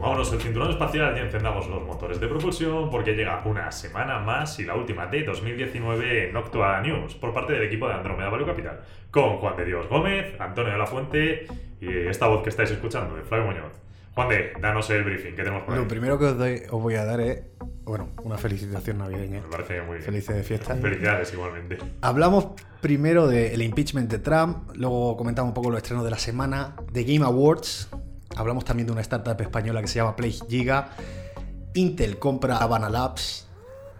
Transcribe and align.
Pongámonos 0.00 0.32
el 0.32 0.40
cinturón 0.40 0.70
espacial 0.70 1.14
y 1.14 1.20
encendamos 1.20 1.68
los 1.68 1.82
motores 1.84 2.18
de 2.18 2.26
propulsión 2.26 2.90
porque 2.90 3.12
llega 3.12 3.42
una 3.44 3.70
semana 3.70 4.18
más 4.18 4.58
y 4.58 4.64
la 4.64 4.74
última 4.74 5.06
de 5.06 5.24
2019 5.24 6.28
en 6.28 6.32
Noctua 6.32 6.80
News 6.80 7.14
por 7.16 7.34
parte 7.34 7.52
del 7.52 7.64
equipo 7.64 7.86
de 7.86 7.92
Andrómeda 7.94 8.30
Value 8.30 8.46
Capital 8.46 8.80
con 9.10 9.36
Juan 9.36 9.56
de 9.58 9.66
Dios 9.66 9.86
Gómez, 9.90 10.40
Antonio 10.40 10.72
de 10.72 10.78
la 10.78 10.86
Fuente 10.86 11.46
y 11.82 11.88
esta 12.08 12.28
voz 12.28 12.42
que 12.42 12.48
estáis 12.48 12.70
escuchando 12.70 13.14
de 13.14 13.22
Flavio 13.24 13.48
Muñoz. 13.48 13.72
Juan 14.14 14.28
de, 14.30 14.52
danos 14.58 14.88
el 14.88 15.04
briefing 15.04 15.32
que 15.36 15.42
tenemos 15.42 15.64
por 15.64 15.74
ahí. 15.74 15.80
Lo 15.80 15.86
primero 15.86 16.18
que 16.18 16.24
os, 16.24 16.38
doy- 16.38 16.62
os 16.70 16.82
voy 16.82 16.94
a 16.94 17.04
dar 17.04 17.20
es, 17.20 17.42
bueno, 17.84 18.08
una 18.24 18.38
felicitación 18.38 18.96
navideña. 18.98 19.42
Me 19.42 19.48
parece 19.48 19.82
muy 19.82 19.96
bien. 19.96 20.02
Felices 20.02 20.34
de 20.34 20.42
fiesta. 20.42 20.74
Felicidades 20.76 21.32
igualmente. 21.34 21.76
Hablamos 22.00 22.48
primero 22.80 23.28
del 23.28 23.60
impeachment 23.60 24.10
de 24.10 24.18
Trump, 24.18 24.70
luego 24.74 25.16
comentamos 25.18 25.50
un 25.50 25.54
poco 25.54 25.70
los 25.70 25.76
estrenos 25.82 26.04
de 26.06 26.10
la 26.10 26.18
semana, 26.18 26.74
de 26.90 27.04
Game 27.04 27.24
Awards, 27.24 27.88
hablamos 28.36 28.64
también 28.64 28.86
de 28.86 28.92
una 28.92 29.00
startup 29.00 29.40
española 29.40 29.80
que 29.80 29.88
se 29.88 29.96
llama 29.96 30.16
Play 30.16 30.38
Giga, 30.48 30.90
Intel 31.74 32.18
compra 32.18 32.58
Havana 32.58 32.88
Labs, 32.88 33.46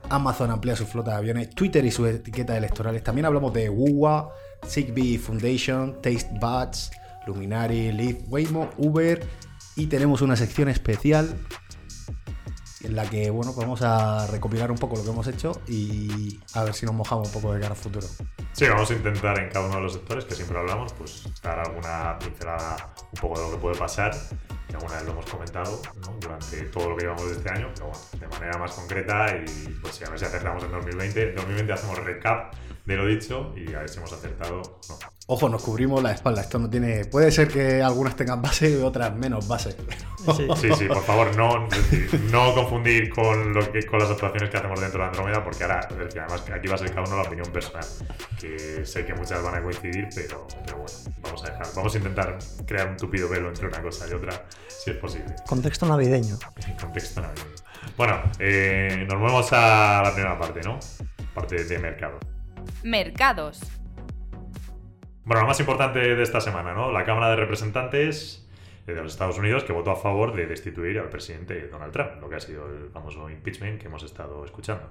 Amazon 0.09 0.51
amplía 0.51 0.77
su 0.77 0.87
flota 0.87 1.12
de 1.12 1.16
aviones, 1.19 1.51
Twitter 1.51 1.84
y 1.84 1.91
sus 1.91 2.09
etiquetas 2.09 2.56
electorales, 2.56 3.03
también 3.05 3.27
hablamos 3.27 3.53
de 3.53 3.69
WUWA, 3.69 4.33
Zigbee 4.66 5.19
Foundation, 5.19 6.01
Taste 6.03 6.31
Buds, 6.41 6.91
Luminary, 7.27 7.92
Lyft, 7.92 8.23
Waymo, 8.28 8.70
Uber. 8.77 9.20
Y 9.77 9.86
tenemos 9.86 10.20
una 10.20 10.36
sección 10.36 10.69
especial 10.69 11.34
en 12.83 12.97
la 12.97 13.09
que 13.09 13.31
bueno, 13.31 13.53
pues 13.55 13.67
vamos 13.67 13.83
a 13.83 14.27
recopilar 14.27 14.70
un 14.70 14.78
poco 14.78 14.97
lo 14.97 15.05
que 15.05 15.11
hemos 15.11 15.27
hecho 15.27 15.61
y 15.67 16.41
a 16.55 16.64
ver 16.64 16.75
si 16.75 16.86
nos 16.86 16.95
mojamos 16.95 17.28
un 17.28 17.34
poco 17.34 17.53
de 17.53 17.61
cara 17.61 17.73
al 17.73 17.81
futuro. 17.81 18.06
Sí, 18.53 18.67
vamos 18.69 18.91
a 18.91 18.95
intentar 18.95 19.39
en 19.39 19.50
cada 19.50 19.67
uno 19.67 19.77
de 19.77 19.83
los 19.83 19.92
sectores 19.92 20.25
que 20.25 20.34
siempre 20.34 20.59
hablamos, 20.59 20.92
pues 20.95 21.25
dar 21.42 21.58
alguna 21.58 22.19
pincelada 22.19 22.92
un 23.12 23.20
poco 23.20 23.41
de 23.41 23.47
lo 23.47 23.53
que 23.53 23.58
puede 23.58 23.78
pasar, 23.78 24.12
que 24.69 24.77
alguna 24.77 24.95
vez 24.95 25.05
lo 25.05 25.12
hemos 25.12 25.27
comentado 25.27 25.83
¿no? 26.01 26.17
durante 26.20 26.62
todo 26.64 26.91
lo 26.91 26.97
que 26.97 27.05
llevamos 27.05 27.27
de 27.27 27.36
este 27.36 27.51
año, 27.51 27.69
pero 27.75 27.86
bueno, 27.86 28.01
de 28.19 28.28
manera 28.28 28.58
más 28.58 28.73
concreta 28.73 29.36
y 29.36 29.69
pues 29.81 30.03
a 30.03 30.11
ver 30.11 30.19
si 30.19 30.25
acertamos 30.25 30.62
en 30.64 30.73
2020. 30.73 31.31
En 31.31 31.36
2020 31.36 31.73
hacemos 31.73 31.98
recap 31.98 32.55
de 32.91 32.96
lo 32.96 33.06
dicho 33.06 33.55
y 33.56 33.72
a 33.74 33.80
ver 33.80 33.88
si 33.88 33.98
hemos 33.98 34.12
acertado 34.12 34.60
o 34.60 34.80
no. 34.88 34.98
Ojo, 35.33 35.48
nos 35.48 35.62
cubrimos 35.62 36.02
la 36.02 36.10
espalda. 36.10 36.41
Esto 36.41 36.58
no 36.58 36.69
tiene. 36.69 37.05
Puede 37.05 37.30
ser 37.30 37.46
que 37.46 37.80
algunas 37.80 38.16
tengan 38.16 38.42
base 38.42 38.69
y 38.69 38.83
otras 38.83 39.14
menos 39.14 39.46
base. 39.46 39.77
Sí. 40.36 40.48
Sí, 40.56 40.69
sí, 40.77 40.84
por 40.86 41.02
favor, 41.05 41.34
no, 41.36 41.68
no 42.30 42.55
confundir 42.55 43.11
con, 43.11 43.55
lo 43.55 43.70
que, 43.72 43.84
con 43.84 44.00
las 44.00 44.11
actuaciones 44.11 44.50
que 44.50 44.56
hacemos 44.56 44.80
dentro 44.80 45.00
de 45.00 45.06
Andrómeda, 45.06 45.42
porque 45.44 45.62
ahora, 45.62 45.86
es 45.88 45.96
decir, 45.96 46.20
además, 46.20 46.44
aquí 46.52 46.68
va 46.68 46.74
a 46.74 46.78
ser 46.78 46.91
cada 46.91 47.02
uno 47.02 47.16
la 47.16 47.22
opinión 47.22 47.46
personal, 47.52 47.84
que 48.38 48.84
sé 48.84 49.06
que 49.06 49.14
muchas 49.14 49.42
van 49.42 49.55
a 49.55 49.62
coincidir, 49.62 50.08
pero, 50.14 50.46
pero 50.64 50.78
bueno, 50.78 50.92
vamos 51.22 51.44
a 51.44 51.46
dejar, 51.46 51.66
vamos 51.74 51.94
a 51.94 51.98
intentar 51.98 52.38
crear 52.66 52.88
un 52.88 52.96
tupido 52.96 53.28
velo 53.28 53.48
entre 53.48 53.68
una 53.68 53.80
cosa 53.80 54.06
y 54.11 54.12
otra, 54.12 54.44
si 54.68 54.91
es 54.91 54.96
posible, 54.96 55.34
Contexto 55.46 55.86
navideño. 55.86 56.38
contexto 56.78 57.20
navideño. 57.22 57.55
Bueno, 57.96 58.20
eh, 58.41 59.06
nos 59.08 59.18
movemos 59.18 59.50
a 59.52 60.02
la 60.05 60.12
primera 60.12 60.38
parte, 60.38 60.61
¿no? 60.62 60.78
Parte 61.34 61.64
de 61.64 61.78
mercado. 61.78 62.18
Mercados. 62.83 63.61
Bueno, 65.25 65.42
lo 65.42 65.48
más 65.48 65.61
importante 65.61 65.98
de 65.98 66.22
esta 66.22 66.41
semana, 66.41 66.75
¿no? 66.75 66.91
La 66.91 67.05
Cámara 67.05 67.30
de 67.30 67.36
Representantes 67.36 68.48
de 68.86 68.94
los 68.94 69.12
Estados 69.12 69.39
Unidos 69.39 69.64
que 69.64 69.73
votó 69.73 69.90
a 69.90 69.96
favor 69.96 70.35
de 70.35 70.46
destituir 70.46 70.98
al 70.98 71.08
presidente 71.08 71.68
Donald 71.68 71.92
Trump, 71.92 72.20
lo 72.20 72.29
que 72.29 72.36
ha 72.36 72.40
sido 72.40 72.67
el 72.67 72.90
famoso 72.90 73.30
impeachment 73.30 73.80
que 73.80 73.86
hemos 73.86 74.02
estado 74.02 74.45
escuchando. 74.45 74.90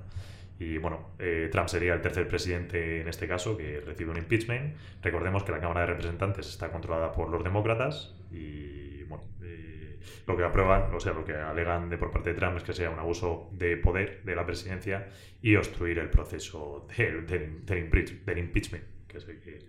Y 0.60 0.78
bueno, 0.78 1.12
eh, 1.20 1.48
Trump 1.52 1.70
sería 1.70 1.94
el 1.94 2.02
tercer 2.02 2.28
presidente 2.28 3.00
en 3.00 3.08
este 3.08 3.28
caso 3.28 3.56
que 3.56 3.80
recibe 3.80 4.12
un 4.12 4.18
impeachment. 4.18 4.76
Recordemos 5.02 5.44
que 5.44 5.54
la 5.54 5.60
Cámara 5.60 5.82
de 5.82 5.88
Representantes 5.88 6.50
está 6.50 6.70
controlada 6.70 7.14
por 7.14 7.30
los 7.30 7.44
demócratas 7.44 8.14
y 8.30 9.04
bueno, 9.04 9.24
eh, 9.42 9.79
lo 10.28 10.36
que 10.38 10.44
aprueban, 10.44 10.94
o 10.94 11.00
sea, 11.00 11.14
lo 11.14 11.24
que 11.26 11.34
alegan 11.34 11.90
de 11.90 11.98
por 11.98 12.12
parte 12.12 12.30
de 12.34 12.36
Trump 12.40 12.58
es 12.58 12.64
que 12.64 12.74
sea 12.74 12.90
un 12.90 13.00
abuso 13.00 13.50
de 13.54 13.78
poder 13.78 14.24
de 14.24 14.36
la 14.36 14.46
presidencia 14.46 15.08
y 15.42 15.56
obstruir 15.56 16.00
el 16.00 16.10
proceso 16.10 16.88
del, 16.98 17.26
del- 17.26 17.66
del 17.66 17.90
impeach- 17.90 18.24
del 18.26 18.38
impeachment, 18.38 18.84
que 19.08 19.18
es 19.18 19.28
el 19.28 19.40
que, 19.40 19.60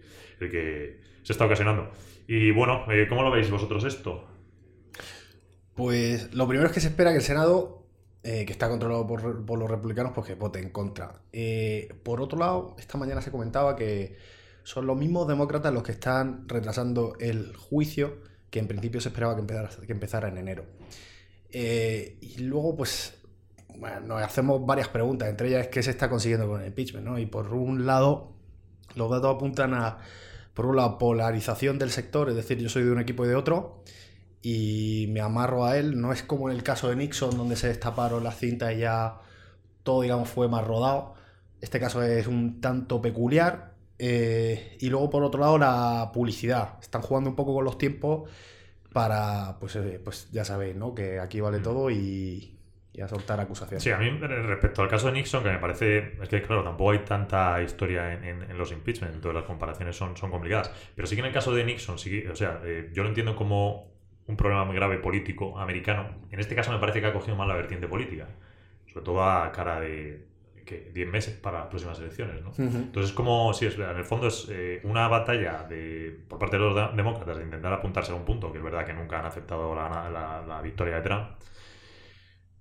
el 0.40 0.50
que 0.50 1.00
se 1.22 1.32
está 1.32 1.46
ocasionando. 1.46 1.90
Y 2.26 2.50
bueno, 2.50 2.84
eh, 2.90 3.06
¿cómo 3.08 3.22
lo 3.22 3.30
veis 3.30 3.50
vosotros 3.50 3.84
esto? 3.84 4.26
Pues 5.74 6.34
lo 6.34 6.46
primero 6.46 6.69
es 6.69 6.74
que 6.74 6.80
se 6.80 6.88
espera 6.88 7.10
que 7.10 7.16
el 7.16 7.22
Senado, 7.22 7.86
eh, 8.22 8.44
que 8.44 8.52
está 8.52 8.69
controlado 8.69 9.06
por, 9.06 9.44
por 9.46 9.58
los 9.58 9.70
republicanos, 9.70 10.12
pues 10.14 10.26
que 10.26 10.34
vote 10.34 10.58
en 10.58 10.70
contra. 10.70 11.22
Eh, 11.32 11.88
por 12.02 12.20
otro 12.20 12.38
lado, 12.38 12.76
esta 12.78 12.98
mañana 12.98 13.22
se 13.22 13.30
comentaba 13.30 13.76
que 13.76 14.16
son 14.62 14.86
los 14.86 14.96
mismos 14.96 15.26
demócratas 15.26 15.72
los 15.72 15.82
que 15.82 15.92
están 15.92 16.46
retrasando 16.48 17.14
el 17.19 17.56
juicio 17.56 18.19
que 18.50 18.59
en 18.59 18.69
principio 18.69 19.00
se 19.00 19.09
esperaba 19.09 19.34
que 19.34 19.41
empezara, 19.41 19.71
que 19.87 19.93
empezara 19.93 20.28
en 20.28 20.38
enero. 20.38 20.65
Eh, 21.50 22.19
y 22.21 22.38
luego, 22.43 22.77
pues, 22.77 23.15
bueno, 23.77 24.00
nos 24.00 24.22
hacemos 24.22 24.65
varias 24.65 24.88
preguntas, 24.88 25.28
entre 25.28 25.49
ellas 25.49 25.69
qué 25.69 25.83
se 25.83 25.91
está 25.91 26.09
consiguiendo 26.09 26.49
con 26.49 26.61
el 26.61 26.69
impeachment, 26.69 27.06
¿no? 27.06 27.19
Y 27.19 27.27
por 27.27 27.53
un 27.55 27.87
lado, 27.87 28.33
los 28.94 29.11
datos 29.11 29.37
apuntan 29.37 29.75
a, 29.75 29.99
por 30.55 30.66
un 30.66 30.77
lado, 30.77 30.99
polarización 30.99 31.78
del 31.78 31.91
sector, 31.91 32.28
es 32.28 32.34
decir, 32.34 32.59
yo 32.59 32.69
soy 32.69 32.84
de 32.84 32.93
un 32.93 33.00
equipo 33.00 33.25
y 33.25 33.28
de 33.28 33.37
otro, 33.37 33.83
y 34.43 35.06
me 35.11 35.21
amarro 35.21 35.65
a 35.65 35.77
él. 35.77 36.00
No 36.00 36.12
es 36.12 36.22
como 36.22 36.50
en 36.50 36.56
el 36.56 36.62
caso 36.62 36.88
de 36.88 36.97
Nixon, 36.97 37.37
donde 37.37 37.56
se 37.56 37.69
destaparon 37.69 38.25
las 38.25 38.38
cintas 38.38 38.75
y 38.75 38.78
ya 38.78 39.21
todo, 39.82 40.03
digamos, 40.03 40.28
fue 40.28 40.49
más 40.49 40.67
rodado. 40.67 41.15
Este 41.61 41.78
caso 41.78 42.03
es 42.03 42.27
un 42.27 42.61
tanto 42.61 43.03
peculiar. 43.03 43.75
Eh, 44.00 44.77
y 44.81 44.88
luego, 44.91 45.11
por 45.11 45.25
otro 45.25 45.41
lado, 45.41 45.59
la 45.59 46.11
publicidad. 46.12 46.78
Están 46.83 47.03
jugando 47.03 47.31
un 47.31 47.37
poco 47.37 47.55
con 47.55 47.65
los 47.65 47.78
tiempos 47.78 48.31
para, 48.93 49.59
pues, 49.61 49.77
eh, 49.77 50.00
pues 50.05 50.31
ya 50.33 50.44
sabéis, 50.44 50.77
¿no? 50.77 50.94
Que 50.94 51.21
aquí 51.21 51.41
vale 51.41 51.61
todo 51.61 51.91
y, 51.91 52.59
y 52.93 53.00
a 53.03 53.09
soltar 53.09 53.41
acusaciones. 53.41 53.84
Sí, 53.84 53.91
a 53.91 53.97
mí 53.99 54.09
eh, 54.09 54.27
respecto 54.43 54.83
al 54.83 54.88
caso 54.88 55.06
de 55.06 55.12
Nixon, 55.15 55.43
que 55.43 55.50
me 55.50 55.59
parece, 55.59 56.16
es 56.22 56.28
que 56.28 56.43
claro, 56.43 56.62
tampoco 56.62 56.91
hay 56.91 56.99
tanta 57.00 57.62
historia 57.62 58.12
en, 58.12 58.25
en- 58.25 58.50
en 58.50 58.59
los 58.59 58.72
impeachment, 58.72 59.15
entonces 59.15 59.34
las 59.37 59.44
comparaciones 59.44 59.97
son, 59.97 60.17
son 60.17 60.31
complicadas. 60.31 60.71
Pero 60.94 61.06
sí 61.09 61.15
que 61.15 61.21
en 61.21 61.27
el 61.28 61.32
caso 61.32 61.55
de 61.55 61.65
Nixon, 61.65 61.99
sí, 61.99 62.27
o 62.27 62.37
sea, 62.37 62.61
eh, 62.65 62.91
yo 62.93 63.03
lo 63.03 63.09
entiendo 63.09 63.34
como 63.37 63.91
un 64.27 64.37
problema 64.37 64.65
muy 64.65 64.77
grave 64.77 64.99
político 64.99 65.59
americano. 65.59 66.11
En 66.31 66.41
este 66.41 66.55
caso 66.55 66.72
me 66.72 66.78
parece 66.78 67.00
que 67.00 67.06
ha 67.06 67.12
cogido 67.12 67.37
más 67.37 67.49
la 67.49 67.55
vertiente 67.55 67.88
política, 67.88 68.28
sobre 68.93 69.05
todo 69.05 69.25
a 69.25 69.50
cara 69.53 69.81
de 69.81 70.27
¿qué? 70.70 70.91
10 70.94 71.08
meses 71.08 71.34
para 71.36 71.58
las 71.60 71.66
próximas 71.69 71.98
elecciones, 71.98 72.42
¿no? 72.42 72.50
Ujú. 72.50 72.78
Entonces, 72.78 73.12
como, 73.12 73.53
sí, 73.53 73.66
es, 73.66 73.76
en 73.78 73.82
el 73.97 74.04
fondo 74.04 74.28
es 74.28 74.48
eh, 74.50 74.81
una 74.84 75.08
batalla 75.08 75.64
de, 75.69 76.19
por 76.28 76.38
parte 76.38 76.56
de 76.58 76.62
los 76.64 76.75
de- 76.75 76.97
demócratas 76.97 77.36
de 77.38 77.44
intentar 77.44 77.72
apuntarse 77.72 78.12
a 78.12 78.14
un 78.14 78.25
punto, 78.25 78.53
que 78.53 78.58
es 78.58 78.64
verdad 78.64 78.86
que 78.86 78.94
nunca 78.94 79.19
han 79.20 79.26
aceptado 79.26 79.75
la, 79.75 79.88
la- 80.10 80.44
la 80.47 80.62
victoria 80.62 80.97
de 80.97 81.03
Trump. 81.03 81.28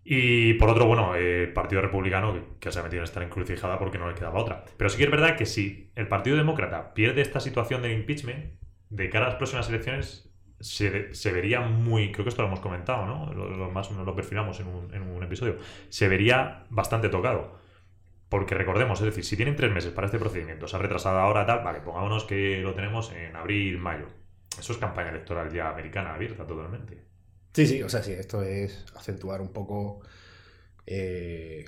Y 0.04 0.54
por 0.56 0.70
otro, 0.70 0.86
bueno, 0.88 1.16
eh, 1.16 1.44
el 1.44 1.54
Partido 1.54 1.82
Republicano, 1.82 2.34
que, 2.34 2.42
que 2.60 2.72
se 2.72 2.80
ha 2.80 2.84
metido 2.84 3.02
en 3.02 3.04
esta 3.06 3.24
encrucijada 3.24 3.78
porque 3.78 3.98
no 3.98 4.08
le 4.08 4.16
quedaba 4.16 4.40
otra. 4.40 4.64
Pero 4.78 4.90
sí 4.90 4.98
que 4.98 5.04
es 5.04 5.12
verdad 5.12 5.36
que 5.38 5.46
si 5.46 5.92
el 5.96 6.08
Partido 6.08 6.38
Demócrata 6.38 6.94
pierde 6.94 7.22
esta 7.22 7.40
situación 7.40 7.82
del 7.82 7.92
impeachment, 7.94 8.54
de 8.90 9.10
cara 9.10 9.26
a 9.26 9.30
las 9.30 9.38
próximas 9.38 9.70
elecciones, 9.70 10.34
se, 10.60 11.14
se 11.14 11.32
vería 11.32 11.62
muy, 11.62 12.12
creo 12.12 12.26
que 12.26 12.30
esto 12.30 12.42
lo 12.42 12.48
hemos 12.48 12.60
comentado, 12.60 13.06
¿no? 13.06 13.32
Lo, 13.34 13.50
lo 13.50 13.70
más 13.72 13.92
lo 13.92 14.16
perfilamos 14.16 14.60
en 14.60 14.68
un, 14.68 14.94
en 14.94 15.04
un 15.04 15.24
episodio, 15.24 15.58
se 15.90 16.08
vería 16.08 16.66
bastante 16.70 17.10
tocado. 17.10 17.60
Porque 18.30 18.54
recordemos, 18.56 19.00
es 19.00 19.06
decir, 19.08 19.26
si 19.26 19.36
tienen 19.36 19.56
tres 19.56 19.72
meses 19.72 19.92
para 19.92 20.06
este 20.06 20.20
procedimiento, 20.20 20.68
se 20.68 20.76
ha 20.76 20.80
retrasado 20.80 21.20
ahora 21.20 21.46
tal, 21.46 21.64
vale, 21.64 21.82
pongámonos 21.82 22.26
que 22.26 22.60
lo 22.62 22.74
tenemos 22.76 23.12
en 23.12 23.36
abril, 23.36 23.78
mayo. 23.80 24.06
Eso 24.60 24.74
es 24.74 24.78
campaña 24.80 25.10
electoral 25.10 25.52
ya 25.52 25.70
americana 25.70 26.14
abierta 26.14 26.46
totalmente. 26.46 27.04
Sí, 27.54 27.66
sí, 27.66 27.82
o 27.82 27.90
sea, 27.90 28.04
sí, 28.04 28.12
esto 28.12 28.44
es 28.44 28.86
acentuar 28.96 29.42
un 29.42 29.50
poco 29.52 30.02
eh, 30.86 31.66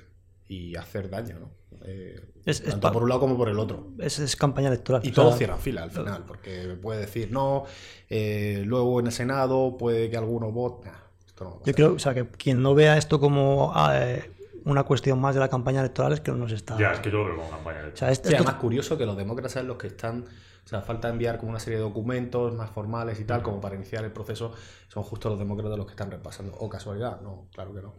y 0.48 0.76
hacer 0.76 1.08
daño, 1.10 1.38
¿no? 1.40 1.50
Eh, 1.84 2.20
Es- 2.44 2.60
es 2.60 2.70
tanto 2.70 2.92
por 2.92 3.02
un 3.04 3.08
lado 3.08 3.20
como 3.20 3.36
por 3.36 3.48
el 3.48 3.58
otro. 3.58 3.92
Es, 3.98 4.18
es 4.18 4.36
campaña 4.36 4.68
electoral. 4.68 5.00
Y 5.04 5.10
o 5.10 5.12
todos 5.14 5.30
sea, 5.30 5.38
cierran 5.38 5.58
fila 5.58 5.82
al 5.84 5.90
final, 5.90 6.24
porque 6.26 6.76
puede 6.80 7.00
decir 7.00 7.30
no, 7.30 7.64
eh, 8.10 8.62
luego 8.66 9.00
en 9.00 9.06
el 9.06 9.12
Senado 9.12 9.76
puede 9.78 10.10
que 10.10 10.16
alguno 10.16 10.50
vote. 10.52 10.88
Nah, 10.88 10.96
no 11.40 11.62
Yo 11.64 11.72
creo 11.72 11.94
o 11.94 11.98
sea, 11.98 12.14
que 12.14 12.26
quien 12.28 12.62
no 12.62 12.74
vea 12.74 12.96
esto 12.98 13.18
como 13.18 13.72
eh, 13.92 14.30
una 14.64 14.82
cuestión 14.84 15.20
más 15.20 15.34
de 15.34 15.40
la 15.40 15.48
campaña 15.48 15.80
electoral 15.80 16.12
es 16.12 16.20
que 16.20 16.30
no 16.30 16.36
nos 16.38 16.52
está. 16.52 16.76
Ya, 16.78 16.92
es 16.92 17.00
que 17.00 17.10
yo 17.10 17.18
lo 17.18 17.24
veo 17.26 17.36
como 17.36 17.50
campaña 17.50 17.78
O 17.78 17.82
electoral. 17.82 17.98
sea, 17.98 18.10
esto- 18.10 18.28
Sí, 18.28 18.34
esto- 18.34 18.44
además 18.44 18.60
curioso 18.60 18.96
que 18.98 19.06
los 19.06 19.16
demócratas 19.16 19.52
son 19.52 19.66
los 19.66 19.76
que 19.76 19.88
están, 19.88 20.24
o 20.64 20.68
sea, 20.68 20.80
falta 20.82 21.08
enviar 21.08 21.38
como 21.38 21.50
una 21.50 21.58
serie 21.60 21.78
de 21.78 21.82
documentos 21.84 22.54
más 22.54 22.70
formales 22.70 23.18
y 23.20 23.24
tal, 23.24 23.42
como 23.42 23.60
para 23.60 23.74
iniciar 23.76 24.04
el 24.04 24.12
proceso, 24.12 24.54
son 24.88 25.02
justo 25.02 25.28
los 25.28 25.38
demócratas 25.38 25.76
los 25.76 25.86
que 25.86 25.92
están 25.92 26.10
repasando. 26.10 26.52
¿O 26.58 26.68
casualidad? 26.68 27.20
No, 27.20 27.48
claro 27.54 27.74
que 27.74 27.82
no. 27.82 27.94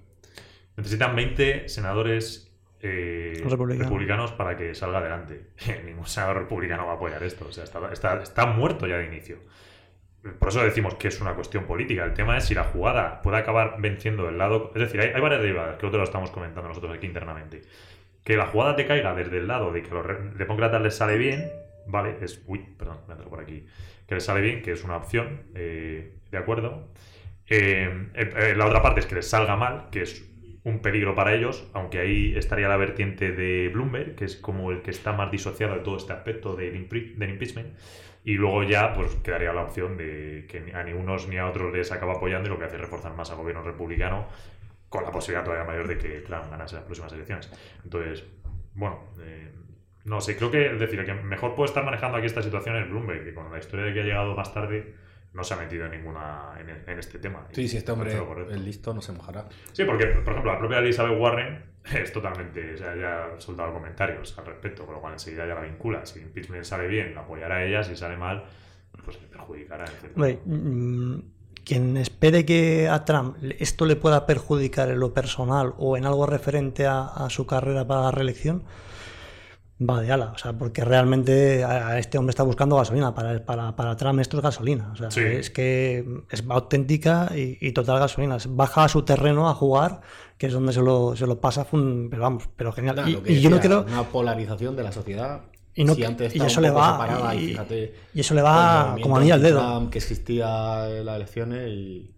Necesitan 0.78 1.16
20 1.16 1.70
senadores 1.70 2.50
eh, 2.86 3.42
Republicanos. 3.44 3.88
republicanos 3.88 4.32
para 4.34 4.58
que 4.58 4.76
salga 4.76 4.98
adelante. 4.98 5.52
Ningún 5.86 6.06
senador 6.06 6.38
republicano 6.40 6.86
va 6.86 6.94
a 6.94 6.96
apoyar 6.96 7.24
esto. 7.24 7.46
O 7.48 7.52
sea, 7.52 7.64
está, 7.64 7.92
está- 7.94 8.22
está 8.22 8.46
muerto 8.48 8.88
ya 8.88 8.98
de 8.98 9.06
inicio. 9.06 9.38
Por 10.40 10.50
eso 10.50 10.64
decimos 10.64 10.96
que 10.96 11.10
es 11.10 11.20
una 11.20 11.34
cuestión 11.34 11.66
política. 11.66 12.06
El 12.06 12.14
tema 12.14 12.38
es 12.38 12.46
si 12.46 12.56
la 12.56 12.64
jugada 12.64 13.22
puede 13.22 13.38
acabar 13.38 13.76
venciendo 13.80 14.30
el 14.30 14.38
lado. 14.38 14.72
Es 14.74 14.82
decir, 14.82 15.02
hay, 15.02 15.20
varias 15.20 15.42
derivadas, 15.42 15.78
que 15.78 15.86
otros 15.86 16.00
lo 16.00 16.06
estamos 16.06 16.32
comentando 16.32 16.70
nosotros 16.70 16.96
aquí 16.96 17.08
internamente. 17.08 17.62
Que 18.24 18.38
la 18.38 18.46
jugada 18.46 18.76
te 18.78 18.86
caiga 18.86 19.14
desde 19.14 19.38
el 19.38 19.48
lado 19.48 19.74
de 19.74 19.84
que 19.84 19.90
los 19.90 20.06
demócratas 20.38 20.82
les 20.82 20.96
sale 20.96 21.18
bien, 21.18 21.52
¿vale? 21.88 22.16
Es. 22.22 22.42
Uy, 22.48 22.60
perdón, 22.78 23.00
me 23.08 23.16
entro 23.16 23.30
por 23.30 23.42
aquí. 23.42 23.66
Que 24.08 24.16
les 24.16 24.24
sale 24.24 24.40
bien, 24.40 24.62
que 24.62 24.72
es 24.72 24.84
una 24.86 24.96
opción, 24.96 25.42
eh, 25.56 26.14
¿de 26.32 26.38
acuerdo? 26.38 26.88
Eh, 27.50 28.10
eh, 28.14 28.54
la 28.56 28.66
otra 28.66 28.82
parte 28.82 29.02
es 29.02 29.06
que 29.06 29.16
les 29.16 29.30
salga 29.30 29.58
mal, 29.58 29.90
que 29.92 30.04
es 30.04 30.30
un 30.64 30.80
peligro 30.82 31.14
para 31.16 31.34
ellos, 31.34 31.70
aunque 31.74 32.00
ahí 32.00 32.34
estaría 32.38 32.70
la 32.70 32.78
vertiente 32.78 33.34
de 33.34 33.68
Bloomberg, 33.68 34.16
que 34.16 34.24
es 34.26 34.38
como 34.38 34.72
el 34.72 34.82
que 34.82 34.92
está 34.92 35.12
más 35.12 35.30
disociado 35.30 35.74
de 35.74 35.82
todo 35.82 35.98
este 35.98 36.14
aspecto 36.14 36.56
del 36.56 36.78
impeachment. 36.78 37.76
Y 38.24 38.36
luego 38.36 38.64
ya 38.64 38.94
pues 38.94 39.16
quedaría 39.16 39.52
la 39.54 39.64
opción 39.64 39.98
de 39.98 40.46
que 40.48 40.74
a 40.74 40.84
ni 40.84 40.94
unos 40.94 41.28
ni 41.28 41.38
a 41.38 41.48
otros 41.48 41.74
les 41.74 41.92
acaba 41.92 42.14
apoyando 42.14 42.48
y 42.48 42.52
lo 42.52 42.58
que 42.58 42.66
hace 42.66 42.76
es 42.76 42.82
reforzar 42.82 43.14
más 43.16 43.30
al 43.32 43.38
gobierno 43.38 43.64
republicano 43.64 44.28
con 44.88 45.04
la 45.04 45.12
posibilidad 45.12 45.44
todavía 45.44 45.66
mayor 45.66 45.88
de 45.88 45.98
que 45.98 46.20
Trump 46.22 46.50
ganase 46.52 46.76
las 46.76 46.86
próximas 46.86 47.12
elecciones. 47.14 47.52
Entonces, 47.84 48.24
bueno, 48.76 49.00
eh, 49.22 49.52
no 50.06 50.22
sé, 50.22 50.38
creo 50.38 50.52
que 50.52 50.70
decir, 50.70 51.00
el 51.00 51.06
que 51.06 51.14
mejor 51.14 51.56
puede 51.56 51.68
estar 51.68 51.84
manejando 51.84 52.18
aquí 52.18 52.28
esta 52.28 52.44
situación 52.44 52.76
es 52.78 52.90
Bloomberg, 52.90 53.24
que 53.24 53.34
con 53.34 53.52
la 53.52 53.58
historia 53.58 53.86
de 53.86 53.94
que 53.94 54.02
ha 54.02 54.04
llegado 54.04 54.36
más 54.36 54.54
tarde 54.54 54.94
no 55.34 55.44
se 55.44 55.54
ha 55.54 55.58
metido 55.58 55.86
en 55.86 55.92
ninguna 55.92 56.54
en, 56.60 56.70
en 56.70 57.00
este 57.00 57.20
tema. 57.20 57.48
Sí, 57.52 57.68
sí, 57.68 57.78
este 57.78 57.92
hombre 57.92 58.16
es 58.52 58.62
listo, 58.62 58.94
no 58.94 59.02
se 59.02 59.12
mojará. 59.12 59.48
Sí, 59.72 59.84
porque, 59.84 60.06
por 60.08 60.34
ejemplo, 60.34 60.54
la 60.54 60.60
propia 60.60 60.80
Elizabeth 60.80 61.20
Warren 61.20 61.64
es 61.94 62.14
totalmente, 62.14 62.76
o 62.76 62.78
sea, 62.78 62.96
ya 62.96 63.26
ha 63.26 63.40
soltado 63.40 63.74
comentarios 63.74 64.38
al 64.38 64.46
respecto, 64.46 64.86
con 64.86 64.96
lo 64.96 65.02
cual 65.02 65.14
enseguida 65.14 65.48
ya 65.48 65.56
la 65.56 65.62
vincula. 65.62 66.06
Si 66.06 66.20
impeachment 66.20 66.64
sale 66.64 66.88
bien, 66.88 67.16
la 67.16 67.22
apoyará 67.22 67.58
a 67.58 67.66
ella, 67.66 67.84
si 67.84 67.96
sale 67.96 68.16
mal, 68.16 68.46
pues 69.04 69.20
le 69.22 69.28
perjudicará. 69.28 69.86
etc. 69.86 70.12
Hombre, 70.16 70.40
mm, 70.46 71.20
quien 71.66 71.98
espere 71.98 72.46
que 72.46 72.88
a 72.90 73.04
Trump 73.06 73.38
esto 73.60 73.86
le 73.86 73.96
pueda 73.96 74.26
perjudicar 74.26 74.90
en 74.90 75.00
lo 75.00 75.14
personal 75.14 75.74
o 75.78 75.98
en 75.98 76.06
algo 76.06 76.26
referente 76.26 76.86
a, 76.86 77.06
a 77.06 77.30
su 77.30 77.48
carrera 77.48 77.88
para 77.88 78.02
la 78.02 78.12
reelección, 78.12 78.64
va 79.90 80.02
de 80.02 80.12
ala. 80.12 80.32
O 80.34 80.38
sea, 80.38 80.54
porque 80.54 80.84
realmente 80.84 81.64
a 81.64 81.98
este 82.00 82.18
hombre 82.18 82.32
está 82.32 82.44
buscando 82.44 82.76
gasolina. 82.78 83.14
Para, 83.14 83.46
para, 83.46 83.76
para 83.76 83.96
Trump 83.98 84.20
esto 84.20 84.38
es 84.38 84.44
gasolina. 84.44 84.90
O 84.94 84.96
sea, 84.96 85.12
Sí. 85.12 85.22
es 85.22 85.50
que 85.50 86.06
es 86.30 86.44
auténtica 86.50 87.32
y, 87.36 87.58
y 87.62 87.72
total 87.72 88.00
gasolina. 88.00 88.38
Baja 88.50 88.84
a 88.86 88.90
su 88.90 89.04
terreno 89.04 89.50
a 89.50 89.54
jugar, 89.54 90.02
que 90.38 90.48
es 90.48 90.54
donde 90.54 90.74
se 90.74 90.82
lo, 90.82 91.16
se 91.16 91.28
lo 91.28 91.40
pasa, 91.42 91.66
fun- 91.66 92.08
pero 92.10 92.24
vamos, 92.24 92.50
pero 92.56 92.72
genial. 92.72 93.04
Y, 93.08 93.12
lo 93.14 93.24
que 93.24 93.34
y 93.34 93.42
yo 93.42 93.50
no 93.50 93.60
creo... 93.60 93.82
Una 93.84 94.04
polarización 94.04 94.76
de 94.76 94.84
la 94.84 94.92
sociedad. 94.92 95.42
Y, 95.76 95.86
no, 95.86 95.96
si 95.96 96.04
antes 96.04 96.34
y 96.34 96.38
estaba 96.38 96.48
eso 96.52 96.62
le 96.62 96.70
va, 96.70 96.92
separada, 96.92 97.34
y, 97.36 97.48
fíjate, 97.48 97.96
y 98.14 98.20
eso 98.20 98.36
le 98.36 98.44
va 98.44 98.82
movimiento 98.82 99.02
como 99.04 99.18
anillo 99.18 99.34
al 99.34 99.42
dedo. 99.42 99.90
que 99.90 99.98
existía 99.98 100.88
en 101.00 101.06
las 101.06 101.16
elecciones 101.16 101.68
y. 101.70 102.16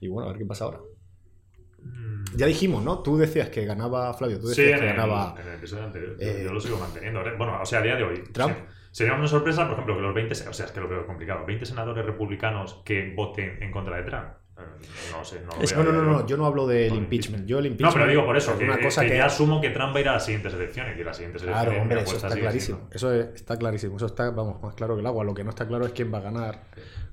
Y 0.00 0.08
bueno, 0.08 0.28
a 0.28 0.32
ver 0.32 0.40
qué 0.40 0.46
pasa 0.46 0.64
ahora. 0.64 0.78
Mm, 1.82 2.24
Ya 2.36 2.46
dijimos, 2.46 2.82
¿no? 2.84 3.00
Tú 3.02 3.16
decías 3.18 3.48
que 3.48 3.64
ganaba 3.64 4.12
Flavio, 4.14 4.38
tú 4.40 4.48
Sí, 4.48 4.62
decías 4.62 4.80
en 4.80 4.86
que 4.86 4.90
el, 4.92 4.96
ganaba. 4.96 5.34
en 5.40 5.48
el 5.48 5.54
episodio 5.54 5.84
anterior. 5.84 6.16
eh, 6.20 6.42
yo 6.44 6.52
lo 6.52 6.60
sigo 6.60 6.78
manteniendo. 6.78 7.22
Bueno, 7.38 7.60
o 7.60 7.66
sea, 7.66 7.80
a 7.80 7.82
día 7.82 7.96
de 7.96 8.04
hoy. 8.04 8.22
¿Trump? 8.32 8.52
sí. 8.56 8.64
Sería 8.92 9.14
una 9.14 9.28
sorpresa, 9.28 9.64
por 9.64 9.74
ejemplo, 9.74 9.94
que 9.94 10.02
los 10.02 10.12
20, 10.14 10.34
se- 10.34 10.48
o 10.48 10.52
sea, 10.52 10.66
es 10.66 10.72
que 10.72 10.80
lo 10.80 10.88
veo 10.88 11.06
complicado, 11.06 11.46
20 11.46 11.64
senadores 11.64 12.04
republicanos 12.04 12.82
que 12.84 13.12
voten 13.14 13.62
en 13.62 13.70
contra 13.70 13.96
de 13.96 14.02
Trump. 14.02 14.24
Eh, 14.58 14.62
No 15.12 15.24
sé, 15.24 15.40
no 15.42 15.52
lo 15.56 15.62
Es- 15.62 15.74
No, 15.74 15.80
a 15.82 15.84
no, 15.84 15.92
no, 15.92 16.02
no, 16.02 16.26
yo 16.26 16.36
no 16.36 16.44
hablo 16.44 16.66
del 16.66 16.92
el 16.92 16.98
impeachment. 16.98 17.46
Yo 17.46 17.58
el 17.58 17.64
No, 17.64 17.70
impeachment. 17.70 17.94
pero 17.96 18.10
digo 18.10 18.24
por 18.26 18.36
eso, 18.36 18.52
es 18.52 18.58
que, 18.58 18.64
una 18.64 18.78
cosa 18.80 19.02
que 19.02 19.08
que. 19.10 19.16
ya 19.16 19.26
asumo 19.26 19.60
que 19.60 19.70
Trump 19.70 19.94
va 19.94 19.98
a 19.98 20.00
ir 20.00 20.08
a 20.08 20.12
las 20.14 20.24
siguientes 20.24 20.52
elecciones, 20.54 20.96
que 20.96 21.04
las 21.04 21.16
siguientes 21.16 21.42
elecciones. 21.42 21.68
Claro, 21.70 21.82
hombre, 21.82 22.00
eso 22.00 22.08
apuesta 22.10 22.26
está 22.28 22.40
clarísimo. 22.40 22.78
siendo- 22.78 22.94
Eso 22.96 23.14
es- 23.14 23.34
está 23.36 23.56
clarísimo. 23.56 23.96
Eso 23.96 24.06
está, 24.06 24.30
vamos, 24.30 24.60
más 24.62 24.74
claro 24.74 24.94
que 24.96 25.00
el 25.00 25.06
agua. 25.06 25.24
Lo 25.24 25.34
que 25.34 25.44
no 25.44 25.50
está 25.50 25.66
claro 25.68 25.86
es 25.86 25.92
quién 25.92 26.12
va 26.12 26.18
a 26.18 26.22
ganar. 26.22 26.64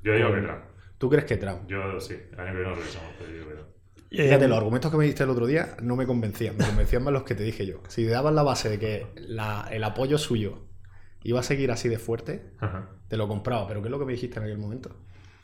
Yo 0.04 0.14
digo 0.14 0.34
que 0.34 0.42
Trump. 0.42 0.60
¿Tú 0.98 1.10
crees 1.12 1.25
que 1.25 1.38
Trump? 1.38 1.68
Yo 1.68 2.00
sí, 2.02 2.16
el 2.34 2.40
año 2.40 2.52
que 2.54 2.58
viene 2.58 2.69
nos 2.69 2.78
revisamos, 2.80 3.10
pero 3.19 3.31
yo 3.31 3.44
Trump. 3.46 3.68
Fíjate, 4.09 4.45
Eh, 4.45 4.48
los 4.48 4.57
argumentos 4.57 4.89
que 4.92 4.98
me 4.98 5.04
diste 5.06 5.24
el 5.24 5.30
otro 5.30 5.45
día 5.48 5.75
no 5.81 5.95
me 5.95 6.06
convencían. 6.06 6.56
Me 6.57 6.65
convencían 6.65 7.04
más 7.04 7.13
los 7.13 7.24
que 7.24 7.36
te 7.36 7.44
dije 7.44 7.65
yo. 7.65 7.81
Si 7.88 8.06
daban 8.06 8.36
la 8.36 8.44
base 8.44 8.69
de 8.69 8.80
que 8.80 9.06
la- 9.15 9.68
el 9.71 9.83
apoyo 9.83 10.18
suyo 10.18 10.59
iba 11.24 11.39
a 11.42 11.44
seguir 11.44 11.71
así 11.71 11.89
de 11.89 12.00
fuerte, 12.00 12.42
Ajá. 12.59 12.89
te 13.09 13.18
lo 13.18 13.27
compraba. 13.27 13.68
Pero 13.68 13.81
¿qué 13.81 13.88
es 13.88 13.92
lo 13.92 14.00
que 14.00 14.06
me 14.06 14.13
dijiste 14.13 14.39
en 14.39 14.45
aquel 14.45 14.57
momento? 14.57 14.95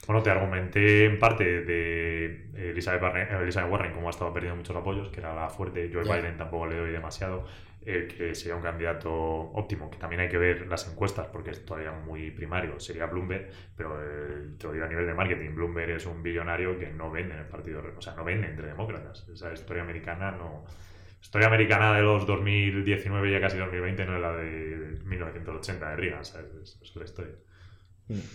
Bueno, 0.08 0.22
te 0.22 0.30
argumenté 0.30 1.06
en 1.06 1.18
parte 1.20 1.44
de 1.64 2.50
Elizabeth 2.72 3.02
Warren, 3.02 3.28
eh, 3.32 3.42
Elizabeth 3.44 3.72
Warren 3.72 3.94
como 3.94 4.08
ha 4.08 4.12
estado 4.12 4.34
perdiendo 4.34 4.58
muchos 4.58 4.76
apoyos, 4.76 5.10
que 5.10 5.20
era 5.22 5.34
la 5.34 5.50
fuerte. 5.50 5.90
Joe 5.94 6.04
Ya. 6.06 6.16
Biden 6.16 6.38
tampoco 6.38 6.68
le 6.68 6.76
doy 6.78 6.92
demasiado. 6.92 7.46
Eh, 7.86 8.08
que 8.08 8.34
sería 8.36 8.56
un 8.56 8.62
candidato 8.62 9.12
óptimo, 9.12 9.90
que 9.90 9.98
también 9.98 10.22
hay 10.22 10.30
que 10.30 10.38
ver 10.38 10.68
las 10.68 10.88
encuestas 10.90 11.28
porque 11.28 11.52
es 11.52 11.66
todavía 11.66 11.92
muy 11.92 12.32
primario. 12.32 12.80
Sería 12.80 13.06
Bloomberg, 13.08 13.50
pero 13.76 13.98
eh, 14.02 14.56
te 14.58 14.68
lo 14.68 14.74
digo 14.74 14.86
a 14.86 14.88
nivel 14.88 15.06
de 15.06 15.14
marketing. 15.14 15.56
Bloomberg 15.56 15.92
es 15.92 16.06
un 16.06 16.24
billonario 16.24 16.78
que 16.80 16.92
no 16.92 17.12
vende 17.12 17.34
en 17.34 17.42
el 17.42 17.48
partido, 17.48 17.84
o 17.96 18.02
sea, 18.02 18.16
no 18.16 18.24
vende 18.24 18.48
entre 18.48 18.68
demócratas. 18.68 19.28
Esa 19.30 19.52
historia 19.54 19.84
americana 19.84 20.32
no. 20.32 20.66
Historia 21.22 21.48
americana 21.48 21.96
de 21.96 22.02
los 22.02 22.28
2019 22.28 23.30
y 23.30 23.32
ya 23.32 23.40
casi 23.40 23.58
2020 23.58 24.06
no 24.06 24.16
es 24.16 24.22
la 24.22 24.34
de 24.34 25.00
1980 25.06 25.90
de 25.90 25.96
Reagan, 25.96 26.26
¿sabes? 26.26 26.54
Es, 26.62 26.80
es 26.82 26.92
otra 26.92 27.06
historia. 27.06 27.34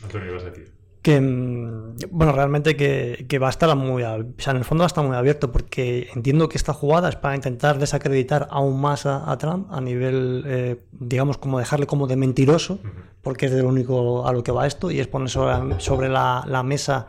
Antonio, 0.03 0.29
¿qué 0.29 0.35
vas 0.35 0.45
a 0.45 0.50
decir? 0.50 0.77
Que 1.03 1.21
mm, 1.21 1.97
bueno 2.11 2.33
realmente 2.33 2.77
que, 2.77 3.27
que 3.29 3.39
va 3.39 3.49
a 3.49 3.50
estar 3.50 3.75
muy 3.77 4.03
o 4.03 4.27
sea, 4.39 4.50
en 4.53 4.56
el 4.56 4.65
fondo 4.65 4.83
va 4.83 4.87
a 4.87 4.89
estar 4.89 5.05
muy 5.05 5.17
abierto 5.17 5.53
porque 5.53 6.09
entiendo 6.15 6.49
que 6.49 6.59
esta 6.59 6.73
jugada 6.73 7.09
es 7.09 7.17
para 7.17 7.35
intentar 7.35 7.79
desacreditar 7.79 8.49
aún 8.50 8.81
más 8.81 9.06
a, 9.06 9.31
a 9.31 9.39
Trump 9.39 9.69
a 9.71 9.81
nivel 9.81 10.45
eh, 10.47 10.81
digamos 10.93 11.39
como 11.39 11.59
dejarle 11.59 11.87
como 11.87 12.06
de 12.06 12.17
mentiroso 12.17 12.81
porque 13.23 13.47
es 13.47 13.53
de 13.53 13.62
lo 13.62 13.69
único 13.69 14.27
a 14.27 14.33
lo 14.33 14.43
que 14.43 14.53
va 14.53 14.67
esto 14.67 14.91
y 14.91 15.00
es 15.00 15.06
poner 15.06 15.31
sobre 15.31 15.81
sobre 15.81 16.09
la, 16.09 16.45
la 16.47 16.62
mesa 16.62 17.06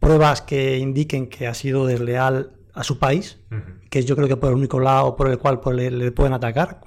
pruebas 0.00 0.42
que 0.42 0.78
indiquen 0.78 1.28
que 1.28 1.46
ha 1.46 1.54
sido 1.54 1.86
desleal 1.86 2.57
a 2.78 2.84
su 2.84 2.98
país 2.98 3.38
Ujú. 3.50 3.60
que 3.90 3.98
es 3.98 4.06
yo 4.06 4.14
creo 4.16 4.28
que 4.28 4.36
por 4.36 4.50
el 4.50 4.56
único 4.56 4.78
lado 4.78 5.16
por 5.16 5.28
el 5.28 5.38
cual 5.38 5.60
pues, 5.60 5.76
le, 5.76 5.90
le 5.90 6.12
pueden 6.12 6.32
atacar, 6.32 6.80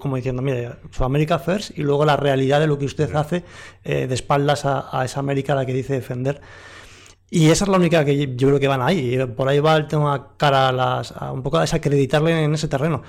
como 0.00 0.16
diciendo, 0.16 0.42
mire, 0.42 0.72
su 0.90 1.04
América 1.04 1.38
First 1.38 1.78
y 1.78 1.82
luego 1.82 2.04
la 2.04 2.16
realidad 2.16 2.60
de 2.60 2.66
lo 2.66 2.78
que 2.78 2.84
usted 2.84 3.14
hace 3.14 3.44
eh, 3.84 4.06
de 4.06 4.14
espaldas 4.14 4.64
a, 4.64 4.88
a 4.90 5.04
esa 5.04 5.20
América 5.20 5.52
a 5.52 5.56
la 5.56 5.66
que 5.66 5.72
dice 5.72 5.92
defender. 5.92 6.40
Y 7.30 7.50
esa 7.50 7.64
es 7.64 7.68
la 7.68 7.76
única 7.76 8.04
que 8.04 8.36
yo 8.36 8.48
creo 8.48 8.60
que 8.60 8.68
van 8.68 8.82
ahí. 8.82 9.14
Y 9.14 9.26
por 9.26 9.48
ahí 9.48 9.58
va 9.58 9.76
el 9.76 9.88
tema 9.88 10.34
cara 10.36 10.68
a, 10.68 10.72
las, 10.72 11.12
a 11.12 11.32
un 11.32 11.42
poco 11.42 11.58
a 11.58 11.62
desacreditarle 11.62 12.44
en 12.44 12.54
ese 12.54 12.68
terreno. 12.68 13.02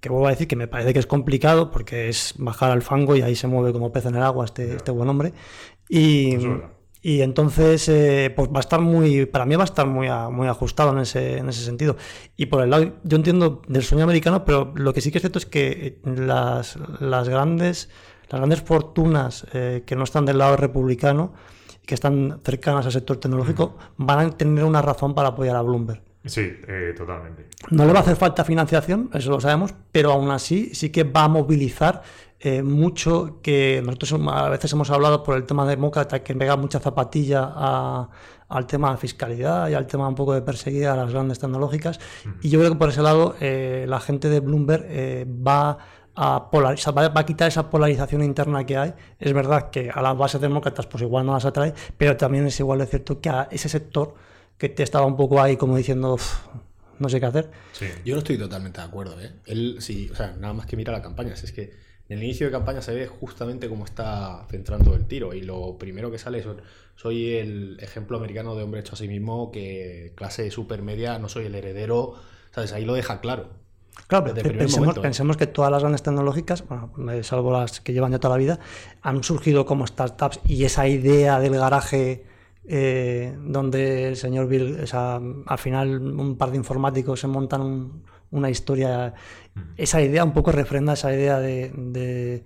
Que 0.00 0.08
vuelvo 0.08 0.26
a 0.26 0.30
decir 0.30 0.48
que 0.48 0.56
me 0.56 0.66
parece 0.66 0.92
que 0.92 0.98
es 0.98 1.06
complicado 1.06 1.70
porque 1.70 2.08
es 2.08 2.34
bajar 2.38 2.70
al 2.72 2.82
fango 2.82 3.14
y 3.16 3.22
ahí 3.22 3.36
se 3.36 3.46
mueve 3.46 3.72
como 3.72 3.92
pez 3.92 4.06
en 4.06 4.16
el 4.16 4.22
agua 4.22 4.44
este, 4.44 4.74
este 4.74 4.90
buen 4.90 5.08
hombre. 5.08 5.32
Y, 5.88 6.34
Eso 6.34 6.38
es 6.38 6.44
verdad. 6.48 6.70
Y 7.02 7.22
entonces, 7.22 7.88
eh, 7.88 8.32
pues 8.34 8.48
va 8.50 8.58
a 8.58 8.60
estar 8.60 8.80
muy, 8.80 9.26
para 9.26 9.46
mí 9.46 9.54
va 9.56 9.62
a 9.62 9.64
estar 9.64 9.86
muy, 9.86 10.08
a- 10.08 10.28
muy 10.28 10.48
ajustado 10.48 10.92
en 10.92 10.98
ese, 10.98 11.38
en 11.38 11.48
ese 11.48 11.64
sentido. 11.64 11.96
Y 12.36 12.46
por 12.46 12.62
el 12.62 12.70
lado, 12.70 12.92
yo 13.04 13.16
entiendo 13.16 13.62
del 13.68 13.82
sueño 13.82 14.04
americano, 14.04 14.44
pero 14.44 14.72
lo 14.76 14.92
que 14.92 15.00
sí 15.00 15.10
que 15.10 15.18
es 15.18 15.22
cierto 15.22 15.38
es 15.38 15.46
que 15.46 15.98
las, 16.04 16.78
las 17.00 17.28
grandes, 17.28 17.88
las 18.30 18.40
grandes 18.40 18.60
fortunas 18.62 19.46
eh, 19.54 19.82
que 19.86 19.96
no 19.96 20.04
están 20.04 20.26
del 20.26 20.38
lado 20.38 20.56
republicano, 20.56 21.32
que 21.86 21.94
están 21.94 22.40
cercanas 22.44 22.86
al 22.86 22.92
sector 22.92 23.16
tecnológico, 23.16 23.76
van 23.96 24.18
a 24.26 24.30
tener 24.30 24.64
una 24.64 24.82
razón 24.82 25.14
para 25.14 25.28
apoyar 25.30 25.56
a 25.56 25.62
Bloomberg. 25.62 26.02
Sí, 26.26 26.42
eh, 26.68 26.94
totalmente. 26.96 27.46
No 27.70 27.86
le 27.86 27.92
va 27.94 28.00
a 28.00 28.02
hacer 28.02 28.14
falta 28.14 28.44
financiación, 28.44 29.08
eso 29.14 29.30
lo 29.30 29.40
sabemos, 29.40 29.72
pero 29.90 30.12
aún 30.12 30.30
así 30.30 30.74
sí 30.74 30.90
que 30.90 31.02
va 31.04 31.24
a 31.24 31.28
movilizar 31.28 32.02
eh, 32.40 32.62
mucho 32.62 33.38
que 33.42 33.82
nosotros 33.84 34.14
a 34.32 34.48
veces 34.48 34.72
hemos 34.72 34.90
hablado 34.90 35.22
por 35.22 35.36
el 35.36 35.44
tema 35.44 35.66
demócrata 35.66 36.22
que 36.22 36.34
pega 36.34 36.56
mucha 36.56 36.80
zapatilla 36.80 37.42
a- 37.54 38.08
al 38.48 38.66
tema 38.66 38.90
de 38.92 38.96
fiscalidad 38.96 39.68
y 39.68 39.74
al 39.74 39.86
tema 39.86 40.08
un 40.08 40.14
poco 40.14 40.32
de 40.34 40.42
perseguir 40.42 40.86
a 40.88 40.96
las 40.96 41.12
grandes 41.12 41.38
tecnológicas. 41.38 42.00
Y 42.42 42.48
yo 42.48 42.58
creo 42.58 42.72
que 42.72 42.78
por 42.78 42.88
ese 42.88 43.02
lado 43.02 43.36
eh, 43.40 43.84
la 43.88 44.00
gente 44.00 44.28
de 44.28 44.40
Bloomberg 44.40 44.84
eh, 44.88 45.26
va 45.46 45.78
a 46.16 46.50
polarizar, 46.50 46.96
va 46.96 47.08
va 47.08 47.20
a 47.20 47.26
quitar 47.26 47.46
esa 47.48 47.70
polarización 47.70 48.24
interna 48.24 48.64
que 48.66 48.76
hay. 48.76 48.94
Es 49.18 49.32
verdad 49.32 49.70
que 49.70 49.90
a 49.90 50.02
las 50.02 50.16
bases 50.18 50.40
demócratas 50.40 50.86
pues 50.86 51.02
igual 51.02 51.24
no 51.26 51.34
las 51.34 51.44
atrae, 51.44 51.72
pero 51.96 52.16
también 52.16 52.46
es 52.46 52.58
igual 52.58 52.80
de 52.80 52.86
cierto 52.86 53.20
que 53.20 53.28
a 53.28 53.46
ese 53.50 53.68
sector 53.68 54.14
que 54.58 54.68
te 54.68 54.82
estaba 54.82 55.06
un 55.06 55.16
poco 55.16 55.40
ahí 55.40 55.56
como 55.56 55.76
diciendo 55.76 56.14
"Uf, 56.14 56.38
no 56.98 57.08
sé 57.08 57.20
qué 57.20 57.26
hacer. 57.26 57.50
Sí. 57.72 57.86
Yo 58.04 58.14
no 58.14 58.18
estoy 58.18 58.36
totalmente 58.36 58.80
de 58.80 58.86
acuerdo, 58.86 59.18
¿eh? 59.20 59.30
Él, 59.46 59.76
sí, 59.80 60.08
o 60.12 60.16
sea, 60.16 60.34
nada 60.38 60.52
más 60.54 60.66
que 60.66 60.76
mira 60.76 60.92
la 60.92 61.00
campaña. 61.00 61.36
si 61.36 61.46
Es 61.46 61.52
que 61.52 61.72
en 62.10 62.18
el 62.18 62.24
inicio 62.24 62.46
de 62.46 62.52
campaña 62.52 62.82
se 62.82 62.92
ve 62.92 63.06
justamente 63.06 63.68
cómo 63.68 63.84
está 63.86 64.44
centrando 64.50 64.94
el 64.94 65.06
tiro. 65.06 65.32
Y 65.32 65.40
lo 65.40 65.78
primero 65.78 66.10
que 66.10 66.18
sale 66.18 66.40
es: 66.40 66.46
soy 66.96 67.34
el 67.36 67.78
ejemplo 67.80 68.18
americano 68.18 68.54
de 68.56 68.64
hombre 68.64 68.80
hecho 68.80 68.94
a 68.94 68.98
sí 68.98 69.08
mismo, 69.08 69.50
que 69.50 70.12
clase 70.16 70.50
supermedia, 70.50 71.18
no 71.18 71.28
soy 71.28 71.46
el 71.46 71.54
heredero. 71.54 72.14
¿Sabes? 72.50 72.72
Ahí 72.72 72.84
lo 72.84 72.94
deja 72.94 73.20
claro. 73.20 73.48
Claro, 74.06 74.32
pero 74.34 74.50
pensemos, 74.50 74.78
momento, 74.80 75.00
¿eh? 75.00 75.02
pensemos 75.02 75.36
que 75.36 75.46
todas 75.46 75.70
las 75.70 75.82
grandes 75.82 76.02
tecnológicas, 76.02 76.66
bueno, 76.66 76.92
salvo 77.22 77.52
las 77.52 77.80
que 77.80 77.92
llevan 77.92 78.12
ya 78.12 78.18
toda 78.18 78.34
la 78.34 78.38
vida, 78.38 78.58
han 79.02 79.22
surgido 79.22 79.64
como 79.66 79.86
startups 79.86 80.40
y 80.46 80.64
esa 80.64 80.88
idea 80.88 81.38
del 81.38 81.54
garaje 81.56 82.24
eh, 82.66 83.36
donde 83.40 84.08
el 84.08 84.16
señor 84.16 84.48
Bill, 84.48 84.80
o 84.82 84.86
sea, 84.86 85.20
al 85.46 85.58
final 85.58 86.00
un 86.00 86.36
par 86.36 86.50
de 86.50 86.56
informáticos 86.56 87.20
se 87.20 87.26
montan 87.26 87.60
un- 87.62 88.02
una 88.30 88.50
historia, 88.50 89.12
esa 89.76 90.00
idea 90.02 90.24
un 90.24 90.32
poco 90.32 90.52
refrenda 90.52 90.92
esa 90.94 91.12
idea 91.12 91.38
de, 91.40 91.70
de- 91.74 92.44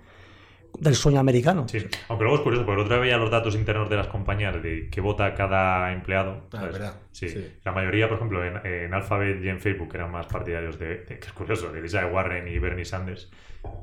del 0.78 0.94
sueño 0.96 1.20
americano. 1.20 1.68
Sí, 1.68 1.78
aunque 2.08 2.24
luego 2.24 2.38
es 2.38 2.42
curioso, 2.42 2.64
porque 2.66 2.80
el 2.80 2.84
otro 2.86 2.96
día 2.96 3.02
veía 3.02 3.16
los 3.16 3.30
datos 3.30 3.54
internos 3.54 3.88
de 3.88 3.96
las 3.96 4.08
compañías 4.08 4.60
de 4.60 4.88
que 4.90 5.00
vota 5.00 5.32
cada 5.34 5.92
empleado. 5.92 6.48
Ah, 6.52 6.64
verdad. 6.64 6.94
Sí. 7.12 7.28
Sí. 7.28 7.52
la 7.64 7.70
mayoría, 7.70 8.08
por 8.08 8.16
ejemplo, 8.16 8.44
en, 8.44 8.66
en 8.66 8.92
Alphabet 8.92 9.40
y 9.44 9.48
en 9.48 9.60
Facebook 9.60 9.90
eran 9.94 10.10
más 10.10 10.26
partidarios 10.26 10.76
de, 10.78 10.96
de- 11.04 11.18
que 11.20 11.26
es 11.26 11.32
curioso, 11.32 11.70
de 11.70 11.78
Elizabeth 11.78 12.12
Warren 12.12 12.48
y 12.48 12.58
Bernie 12.58 12.84
Sanders. 12.84 13.30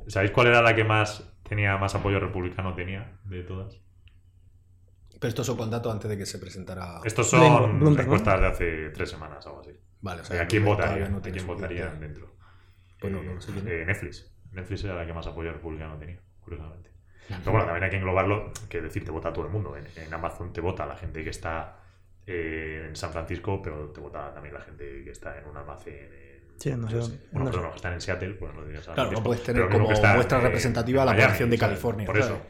¿Sabéis 0.07 0.31
cuál 0.31 0.47
era 0.47 0.61
la 0.61 0.75
que 0.75 0.83
más 0.83 1.31
tenía 1.47 1.77
más 1.77 1.95
apoyo 1.95 2.19
republicano 2.19 2.73
tenía 2.73 3.19
de 3.23 3.43
todas? 3.43 3.79
Pero 5.19 5.29
estos 5.29 5.45
son 5.45 5.55
con 5.57 5.69
datos 5.69 5.93
antes 5.93 6.09
de 6.09 6.17
que 6.17 6.25
se 6.25 6.39
presentara. 6.39 6.99
Estos 7.05 7.29
son 7.29 7.79
Bloomberg, 7.79 8.07
¿no? 8.07 8.15
encuestas 8.15 8.41
de 8.41 8.47
hace 8.47 8.89
tres 8.89 9.09
semanas 9.11 9.45
o 9.45 9.49
algo 9.49 9.61
así. 9.61 9.71
Vale, 10.01 10.21
o 10.21 10.25
sea, 10.25 10.41
¿A 10.41 10.47
quién 10.47 10.65
votaría? 10.65 11.07
no 11.09 11.17
¿A 11.17 11.21
quién 11.21 11.45
votarían 11.47 11.99
dentro? 11.99 12.35
Pues 12.99 13.11
no, 13.13 13.19
Eh, 13.21 13.25
no 13.25 13.33
lo 13.35 13.41
sé 13.41 13.51
eh, 13.65 13.85
Netflix. 13.85 14.31
Netflix 14.51 14.83
era 14.83 14.95
la 14.95 15.05
que 15.05 15.13
más 15.13 15.25
apoyo 15.27 15.51
republicano 15.53 15.97
tenía, 15.97 16.19
curiosamente. 16.41 16.89
Pero 17.27 17.51
bueno, 17.51 17.65
también 17.65 17.83
hay 17.85 17.89
que 17.89 17.97
englobarlo, 17.97 18.51
que 18.67 18.81
decir, 18.81 19.05
te 19.05 19.11
vota 19.11 19.31
todo 19.31 19.45
el 19.45 19.51
mundo. 19.51 19.75
En, 19.77 19.85
en 19.95 20.13
Amazon 20.13 20.51
te 20.51 20.59
vota 20.59 20.85
la 20.85 20.97
gente 20.97 21.23
que 21.23 21.29
está 21.29 21.77
eh, 22.27 22.85
en 22.89 22.95
San 22.95 23.11
Francisco, 23.11 23.61
pero 23.61 23.89
te 23.91 24.01
vota 24.01 24.33
también 24.33 24.53
la 24.53 24.61
gente 24.61 25.03
que 25.03 25.11
está 25.11 25.37
en 25.39 25.45
un 25.47 25.55
almacén. 25.57 25.95
en- 26.13 26.31
Sí, 26.59 26.69
no 26.75 26.87
sé. 26.89 26.95
Bueno, 26.97 27.09
No 27.31 27.45
sé. 27.45 27.51
perdón, 27.51 27.63
los 27.63 27.71
que 27.71 27.75
están 27.77 27.93
en 27.93 28.01
Seattle, 28.01 28.33
pues 28.35 28.53
no 28.53 28.81
San 28.83 28.93
Claro, 28.95 29.11
no 29.11 29.23
puedes 29.23 29.43
tener 29.43 29.63
pero 29.67 29.73
como 29.73 29.89
muestra 29.89 30.37
en- 30.37 30.43
representativa 30.43 31.01
en 31.01 31.05
la 31.07 31.11
Miami, 31.13 31.25
población 31.27 31.49
de. 31.49 31.57
California, 31.57 32.05
Por 32.05 32.17
eso. 32.17 32.41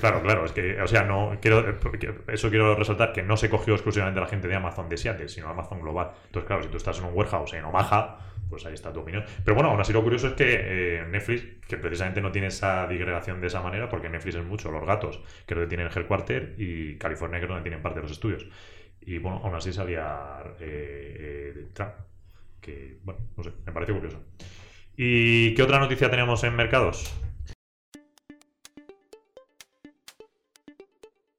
Claro, 0.00 0.22
claro, 0.22 0.44
es 0.44 0.52
que, 0.52 0.80
o 0.80 0.86
sea, 0.86 1.04
no 1.04 1.38
quiero, 1.40 1.78
porque 1.80 2.14
eso 2.28 2.50
quiero 2.50 2.74
resaltar 2.74 3.12
que 3.12 3.22
no 3.22 3.36
se 3.36 3.48
cogió 3.48 3.74
exclusivamente 3.74 4.20
la 4.20 4.26
gente 4.26 4.48
de 4.48 4.54
Amazon 4.54 4.88
de 4.88 4.96
Seattle, 4.96 5.28
sino 5.28 5.48
Amazon 5.48 5.80
global. 5.80 6.10
Entonces, 6.26 6.46
claro, 6.46 6.62
si 6.62 6.68
tú 6.68 6.76
estás 6.76 6.98
en 6.98 7.06
un 7.06 7.14
warehouse 7.14 7.54
en 7.54 7.64
Omaha, 7.64 8.18
pues 8.48 8.66
ahí 8.66 8.74
está 8.74 8.92
tu 8.92 9.00
opinión. 9.00 9.24
Pero 9.44 9.54
bueno, 9.54 9.70
aún 9.70 9.80
así 9.80 9.92
lo 9.92 10.02
curioso 10.02 10.28
es 10.28 10.34
que 10.34 10.98
eh, 11.00 11.04
Netflix, 11.10 11.66
que 11.66 11.76
precisamente 11.76 12.20
no 12.20 12.30
tiene 12.30 12.48
esa 12.48 12.86
digregación 12.86 13.40
de 13.40 13.46
esa 13.46 13.62
manera, 13.62 13.88
porque 13.88 14.08
Netflix 14.08 14.36
es 14.36 14.44
mucho 14.44 14.70
los 14.70 14.84
gatos, 14.86 15.18
que 15.46 15.54
es 15.54 15.56
donde 15.56 15.66
tienen 15.68 15.86
el 15.86 15.96
headquarter, 15.96 16.54
y 16.58 16.96
California, 16.98 17.38
que 17.38 17.44
es 17.46 17.48
donde 17.48 17.62
tienen 17.62 17.82
parte 17.82 18.00
de 18.00 18.02
los 18.02 18.12
estudios. 18.12 18.46
Y 19.00 19.18
bueno, 19.18 19.40
aún 19.44 19.54
así 19.54 19.72
salía 19.72 20.42
eh, 20.60 21.52
eh, 21.56 21.66
Trump, 21.72 21.92
que, 22.60 22.98
bueno, 23.02 23.20
no 23.36 23.44
sé, 23.44 23.52
me 23.66 23.72
pareció 23.72 23.94
curioso. 23.94 24.22
¿Y 24.96 25.54
qué 25.54 25.62
otra 25.62 25.78
noticia 25.78 26.10
tenemos 26.10 26.44
en 26.44 26.54
mercados? 26.56 27.14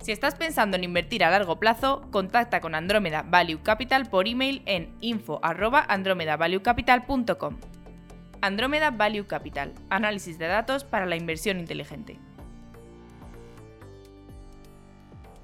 Si 0.00 0.12
estás 0.12 0.36
pensando 0.36 0.76
en 0.76 0.84
invertir 0.84 1.24
a 1.24 1.30
largo 1.30 1.58
plazo, 1.58 2.02
contacta 2.10 2.60
con 2.60 2.76
Andrómeda 2.76 3.24
Value 3.28 3.62
Capital 3.62 4.08
por 4.08 4.28
email 4.28 4.62
en 4.64 4.94
info@andromedavaluecapital.com. 5.00 7.56
Andrómeda 8.40 8.92
Value 8.92 9.26
Capital, 9.26 9.74
análisis 9.90 10.38
de 10.38 10.46
datos 10.46 10.84
para 10.84 11.06
la 11.06 11.16
inversión 11.16 11.58
inteligente. 11.58 12.20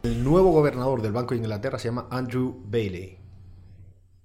El 0.05 0.23
nuevo 0.23 0.53
gobernador 0.53 1.03
del 1.03 1.11
Banco 1.13 1.35
de 1.35 1.41
Inglaterra 1.41 1.79
se 1.79 1.89
llama 1.89 2.07
Andrew 2.11 2.63
Bailey. 2.67 3.19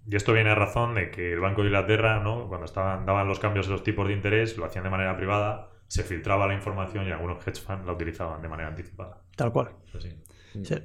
Y 0.07 0.15
esto 0.15 0.33
viene 0.33 0.51
a 0.51 0.55
razón 0.55 0.95
de 0.95 1.09
que 1.09 1.33
el 1.33 1.39
Banco 1.39 1.61
de 1.61 1.67
Inglaterra, 1.67 2.19
¿no? 2.19 2.47
cuando 2.47 2.65
estaban, 2.65 3.05
daban 3.05 3.27
los 3.27 3.39
cambios 3.39 3.67
de 3.67 3.73
los 3.73 3.83
tipos 3.83 4.07
de 4.07 4.13
interés, 4.13 4.57
lo 4.57 4.65
hacían 4.65 4.83
de 4.83 4.89
manera 4.89 5.15
privada, 5.17 5.69
se 5.89 6.03
filtraba 6.03 6.47
la 6.47 6.53
información 6.53 7.05
y 7.07 7.11
algunos 7.11 7.45
hedge 7.45 7.59
funds 7.59 7.85
la 7.85 7.91
utilizaban 7.91 8.41
de 8.41 8.47
manera 8.47 8.69
anticipada. 8.69 9.17
Tal 9.35 9.51
cual. 9.51 9.71
Así. 9.97 10.09
Sí. 10.63 10.75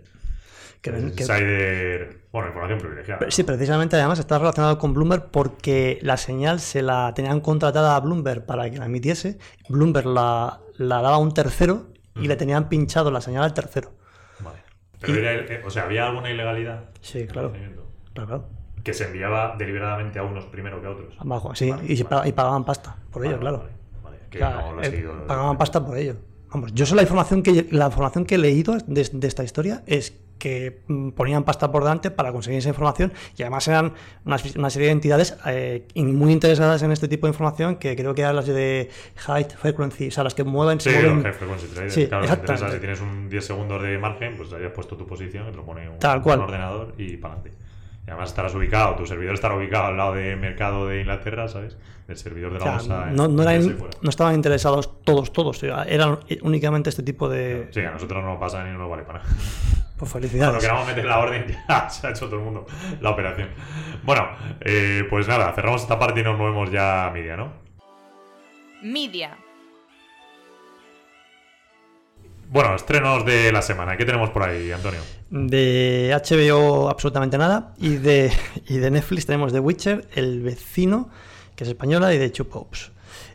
Que- 0.80 0.90
El 0.90 1.14
que- 1.14 1.23
insider, 1.23 2.18
bueno, 2.32 2.49
información 2.49 2.78
privilegiada. 2.78 3.18
Pero 3.20 3.30
Sí, 3.30 3.42
precisamente 3.42 3.96
además 3.96 4.18
está 4.18 4.38
relacionado 4.38 4.76
con 4.78 4.92
Bloomberg 4.92 5.30
porque 5.30 5.99
la 6.02 6.16
señal 6.16 6.61
se 6.61 6.82
la 6.82 7.12
tenían 7.14 7.40
contratada 7.40 7.96
a 7.96 8.00
Bloomberg 8.00 8.44
para 8.44 8.68
que 8.70 8.76
la 8.78 8.87
emitiese. 8.87 9.38
Bloomberg 9.68 10.06
la, 10.06 10.61
la 10.76 10.96
daba 11.00 11.16
a 11.16 11.18
un 11.18 11.32
tercero 11.32 11.87
y 12.16 12.26
le 12.28 12.37
tenían 12.37 12.68
pinchado 12.68 13.11
la 13.11 13.20
señal 13.20 13.44
al 13.44 13.54
tercero. 13.54 13.92
Vale. 14.40 14.58
Pero 15.00 15.14
era 15.14 15.32
el- 15.32 15.50
eh, 15.50 15.62
o 15.64 15.70
sea, 15.70 15.84
había 15.84 16.06
alguna 16.06 16.30
ilegalidad. 16.30 16.90
Sí, 17.00 17.26
claro. 17.26 17.49
en 17.49 17.54
el 17.54 17.61
procedimiento? 17.73 17.92
Claro, 18.12 18.26
claro. 18.28 18.49
Que 18.84 18.92
se 18.92 19.04
enviaba 19.06 19.56
deliberadamente 19.58 20.18
a 20.18 20.23
unos 20.23 20.44
primero 20.46 20.80
que 20.82 20.87
a 20.87 20.90
otros. 20.90 21.14
Abajo, 21.18 21.54
sí. 21.54 21.70
Vale, 21.70 21.84
y, 21.90 21.96
se 21.96 22.02
y 22.26 22.32
pagaban 22.32 22.64
pasta 22.66 22.96
por 23.11 23.23
Vale, 23.23 23.30
ello, 23.34 23.40
claro. 23.40 23.68
Que 24.38 24.45
no 24.45 24.73
lo 24.73 24.83
he 24.83 24.87
eh, 24.87 25.09
pagaban 25.26 25.57
pasta 25.59 25.85
por 25.85 25.97
ello. 25.97 26.17
Vamos, 26.53 26.73
yo 26.73 26.87
sé 26.87 26.95
la 26.95 27.03
información 27.03 27.43
que 27.43 27.67
la 27.71 27.87
información 27.87 28.25
que 28.25 28.37
he 28.37 28.38
leído 28.38 28.76
de, 28.87 29.09
de 29.12 29.26
esta 29.26 29.43
historia 29.43 29.83
es 29.87 30.14
que 30.38 30.83
mm, 30.88 31.11
ponían 31.11 31.45
pasta 31.45 31.71
por 31.73 31.83
delante 31.83 32.11
para 32.11 32.33
conseguir 32.33 32.59
esa 32.59 32.69
información 32.69 33.12
y 33.37 33.43
además 33.43 33.67
eran 33.69 33.95
una, 34.25 34.37
una 34.57 34.71
serie 34.71 34.88
de 34.88 34.93
entidades 34.93 35.37
eh, 35.47 35.87
y 35.95 36.03
muy 36.05 36.33
interesadas 36.33 36.83
en 36.83 36.93
este 36.93 37.09
tipo 37.09 37.26
de 37.26 37.31
información 37.31 37.76
que 37.76 37.97
creo 37.97 38.14
que 38.14 38.23
eran 38.23 38.37
las 38.37 38.47
de 38.47 38.91
high 39.17 39.47
frequency, 39.57 40.09
o 40.09 40.11
sea, 40.11 40.25
las 40.25 40.35
que 40.35 40.45
mueven, 40.45 40.81
Sí, 40.81 40.91
mueven 40.91 41.23
high 41.23 41.33
frequency 41.33 41.67
traders. 41.69 41.95
Sí, 41.95 42.07
claro, 42.07 42.26
interesa, 42.26 42.71
si 42.71 42.79
tienes 42.79 43.00
un 43.00 43.29
10 43.29 43.45
segundos 43.45 43.83
de 43.83 43.99
margen, 43.99 44.37
pues 44.37 44.53
hayas 44.53 44.73
puesto 44.73 44.97
tu 44.97 45.07
posición, 45.07 45.50
te 45.50 45.57
lo 45.57 45.64
pone 45.64 45.88
un, 45.88 45.99
Tal 45.99 46.23
cual. 46.23 46.41
un 46.41 46.45
ordenador 46.45 46.95
y 46.99 47.17
para 47.17 47.35
adelante. 47.35 47.63
Y 48.06 48.11
además 48.11 48.28
estarás 48.30 48.54
ubicado, 48.54 48.96
tu 48.96 49.06
servidor 49.06 49.34
estará 49.34 49.54
ubicado 49.56 49.87
al 49.87 49.96
lado 49.96 50.14
del 50.14 50.37
mercado 50.38 50.87
de 50.87 51.00
Inglaterra, 51.00 51.49
¿sabes? 51.49 51.76
Del 52.06 52.16
servidor 52.18 52.50
de 52.52 52.56
o 52.58 52.61
la 52.61 52.64
sea, 52.64 52.73
bolsa. 52.99 53.08
en- 53.11 53.16
no, 53.16 53.28
no 53.28 53.42
eran- 53.42 53.78
no 54.02 54.11
estaban 54.11 54.34
interesados 54.34 55.02
todos, 55.04 55.32
todos, 55.32 55.56
o 55.56 55.61
sea, 55.61 55.84
eran 55.84 56.18
únicamente 56.42 56.90
este 56.90 57.02
tipo 57.02 57.28
de... 57.30 57.68
Sí, 57.70 57.80
a 57.80 57.92
nosotros 57.92 58.23
no 58.23 58.30
nos 58.32 58.38
pasa 58.40 58.62
ni 58.64 58.76
nos 58.76 58.90
vale 58.90 59.04
para 59.04 59.20
nada. 59.20 59.30
Pues 59.96 60.11
Cuando 60.11 60.28
felicidades. 60.28 60.61
queramos 60.62 60.87
meter 60.87 61.04
la 61.06 61.18
orden, 61.18 61.46
ya 61.68 61.88
se 61.88 62.06
ha 62.06 62.11
hecho 62.11 62.26
todo 62.26 62.37
el 62.40 62.44
mundo 62.44 62.66
la 63.00 63.11
operación. 63.11 63.49
Bueno, 64.02 64.28
eh, 64.61 65.04
pues 65.08 65.26
nada, 65.26 65.50
cerramos 65.54 65.80
esta 65.82 65.99
parte 65.99 66.20
y 66.20 66.25
nos 66.25 66.37
movemos 66.37 66.70
ya 66.70 67.06
a 67.06 67.11
media, 67.11 67.37
¿no? 67.38 67.52
Media. 68.82 69.38
Bueno, 72.54 72.76
estrenos 72.76 73.26
de 73.26 73.50
la 73.50 73.62
semana. 73.62 73.96
¿Qué 73.96 74.04
tenemos 74.04 74.30
por 74.30 74.44
ahí, 74.44 74.70
Antonio? 74.70 75.00
De 75.28 76.16
HBO 76.16 76.88
absolutamente 76.88 77.37
nada. 77.37 77.75
Y 77.78 77.96
de, 77.96 78.30
y 78.68 78.76
de 78.76 78.92
Netflix 78.92 79.26
tenemos 79.26 79.52
The 79.52 79.58
Witcher, 79.58 80.06
El 80.14 80.40
Vecino, 80.40 81.11
que 81.56 81.64
es 81.64 81.70
española, 81.70 82.14
y 82.14 82.18
de 82.18 82.30
Two 82.30 82.49
Popes. 82.49 82.92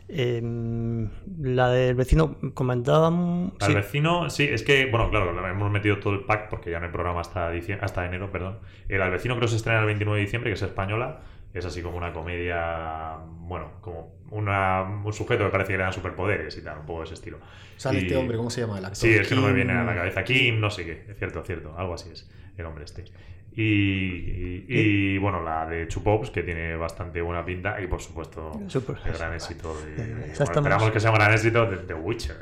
Em, 0.08 1.10
la 1.38 1.68
del 1.68 1.96
vecino 1.96 2.38
comentábamos. 2.54 3.52
Sí, 3.60 3.74
vecino, 3.74 4.30
sí, 4.30 4.48
es 4.50 4.62
que, 4.62 4.86
bueno, 4.86 5.10
claro, 5.10 5.46
hemos 5.46 5.70
metido 5.70 5.98
todo 5.98 6.14
el 6.14 6.20
pack 6.20 6.48
porque 6.48 6.70
ya 6.70 6.80
no 6.80 6.86
hay 6.86 6.92
programa 6.92 7.20
hasta, 7.20 7.52
hasta 7.82 8.06
enero, 8.06 8.32
perdón. 8.32 8.58
El 8.88 9.02
Al 9.02 9.10
vecino 9.10 9.34
creo 9.34 9.48
que 9.48 9.50
se 9.50 9.56
estrena 9.56 9.80
el 9.80 9.86
29 9.86 10.18
de 10.18 10.24
diciembre, 10.24 10.50
que 10.50 10.54
es 10.54 10.62
española. 10.62 11.20
Es 11.52 11.64
así 11.64 11.82
como 11.82 11.96
una 11.96 12.12
comedia, 12.12 13.16
bueno, 13.26 13.72
como 13.80 14.14
una, 14.30 14.82
un 14.82 15.12
sujeto 15.12 15.44
que 15.44 15.50
parece 15.50 15.72
que 15.72 15.78
le 15.78 15.82
dan 15.84 15.92
superpoderes 15.92 16.56
y 16.56 16.62
tal, 16.62 16.78
un 16.78 16.86
poco 16.86 17.00
de 17.00 17.04
ese 17.06 17.14
estilo. 17.14 17.38
Sale 17.76 17.98
Y- 17.98 18.02
este 18.02 18.16
hombre, 18.16 18.36
¿cómo 18.36 18.50
se 18.50 18.60
llama? 18.60 18.78
El 18.78 18.84
actor. 18.84 18.96
Sí, 18.96 19.08
es 19.14 19.26
que 19.28 19.34
no 19.34 19.42
me 19.42 19.52
viene 19.52 19.72
a 19.72 19.82
la 19.82 19.94
cabeza. 19.94 20.22
Kim, 20.22 20.60
no 20.60 20.70
sé 20.70 20.84
qué. 20.84 21.06
Es 21.10 21.18
cierto, 21.18 21.42
cierto. 21.44 21.74
Algo 21.76 21.94
así 21.94 22.10
es 22.12 22.30
el 22.56 22.66
hombre 22.66 22.84
este. 22.84 23.04
Y, 23.52 23.62
y- 23.64 24.64
y, 24.68 25.18
bueno, 25.18 25.42
la 25.42 25.66
de 25.66 25.88
Chupops, 25.88 26.30
que 26.30 26.44
tiene 26.44 26.76
bastante 26.76 27.20
buena 27.20 27.44
pinta. 27.44 27.80
Y 27.80 27.88
por 27.88 28.00
supuesto, 28.00 28.52
el 28.54 29.12
gran 29.18 29.34
éxito 29.34 29.74
de. 29.80 29.96
Bueno, 29.96 30.32
esperamos 30.32 30.90
que 30.92 31.00
sea 31.00 31.10
un 31.10 31.16
gran 31.16 31.32
éxito 31.32 31.66
de 31.66 31.78
The 31.78 31.94
Witcher. 31.94 32.36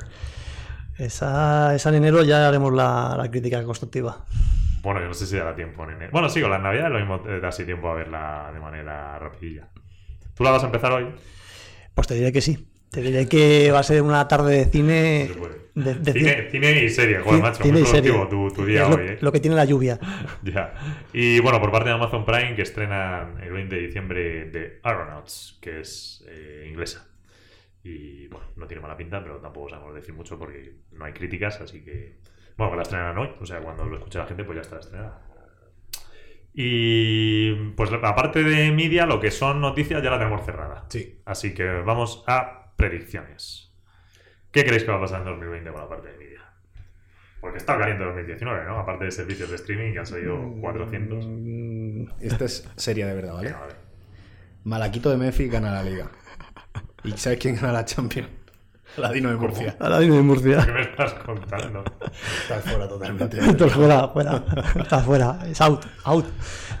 Esa, 0.97 1.73
esa 1.73 1.89
en 1.89 1.95
enero 1.95 2.23
ya 2.23 2.47
haremos 2.47 2.73
la, 2.73 3.15
la 3.17 3.31
crítica 3.31 3.63
constructiva. 3.63 4.25
Bueno, 4.81 5.01
yo 5.01 5.07
no 5.07 5.13
sé 5.13 5.25
si 5.27 5.35
dará 5.35 5.55
tiempo 5.55 5.83
en 5.83 5.91
enero. 5.91 6.11
Bueno, 6.11 6.29
sí, 6.29 6.41
con 6.41 6.51
las 6.51 6.61
navidades 6.61 6.91
lo 6.91 6.99
mismo 6.99 7.19
te 7.21 7.39
da 7.39 7.47
así 7.49 7.65
tiempo 7.65 7.89
a 7.89 7.95
verla 7.95 8.49
de 8.53 8.59
manera 8.59 9.17
rapidilla. 9.19 9.69
¿Tú 10.35 10.43
la 10.43 10.51
vas 10.51 10.63
a 10.63 10.67
empezar 10.67 10.91
hoy? 10.93 11.07
Pues 11.93 12.07
te 12.07 12.13
diré 12.15 12.31
que 12.31 12.41
sí. 12.41 12.67
Te 12.91 13.01
diré 13.01 13.27
que 13.27 13.69
va 13.71 13.79
a 13.79 13.83
ser 13.83 14.01
una 14.01 14.27
tarde 14.27 14.57
de 14.57 14.65
cine. 14.65 15.29
De, 15.75 15.93
de 15.95 16.11
Cine, 16.13 16.49
cine 16.49 16.83
y 16.83 16.89
serie, 16.89 17.19
joder, 17.19 17.35
cine- 17.35 17.41
macho. 17.41 17.63
cine 17.63 17.79
muy 17.79 17.83
productivo 17.83 18.27
tu, 18.27 18.51
tu 18.53 18.65
día 18.65 18.83
Es 18.83 18.89
lo, 18.89 18.95
hoy, 18.95 19.05
¿eh? 19.07 19.17
lo 19.21 19.31
que 19.31 19.39
tiene 19.39 19.55
la 19.55 19.63
lluvia. 19.65 19.99
Ya. 20.43 20.73
Y 21.13 21.39
bueno, 21.39 21.61
por 21.61 21.71
parte 21.71 21.89
de 21.89 21.95
Amazon 21.95 22.25
Prime, 22.25 22.55
que 22.55 22.63
estrenan 22.63 23.39
el 23.41 23.51
20 23.53 23.75
de 23.75 23.81
diciembre 23.81 24.45
de 24.45 24.79
Aeronauts, 24.83 25.57
que 25.61 25.81
es 25.81 26.25
eh, 26.27 26.67
inglesa. 26.69 27.07
Y 27.83 28.27
bueno, 28.27 28.47
no 28.57 28.67
tiene 28.67 28.81
mala 28.81 28.97
pinta, 28.97 29.21
pero 29.23 29.37
tampoco 29.37 29.69
sabemos 29.69 29.95
decir 29.95 30.13
mucho 30.13 30.37
porque 30.37 30.73
no 30.91 31.05
hay 31.05 31.13
críticas, 31.13 31.61
así 31.61 31.81
que. 31.83 32.17
Bueno, 32.59 32.71
que 32.71 32.75
la 32.75 32.83
estrenan 32.83 33.17
hoy, 33.17 33.29
o 33.39 33.45
sea, 33.45 33.61
cuando 33.61 33.85
lo 33.85 33.95
escuche 33.95 34.19
la 34.19 34.25
gente, 34.25 34.43
pues 34.43 34.57
ya 34.57 34.61
está 34.63 34.79
estrenada. 34.79 35.21
Y 36.53 37.53
pues 37.71 37.89
aparte 37.93 38.43
de 38.43 38.69
media, 38.73 39.05
lo 39.05 39.21
que 39.21 39.31
son 39.31 39.61
noticias 39.61 40.03
ya 40.03 40.09
la 40.09 40.17
tenemos 40.17 40.45
cerrada. 40.45 40.83
Sí. 40.89 41.21
Así 41.23 41.53
que 41.53 41.63
vamos 41.63 42.21
a 42.27 42.73
predicciones. 42.75 43.73
¿Qué 44.51 44.65
creéis 44.65 44.83
que 44.83 44.91
va 44.91 44.97
a 44.97 44.99
pasar 44.99 45.19
en 45.19 45.27
2020 45.27 45.71
con 45.71 45.81
la 45.81 45.87
parte 45.87 46.09
de 46.09 46.17
media? 46.17 46.41
Porque 47.39 47.59
está 47.59 47.77
caliente 47.77 48.03
2019, 48.03 48.65
¿no? 48.65 48.79
Aparte 48.79 49.05
de 49.05 49.11
servicios 49.11 49.49
de 49.49 49.55
streaming 49.55 49.93
que 49.93 49.99
han 49.99 50.05
salido 50.05 50.37
400. 50.59 51.25
Mm, 51.29 52.03
Esta 52.19 52.43
es 52.43 52.69
seria 52.75 53.07
de 53.07 53.13
verdad, 53.13 53.35
¿vale? 53.35 53.47
Venga, 53.51 53.59
vale. 53.61 53.75
Malaquito 54.65 55.09
de 55.11 55.15
Memphis 55.15 55.49
gana 55.49 55.71
la 55.71 55.83
liga. 55.83 56.11
¿Y 57.05 57.11
sabes 57.11 57.39
quién 57.39 57.55
gana 57.55 57.71
la 57.71 57.85
Champions? 57.85 58.27
La 58.97 59.11
Dino 59.11 59.29
de 59.29 59.35
Murcia. 59.37 59.75
a 59.79 59.89
la 59.89 59.99
Dino 59.99 60.15
de 60.15 60.21
Murcia. 60.21 60.65
¿Qué 60.65 60.71
me 60.71 60.81
estás 60.81 61.13
contando? 61.25 61.83
Estás 62.41 62.63
fuera 62.63 62.87
totalmente. 62.87 63.39
Esto 63.49 63.69
fuera, 63.69 64.07
fuera. 64.09 64.43
Está 64.75 64.99
fuera. 64.99 65.39
Es 65.49 65.61
out, 65.61 65.85
out. 66.03 66.25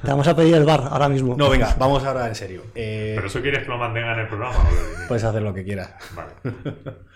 Te 0.03 0.09
vamos 0.09 0.27
a 0.27 0.35
pedir 0.35 0.55
el 0.55 0.65
bar 0.65 0.81
ahora 0.89 1.07
mismo. 1.09 1.35
No, 1.37 1.49
venga, 1.49 1.75
vamos 1.79 2.03
ahora 2.03 2.27
en 2.27 2.35
serio. 2.35 2.63
Eh, 2.75 3.13
¿Pero 3.15 3.27
eso 3.27 3.41
quieres 3.41 3.63
que 3.63 3.69
lo 3.69 3.77
mantenga 3.77 4.13
en 4.13 4.19
el 4.19 4.27
programa? 4.27 4.55
o 4.57 5.07
Puedes 5.07 5.23
hacer 5.23 5.41
lo 5.41 5.53
que 5.53 5.63
quieras. 5.63 5.93
Vale. 6.15 6.31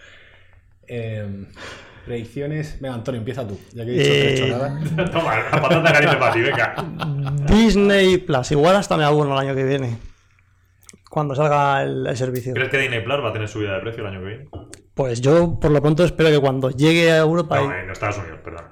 Eh, 0.86 1.46
predicciones. 2.06 2.78
Venga, 2.82 2.96
Antonio, 2.96 3.20
empieza 3.20 3.48
tú. 3.48 3.58
Ya 3.74 3.86
que 3.86 3.92
he 3.92 3.94
dicho 3.94 4.12
que 4.12 4.18
no 4.18 4.24
he 4.26 4.28
Eh, 4.28 4.34
hecho 4.34 4.48
nada. 4.98 5.12
Toma, 5.12 5.36
la 5.40 5.62
patata 5.62 5.94
caliente 5.94 6.18
para 6.18 6.34
ti, 6.34 6.42
venga. 6.42 6.76
Disney 7.48 8.18
Plus. 8.18 8.52
Igual 8.52 8.76
hasta 8.76 8.98
me 8.98 9.06
abono 9.06 9.34
el 9.34 9.48
año 9.48 9.56
que 9.56 9.64
viene. 9.64 9.98
Cuando 11.14 11.36
salga 11.36 11.84
el, 11.84 12.08
el 12.08 12.18
servicio. 12.18 12.54
¿Crees 12.56 12.70
que 12.72 12.78
Disney 12.80 13.04
Plus 13.04 13.24
va 13.24 13.30
a 13.30 13.34
tener 13.34 13.48
subida 13.48 13.76
de 13.76 13.82
precio 13.82 14.02
el 14.02 14.10
año 14.10 14.20
que 14.22 14.26
viene? 14.26 14.50
Pues 14.96 15.22
yo, 15.22 15.60
por 15.60 15.70
lo 15.70 15.80
pronto, 15.80 16.04
espero 16.04 16.30
que 16.32 16.40
cuando 16.40 16.72
llegue 16.72 17.12
a 17.12 17.18
Europa 17.20 17.60
No, 17.62 17.72
en 17.72 17.90
Estados 17.92 18.18
Unidos, 18.18 18.40
perdón. 18.44 18.66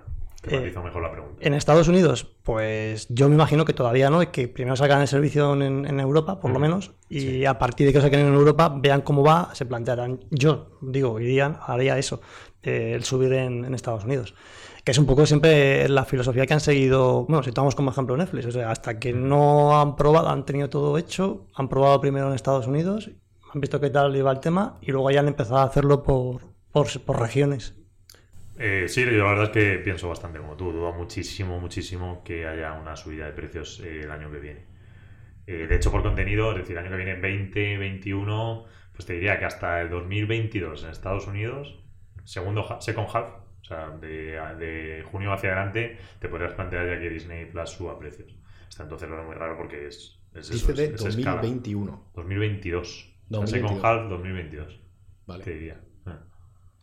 Eh, 0.49 0.73
mejor 0.83 1.03
la 1.03 1.11
pregunta. 1.11 1.37
en 1.39 1.53
Estados 1.53 1.87
Unidos, 1.87 2.25
pues 2.41 3.05
yo 3.09 3.29
me 3.29 3.35
imagino 3.35 3.63
que 3.63 3.73
todavía 3.73 4.09
no, 4.09 4.23
y 4.23 4.27
que 4.27 4.47
primero 4.47 4.75
sacan 4.75 4.99
el 5.01 5.07
servicio 5.07 5.53
en, 5.53 5.85
en 5.85 5.99
Europa, 5.99 6.39
por 6.39 6.49
lo 6.49 6.57
Mm, 6.57 6.61
menos, 6.63 6.91
y 7.09 7.45
a 7.45 7.59
partir 7.59 7.85
de 7.85 7.93
que 7.93 7.99
lo 7.99 8.03
saquen 8.05 8.21
en 8.21 8.33
Europa, 8.33 8.73
vean 8.75 9.01
cómo 9.01 9.23
va, 9.23 9.51
se 9.53 9.67
plantearán. 9.67 10.21
Yo, 10.31 10.79
digo, 10.81 11.19
irían, 11.19 11.57
haría 11.67 11.95
eso, 11.99 12.21
eh, 12.63 12.93
el 12.95 13.03
subir 13.03 13.33
en, 13.33 13.65
en 13.65 13.75
Estados 13.75 14.03
Unidos. 14.03 14.33
Que 14.83 14.91
es 14.91 14.97
un 14.97 15.05
poco 15.05 15.25
siempre 15.25 15.87
la 15.89 16.05
filosofía 16.05 16.45
que 16.47 16.53
han 16.53 16.59
seguido, 16.59 17.25
bueno, 17.25 17.43
si 17.43 17.51
tomamos 17.51 17.75
como 17.75 17.91
ejemplo 17.91 18.17
Netflix, 18.17 18.47
o 18.47 18.51
sea, 18.51 18.71
hasta 18.71 18.99
que 18.99 19.13
no 19.13 19.79
han 19.79 19.95
probado, 19.95 20.29
han 20.29 20.45
tenido 20.45 20.69
todo 20.69 20.97
hecho, 20.97 21.47
han 21.55 21.69
probado 21.69 22.01
primero 22.01 22.27
en 22.27 22.33
Estados 22.33 22.65
Unidos, 22.65 23.11
han 23.53 23.61
visto 23.61 23.79
qué 23.79 23.89
tal 23.89 24.15
iba 24.15 24.31
el 24.31 24.39
tema, 24.39 24.79
y 24.81 24.91
luego 24.91 25.11
ya 25.11 25.19
han 25.19 25.27
empezado 25.27 25.57
a 25.57 25.63
hacerlo 25.63 26.01
por, 26.01 26.41
por, 26.71 26.87
por 27.01 27.19
regiones. 27.19 27.75
Eh, 28.63 28.87
sí, 28.87 29.03
yo 29.03 29.23
la 29.23 29.31
verdad 29.31 29.45
es 29.45 29.49
que 29.49 29.79
pienso 29.79 30.09
bastante 30.09 30.37
como 30.37 30.55
tú. 30.55 30.71
Dudo 30.71 30.93
muchísimo, 30.93 31.59
muchísimo 31.59 32.23
que 32.23 32.45
haya 32.45 32.73
una 32.73 32.95
subida 32.95 33.25
de 33.25 33.31
precios 33.31 33.79
eh, 33.79 34.01
el 34.03 34.11
año 34.11 34.31
que 34.31 34.39
viene. 34.39 34.65
Eh, 35.47 35.65
de 35.67 35.75
hecho, 35.75 35.91
por 35.91 36.03
contenido, 36.03 36.51
es 36.51 36.59
decir, 36.59 36.77
el 36.77 36.85
año 36.85 36.91
que 36.91 37.03
viene 37.03 37.15
2021, 37.15 38.65
pues 38.93 39.05
te 39.05 39.13
diría 39.13 39.39
que 39.39 39.45
hasta 39.45 39.81
el 39.81 39.89
2022 39.89 40.83
en 40.83 40.89
Estados 40.91 41.25
Unidos, 41.25 41.83
segundo 42.23 42.79
second 42.81 43.07
half, 43.11 43.40
sea, 43.71 43.89
de, 43.97 44.39
de 44.57 45.03
junio 45.11 45.33
hacia 45.33 45.51
adelante, 45.51 45.97
te 46.19 46.29
podrías 46.29 46.53
plantear 46.53 46.87
ya 46.87 46.99
que 46.99 47.09
Disney 47.09 47.45
Plus 47.45 47.69
suba 47.69 47.97
precios. 47.97 48.35
Hasta 48.67 48.83
entonces 48.83 49.09
lo 49.09 49.15
veo 49.17 49.25
muy 49.25 49.35
raro 49.35 49.57
porque 49.57 49.87
es, 49.87 50.19
es 50.33 50.49
Dice 50.49 50.73
de 50.73 50.85
es- 50.85 51.01
es 51.05 51.15
escala. 51.17 51.37
2021. 51.41 52.11
2022. 52.15 52.79
O 52.79 52.83
sea, 52.83 53.39
2022. 53.39 53.51
second 53.71 53.85
half 53.85 54.09
2022, 54.09 54.67
te 54.75 54.81
Vale. 55.25 55.43
diría. 55.45 55.81
Ah. 56.05 56.19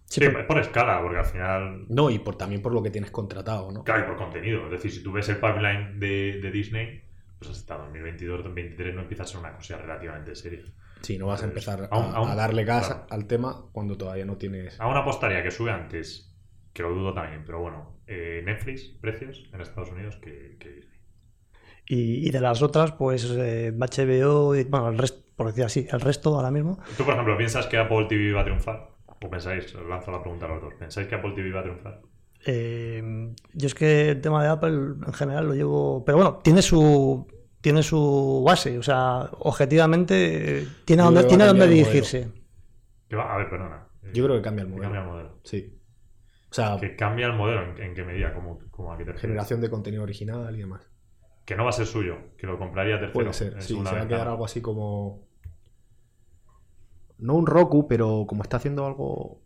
Sí, 0.07 0.21
Sí, 0.21 0.21
pero- 0.21 0.47
por 0.47 0.59
escala, 0.59 1.01
porque 1.03 1.19
al 1.19 1.25
final 1.27 1.85
No, 1.89 2.11
y 2.11 2.19
por, 2.19 2.37
también 2.37 2.63
por 2.63 2.73
lo 2.73 2.83
que 2.83 2.91
tienes 2.91 3.11
contratado, 3.11 3.71
¿no? 3.71 3.85
Claro, 3.85 4.05
y 4.05 4.07
por 4.07 4.17
contenido. 4.17 4.65
Es 4.67 4.71
decir, 4.71 4.91
si 4.91 5.03
tú 5.03 5.13
ves 5.13 5.29
el 5.29 5.37
pipeline 5.37 5.99
de, 6.01 6.41
de 6.43 6.51
Disney, 6.51 7.03
pues 7.39 7.51
hasta 7.51 7.77
2022, 7.77 8.39
2023 8.45 8.95
no 8.95 9.03
empieza 9.03 9.23
a 9.23 9.27
ser 9.27 9.41
una 9.41 9.53
cosa 9.55 9.77
relativamente 9.79 10.35
seria. 10.35 10.63
Sí, 11.03 11.17
no 11.17 11.27
vas 11.27 11.43
a 11.43 11.45
empezar 11.47 11.83
a, 11.83 11.87
Aún- 11.95 12.13
aún- 12.15 12.29
a 12.31 12.35
darle 12.35 12.65
gas 12.65 12.87
claro. 12.89 13.07
al 13.11 13.27
tema 13.27 13.67
cuando 13.71 13.97
todavía 13.97 14.25
no 14.25 14.37
tienes. 14.37 14.81
Aún 14.81 14.97
apostaría 14.97 15.43
que 15.45 15.51
sube 15.53 15.71
antes, 15.71 16.35
que 16.79 16.83
lo 16.85 16.95
dudo 16.95 17.13
también, 17.13 17.43
pero 17.45 17.61
bueno, 17.61 18.01
eh, 18.07 18.43
Netflix, 18.45 18.85
precios 19.01 19.51
en 19.53 19.61
Estados 19.61 19.91
Unidos 19.91 20.17
que, 20.17 20.57
que 20.59 20.71
Disney. 20.71 20.99
Y, 21.87 22.27
y 22.27 22.31
de 22.31 22.41
las 22.41 22.63
otras, 22.63 22.93
pues 22.93 23.25
eh, 23.37 23.73
HBO, 23.77 24.55
y, 24.57 24.65
bueno, 24.65 24.89
el 24.89 24.97
resto, 24.99 25.23
por 25.37 25.49
decir 25.49 25.65
así, 25.65 25.87
el 25.91 26.01
resto 26.01 26.35
ahora 26.37 26.51
mismo. 26.51 26.79
¿Tú, 26.97 27.05
por 27.05 27.15
ejemplo, 27.15 27.37
piensas 27.37 27.67
que 27.67 27.77
Apple 27.79 28.07
TV 28.09 28.33
va 28.33 28.41
a 28.41 28.45
triunfar? 28.45 28.89
¿O 29.07 29.29
pensáis, 29.31 29.75
os 29.75 29.87
lanzo 29.87 30.11
la 30.13 30.21
pregunta 30.23 30.47
a 30.47 30.51
los 30.51 30.63
dos, 30.63 30.75
¿pensáis 30.79 31.07
que 31.09 31.15
Apple 31.17 31.33
TV 31.35 31.51
va 31.53 31.61
a 31.61 31.63
triunfar? 31.65 32.01
Eh, 32.47 33.33
yo 33.53 33.67
es 33.67 33.75
que 33.75 34.11
el 34.11 34.21
tema 34.21 34.43
de 34.45 34.49
Apple 34.51 34.71
en 35.07 35.13
general 35.13 35.49
lo 35.49 35.55
llevo. 35.55 36.05
Pero 36.05 36.19
bueno, 36.19 36.39
tiene 36.43 36.63
su 36.63 37.27
tiene 37.61 37.83
su 37.83 38.45
base. 38.47 38.79
O 38.79 38.83
sea, 38.83 39.29
objetivamente 39.41 40.61
eh, 40.61 40.69
tiene 40.85 41.03
a 41.03 41.07
Yo 41.07 41.11
dónde, 41.13 41.29
tiene 41.29 41.45
a 41.45 41.47
dónde 41.49 41.67
dirigirse. 41.67 42.29
Que 43.09 43.17
va- 43.17 43.35
a 43.35 43.39
ver, 43.39 43.51
perdona. 43.51 43.89
Yo 44.15 44.25
creo 44.25 44.37
que 44.37 44.43
cambia 44.43 44.63
el 44.63 44.69
modelo. 44.69 44.83
cambia 44.85 45.01
el 45.03 45.07
modelo. 45.09 45.39
Sí. 45.43 45.78
O 46.51 46.55
sea, 46.55 46.79
Que 46.81 46.97
cambia 46.97 47.27
el 47.27 47.35
modelo, 47.35 47.63
¿en, 47.63 47.83
en 47.83 47.95
qué 47.95 48.05
medida? 48.05 48.33
¿Cómo, 48.33 48.59
cómo 48.71 48.93
a 48.93 48.97
qué 48.97 49.05
te 49.05 49.13
refieres? 49.13 49.31
generación 49.33 49.61
de 49.61 49.69
contenido 49.71 50.03
original 50.03 50.55
y 50.55 50.61
demás. 50.61 50.91
Que 51.45 51.57
no 51.57 51.65
va 51.65 51.71
a 51.71 51.73
ser 51.73 51.87
suyo, 51.87 52.17
que 52.37 52.47
lo 52.47 52.59
compraría 52.59 52.95
tercero. 52.99 53.13
Puede 53.13 53.33
ser, 53.33 53.55
en 53.55 53.63
sí. 53.63 53.75
Se 53.75 53.83
va 53.83 54.03
a 54.03 54.09
quedar 54.09 54.29
algo 54.29 54.45
así 54.45 54.61
como. 54.61 55.27
No 57.19 57.35
un 57.35 57.47
Roku, 57.47 57.89
pero 57.89 58.27
como 58.27 58.43
está 58.43 58.59
haciendo 58.59 58.87
algo. 58.87 59.43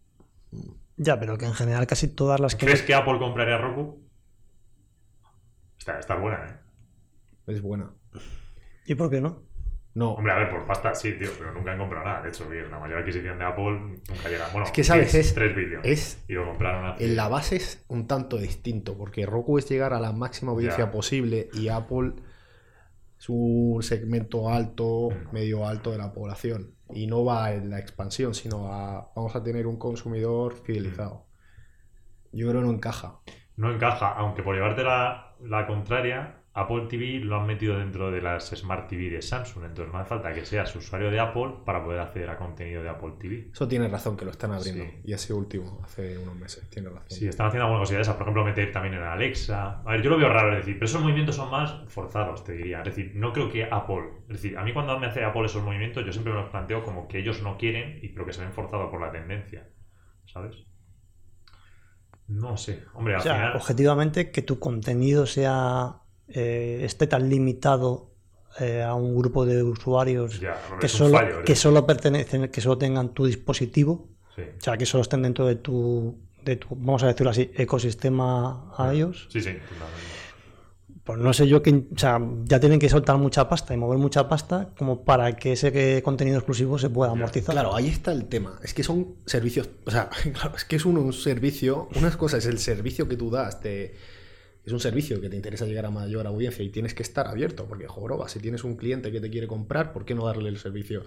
Ya, 0.97 1.19
pero 1.19 1.39
que 1.39 1.47
en 1.47 1.55
general 1.55 1.87
casi 1.87 2.09
todas 2.09 2.39
las 2.41 2.55
que. 2.55 2.67
¿Crees 2.67 2.83
que 2.83 2.95
Apple 2.95 3.19
compraría 3.19 3.57
Roku? 3.59 4.03
Está, 5.79 5.99
está 5.99 6.17
buena, 6.17 6.45
¿eh? 6.47 7.53
Es 7.53 7.63
buena. 7.63 7.93
¿Y 8.87 8.95
por 8.95 9.11
qué 9.11 9.21
no? 9.21 9.43
No, 9.95 10.13
Hombre, 10.15 10.33
a 10.33 10.37
ver, 10.37 10.51
por 10.51 10.65
pasta 10.67 10.95
sí, 10.95 11.13
tío, 11.19 11.29
pero 11.39 11.53
nunca 11.53 11.73
han 11.73 11.79
comprado 11.79 12.07
nada. 12.07 12.23
De 12.23 12.31
hecho, 12.31 12.49
que 12.49 12.63
la 12.63 12.79
mayor 12.79 12.99
adquisición 13.01 13.39
de 13.39 13.45
Apple 13.45 13.73
nunca 14.09 14.29
llega. 14.31 14.49
Bueno, 14.51 14.65
Es 14.67 14.73
que, 14.73 14.85
¿sabes? 14.85 15.15
Es- 15.15 15.35
3 15.35 15.55
billones. 15.55 15.85
es 15.87 16.25
Y 16.29 16.33
lo 16.33 16.47
compraron 16.47 16.87
hace... 16.87 17.05
En 17.05 17.15
la 17.17 17.29
base 17.29 17.57
es 17.57 17.85
un 17.89 18.07
tanto 18.07 18.39
distinto, 18.39 18.97
porque 18.97 19.27
Roku 19.27 19.59
es 19.59 19.69
llegar 19.69 19.93
a 19.93 20.01
la 20.01 20.13
máxima 20.13 20.53
audiencia 20.53 20.87
Ya. 20.87 20.91
posible 20.91 21.51
y 21.53 21.69
Apple 21.69 22.15
es 23.19 23.29
un 23.29 23.83
segmento 23.83 24.49
alto, 24.49 25.11
Mm. 25.11 25.35
medio 25.35 25.67
alto 25.67 25.91
de 25.93 25.99
la 25.99 26.13
población. 26.13 26.75
Y 26.95 27.07
no 27.07 27.25
va 27.25 27.53
en 27.53 27.69
la 27.69 27.79
expansión, 27.79 28.33
sino 28.35 28.73
a 28.73 29.11
vamos 29.15 29.37
a 29.37 29.43
tener 29.43 29.67
un 29.67 29.79
consumidor 29.79 30.55
fidelizado. 30.55 31.27
Yo 32.33 32.49
creo 32.49 32.63
que 32.63 32.67
no 32.67 32.73
encaja. 32.73 33.19
No 33.57 33.71
encaja, 33.71 34.09
aunque 34.15 34.43
por 34.43 34.55
llevarte 34.55 34.83
la, 34.85 35.35
la 35.43 35.67
contraria, 35.67 36.42
Apple 36.55 36.87
TV 36.87 37.25
lo 37.25 37.41
han 37.41 37.47
metido 37.47 37.79
dentro 37.79 38.11
de 38.11 38.21
las 38.21 38.51
Smart 38.51 38.87
TV 38.87 39.09
de 39.09 39.23
Samsung. 39.23 39.65
Entonces 39.65 39.93
no 39.93 39.99
hace 39.99 40.09
falta 40.11 40.35
que 40.35 40.45
seas 40.45 40.75
usuario 40.77 41.11
de 41.11 41.19
Apple 41.19 41.55
para 41.65 41.83
poder 41.83 42.01
acceder 42.01 42.29
a 42.29 42.37
contenido 42.37 42.83
de 42.83 42.91
Apple 42.91 43.13
TV. 43.19 43.49
Eso 43.53 43.67
tiene 43.67 43.89
razón 43.89 44.17
que 44.17 44.27
lo 44.27 44.31
están 44.33 44.53
abriendo. 44.53 44.85
Sí. 44.85 45.01
Y 45.05 45.13
ese 45.15 45.33
último, 45.33 45.81
hace 45.83 46.19
unos 46.19 46.37
meses, 46.37 46.69
tiene 46.69 46.91
razón. 46.91 47.11
Sí, 47.11 47.27
están 47.27 47.47
haciendo 47.47 47.65
algunas 47.65 47.89
cosillas, 47.89 48.09
por 48.11 48.23
ejemplo, 48.23 48.45
meter 48.45 48.71
también 48.71 48.95
en 48.95 49.03
Alexa. 49.03 49.81
A 49.81 49.93
ver, 49.93 50.03
yo 50.03 50.11
lo 50.11 50.19
veo 50.19 50.29
raro, 50.29 50.53
es 50.53 50.59
decir, 50.59 50.75
pero 50.75 50.85
esos 50.85 51.01
movimientos 51.01 51.37
son 51.37 51.51
más 51.51 51.75
forzados, 51.89 52.45
te 52.45 52.53
diría. 52.53 52.81
Es 52.81 52.85
decir, 52.85 53.13
no 53.15 53.33
creo 53.33 53.51
que 53.51 53.65
Apple, 53.65 54.11
es 54.29 54.43
decir, 54.43 54.59
a 54.59 54.63
mí 54.63 54.75
cuando 54.75 54.99
me 54.99 55.07
hace 55.07 55.25
Apple 55.25 55.47
esos 55.47 55.63
movimientos, 55.63 56.05
yo 56.05 56.13
siempre 56.13 56.35
me 56.35 56.41
los 56.41 56.51
planteo 56.51 56.85
como 56.85 57.09
que 57.09 57.19
ellos 57.19 57.43
no 57.43 57.57
quieren 57.57 57.99
y 58.03 58.13
creo 58.13 58.27
que 58.27 58.35
se 58.35 58.43
ven 58.43 58.53
forzados 58.53 58.91
por 58.91 59.01
la 59.01 59.11
tendencia, 59.11 59.71
¿sabes? 60.27 60.57
No 62.29 62.57
sé, 62.57 62.85
hombre, 62.95 63.15
al 63.15 63.21
O 63.21 63.23
sea, 63.23 63.35
final... 63.35 63.57
objetivamente, 63.57 64.31
que 64.31 64.43
tu 64.43 64.59
contenido 64.59 65.27
sea 65.27 66.02
eh, 66.35 66.83
esté 66.85 67.07
tan 67.07 67.29
limitado 67.29 68.11
eh, 68.61 68.83
a 68.83 68.95
un 68.95 69.17
grupo 69.17 69.47
de 69.47 69.63
usuarios 69.63 70.39
Ya, 70.41 70.57
que, 70.81 70.89
solo, 70.89 71.17
fallo, 71.19 71.43
que 71.45 71.53
es- 71.53 71.59
solo 71.61 71.87
pertenecen, 71.87 72.49
que 72.49 72.61
solo 72.61 72.77
tengan 72.79 73.15
tu 73.15 73.25
dispositivo, 73.27 74.09
Sí. 74.37 74.43
o 74.43 74.63
sea, 74.63 74.77
que 74.77 74.87
solo 74.87 75.03
estén 75.03 75.23
dentro 75.23 75.47
de 75.47 75.57
tu, 75.57 76.17
de 76.45 76.57
tu 76.57 76.69
vamos 76.77 77.03
a 77.03 77.07
decirlo 77.07 77.31
así, 77.31 77.51
ecosistema 77.57 78.73
a 78.77 78.93
ellos. 78.93 79.29
Sí, 79.31 79.41
sí. 79.41 79.51
Pues 81.05 81.19
no 81.19 81.33
sé 81.33 81.49
yo 81.49 81.63
que, 81.63 81.71
o 81.95 81.99
sea, 81.99 82.21
ya 82.45 82.61
tienen 82.61 82.79
que 82.79 82.89
soltar 82.89 83.17
mucha 83.19 83.49
pasta 83.49 83.75
y 83.75 83.77
mover 83.77 83.99
mucha 83.99 84.29
pasta 84.29 84.71
como 84.79 85.05
para 85.05 85.35
que 85.35 85.53
ese 85.53 86.01
contenido 86.05 86.37
exclusivo 86.39 86.79
se 86.79 86.91
pueda 86.91 87.11
amortizar. 87.11 87.55
Claro, 87.55 87.75
ahí 87.75 87.89
está 87.89 88.13
el 88.13 88.27
tema. 88.27 88.61
Es 88.63 88.73
que 88.73 88.85
son 88.85 89.17
servicios. 89.27 89.69
O 89.85 89.91
sea, 89.91 90.09
claro, 90.33 90.55
es 90.57 90.65
que 90.65 90.77
es 90.77 90.85
un, 90.85 90.99
un 90.99 91.13
servicio. 91.13 91.89
Unas 91.97 92.17
cosas 92.17 92.45
es 92.45 92.47
el 92.47 92.59
servicio 92.61 93.09
que 93.09 93.17
tú 93.17 93.31
das. 93.31 93.61
te- 93.61 93.95
es 94.65 94.73
un 94.73 94.81
servicio 94.81 95.21
que 95.21 95.29
te 95.29 95.37
interesa 95.37 95.67
llegar 95.67 95.87
a 95.87 95.91
mayor 95.91 96.27
audiencia 96.27 96.65
y 96.65 96.69
tienes 96.71 96.95
que 96.95 97.03
estar 97.03 97.27
abierto. 97.27 97.67
Porque, 97.67 97.87
joroba, 97.89 98.29
si 98.29 98.39
tienes 98.41 98.65
un 98.65 98.77
cliente 98.77 99.11
que 99.11 99.21
te 99.21 99.31
quiere 99.31 99.47
comprar, 99.47 99.93
¿por 99.93 100.05
qué 100.05 100.15
no 100.15 100.27
darle 100.27 100.49
el 100.49 100.59
servicio? 100.59 101.03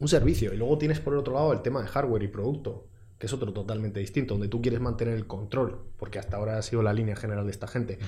Un 0.00 0.08
servicio. 0.08 0.54
Y 0.54 0.56
luego 0.56 0.78
tienes 0.78 1.00
por 1.00 1.12
el 1.12 1.18
otro 1.18 1.34
lado 1.34 1.52
el 1.52 1.60
tema 1.62 1.82
de 1.82 1.88
hardware 1.88 2.22
y 2.22 2.28
producto, 2.28 2.86
que 3.18 3.26
es 3.26 3.32
otro 3.32 3.52
totalmente 3.52 4.00
distinto, 4.00 4.34
donde 4.34 4.48
tú 4.48 4.62
quieres 4.62 4.80
mantener 4.80 5.14
el 5.14 5.26
control. 5.26 5.80
Porque 5.98 6.18
hasta 6.18 6.36
ahora 6.36 6.56
ha 6.58 6.62
sido 6.62 6.82
la 6.82 6.92
línea 6.92 7.16
general 7.16 7.44
de 7.44 7.50
esta 7.50 7.66
gente. 7.66 7.98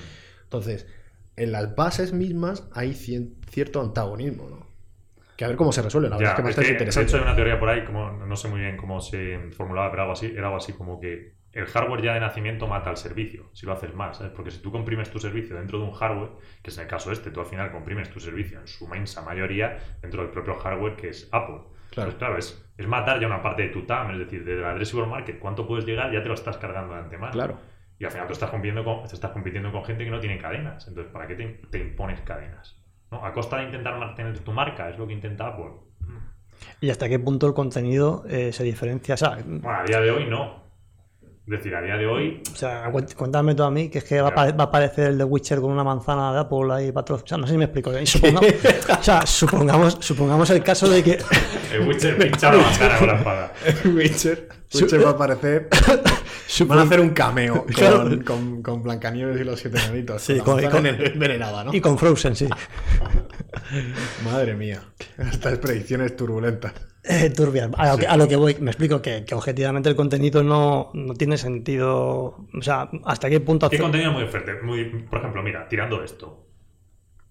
Entonces, 0.43 0.87
en 1.35 1.51
las 1.51 1.75
bases 1.75 2.11
mismas 2.13 2.63
hay 2.73 2.91
cien- 2.91 3.35
cierto 3.49 3.81
antagonismo, 3.81 4.49
¿no? 4.49 4.71
Que 5.37 5.45
a 5.45 5.47
ver 5.47 5.57
cómo 5.57 5.71
se 5.71 5.81
resuelve. 5.81 6.09
La 6.09 6.17
verdad 6.17 6.29
Ya, 6.29 6.33
es 6.33 6.37
que 6.37 6.43
me 6.43 6.49
es 6.49 6.55
que, 6.55 6.61
de 6.61 6.71
interesante. 6.71 7.07
hecho 7.09 7.17
hay 7.17 7.23
una 7.23 7.35
teoría 7.35 7.59
por 7.59 7.69
ahí, 7.69 7.83
como, 7.85 8.11
no 8.11 8.35
sé 8.35 8.47
muy 8.47 8.59
bien 8.59 8.77
cómo 8.77 8.99
se 9.01 9.37
formulaba, 9.51 9.89
pero 9.91 10.03
algo 10.03 10.13
así, 10.13 10.27
era 10.27 10.45
algo 10.47 10.57
así 10.57 10.73
como 10.73 10.99
que 10.99 11.33
el 11.53 11.65
hardware 11.65 12.01
ya 12.01 12.13
de 12.13 12.19
nacimiento 12.19 12.67
mata 12.67 12.89
al 12.89 12.97
servicio, 12.97 13.49
si 13.53 13.65
lo 13.65 13.73
haces 13.73 13.93
mal, 13.93 14.13
¿sabes? 14.13 14.31
Porque 14.31 14.51
si 14.51 14.59
tú 14.61 14.71
comprimes 14.71 15.09
tu 15.09 15.19
servicio 15.19 15.55
dentro 15.55 15.79
de 15.79 15.85
un 15.85 15.91
hardware, 15.91 16.31
que 16.61 16.69
es 16.69 16.77
en 16.77 16.83
el 16.83 16.89
caso 16.89 17.11
este, 17.11 17.31
tú 17.31 17.41
al 17.41 17.45
final 17.45 17.71
comprimes 17.71 18.09
tu 18.09 18.19
servicio 18.19 18.59
en 18.59 18.67
su 18.67 18.85
inmensa 18.85 19.21
mayoría 19.21 19.77
dentro 20.01 20.21
del 20.21 20.31
propio 20.31 20.55
hardware 20.55 20.95
que 20.95 21.09
es 21.09 21.27
Apple. 21.31 21.61
Claro. 21.91 22.09
Pues 22.09 22.15
claro, 22.15 22.37
es, 22.37 22.71
es 22.77 22.87
matar 22.87 23.19
ya 23.19 23.27
una 23.27 23.41
parte 23.41 23.63
de 23.63 23.69
tu 23.69 23.85
TAM, 23.85 24.11
es 24.11 24.19
decir, 24.19 24.45
del 24.45 24.63
addressable 24.63 25.07
market, 25.07 25.39
cuánto 25.39 25.67
puedes 25.67 25.85
llegar, 25.85 26.11
ya 26.11 26.21
te 26.21 26.29
lo 26.29 26.35
estás 26.35 26.57
cargando 26.57 26.93
de 26.93 27.01
antemano. 27.01 27.33
Claro. 27.33 27.57
Y 27.99 28.05
al 28.05 28.11
final 28.11 28.27
tú 28.27 28.33
estás 28.33 28.49
compitiendo 28.49 28.83
con, 28.83 29.07
te 29.07 29.13
estás 29.13 29.31
compitiendo 29.31 29.71
con 29.71 29.83
gente 29.83 30.05
que 30.05 30.09
no 30.09 30.19
tiene 30.19 30.37
cadenas. 30.37 30.87
Entonces, 30.87 31.11
¿para 31.11 31.27
qué 31.27 31.35
te, 31.35 31.45
te 31.69 31.79
impones 31.79 32.21
cadenas? 32.21 32.81
¿No? 33.11 33.25
A 33.25 33.33
costa 33.33 33.57
de 33.57 33.65
intentar 33.65 33.99
mantener 33.99 34.39
tu 34.39 34.53
marca, 34.53 34.89
es 34.89 34.97
lo 34.97 35.05
que 35.05 35.13
intenta 35.13 35.47
Apple. 35.47 35.71
¿Y 36.79 36.89
hasta 36.89 37.09
qué 37.09 37.19
punto 37.19 37.47
el 37.47 37.53
contenido 37.53 38.23
eh, 38.27 38.51
se 38.53 38.63
diferencia? 38.63 39.15
O 39.15 39.17
sea, 39.17 39.37
Bueno, 39.45 39.69
a 39.69 39.83
día 39.83 39.99
de 39.99 40.11
hoy 40.11 40.25
no. 40.25 40.60
Es 41.51 41.57
decir, 41.57 41.75
a 41.75 41.81
día 41.81 41.97
de 41.97 42.07
hoy 42.07 42.41
o 42.49 42.55
sea, 42.55 42.89
cuént- 42.91 43.13
cuéntame 43.13 43.53
tú 43.55 43.63
a 43.63 43.69
mí 43.71 43.89
que 43.89 43.97
es 43.97 44.03
que 44.05 44.21
va 44.21 44.29
a, 44.29 44.31
apare- 44.31 44.57
va 44.57 44.63
a 44.63 44.67
aparecer 44.67 45.07
el 45.07 45.17
de 45.17 45.25
Witcher 45.25 45.59
con 45.59 45.69
una 45.71 45.83
manzana 45.83 46.31
de 46.31 46.39
Apple 46.39 46.71
ahí 46.73 46.91
patrocinado. 46.93 47.25
O 47.25 47.27
sea, 47.27 47.37
no 47.39 47.45
sé 47.47 47.51
si 47.53 47.57
me 47.57 47.65
explico. 47.65 47.91
Suponga- 48.05 48.97
o 48.99 49.03
sea, 49.03 49.25
supongamos, 49.25 49.97
supongamos 49.99 50.49
el 50.51 50.63
caso 50.63 50.87
de 50.89 51.03
que. 51.03 51.17
el 51.73 51.87
Witcher 51.87 52.17
pincha 52.17 52.53
la 52.53 52.61
manzana 52.63 52.97
con 52.97 53.07
la 53.07 53.15
espada. 53.15 53.53
Witcher. 53.85 54.60
Va 54.73 55.07
a 55.09 55.11
aparecer. 55.11 55.67
Van 56.67 56.79
a 56.79 56.81
hacer 56.83 56.99
un 56.99 57.09
cameo 57.11 57.63
con, 57.65 57.73
Claro. 57.73 58.09
con, 58.25 58.61
con 58.61 58.83
Blancanieves 58.83 59.39
y 59.39 59.43
los 59.43 59.59
siete 59.59 59.77
enanitos. 59.79 60.21
Sí, 60.21 60.39
con, 60.39 60.61
con- 60.69 60.85
envenenada, 60.85 61.63
¿no? 61.63 61.73
Y 61.73 61.79
con 61.81 61.97
Frozen, 61.97 62.35
sí. 62.35 62.47
Madre 64.25 64.53
mía. 64.55 64.81
Estas 65.17 65.57
predicciones 65.59 66.15
turbulentas. 66.15 66.73
Eh, 67.03 67.31
turbia. 67.31 67.69
A 67.77 67.91
lo, 67.91 67.97
que, 67.97 68.03
Sí. 68.03 68.07
a 68.11 68.17
lo 68.17 68.27
que 68.27 68.35
voy, 68.35 68.55
me 68.59 68.71
explico 68.71 69.01
que, 69.01 69.25
que 69.25 69.33
objetivamente 69.33 69.89
el 69.89 69.95
contenido 69.95 70.43
no, 70.43 70.91
no 70.93 71.13
tiene 71.15 71.37
sentido. 71.37 72.45
O 72.53 72.61
sea, 72.61 72.89
¿hasta 73.05 73.29
qué 73.29 73.39
punto 73.39 73.69
¿Qué 73.69 73.77
hace- 73.77 73.83
contenido 73.83 74.11
muy 74.11 74.25
fuerte? 74.27 74.53
Muy, 74.61 74.85
por 74.85 75.19
ejemplo, 75.19 75.41
mira, 75.41 75.67
tirando 75.67 76.03
esto. 76.03 76.47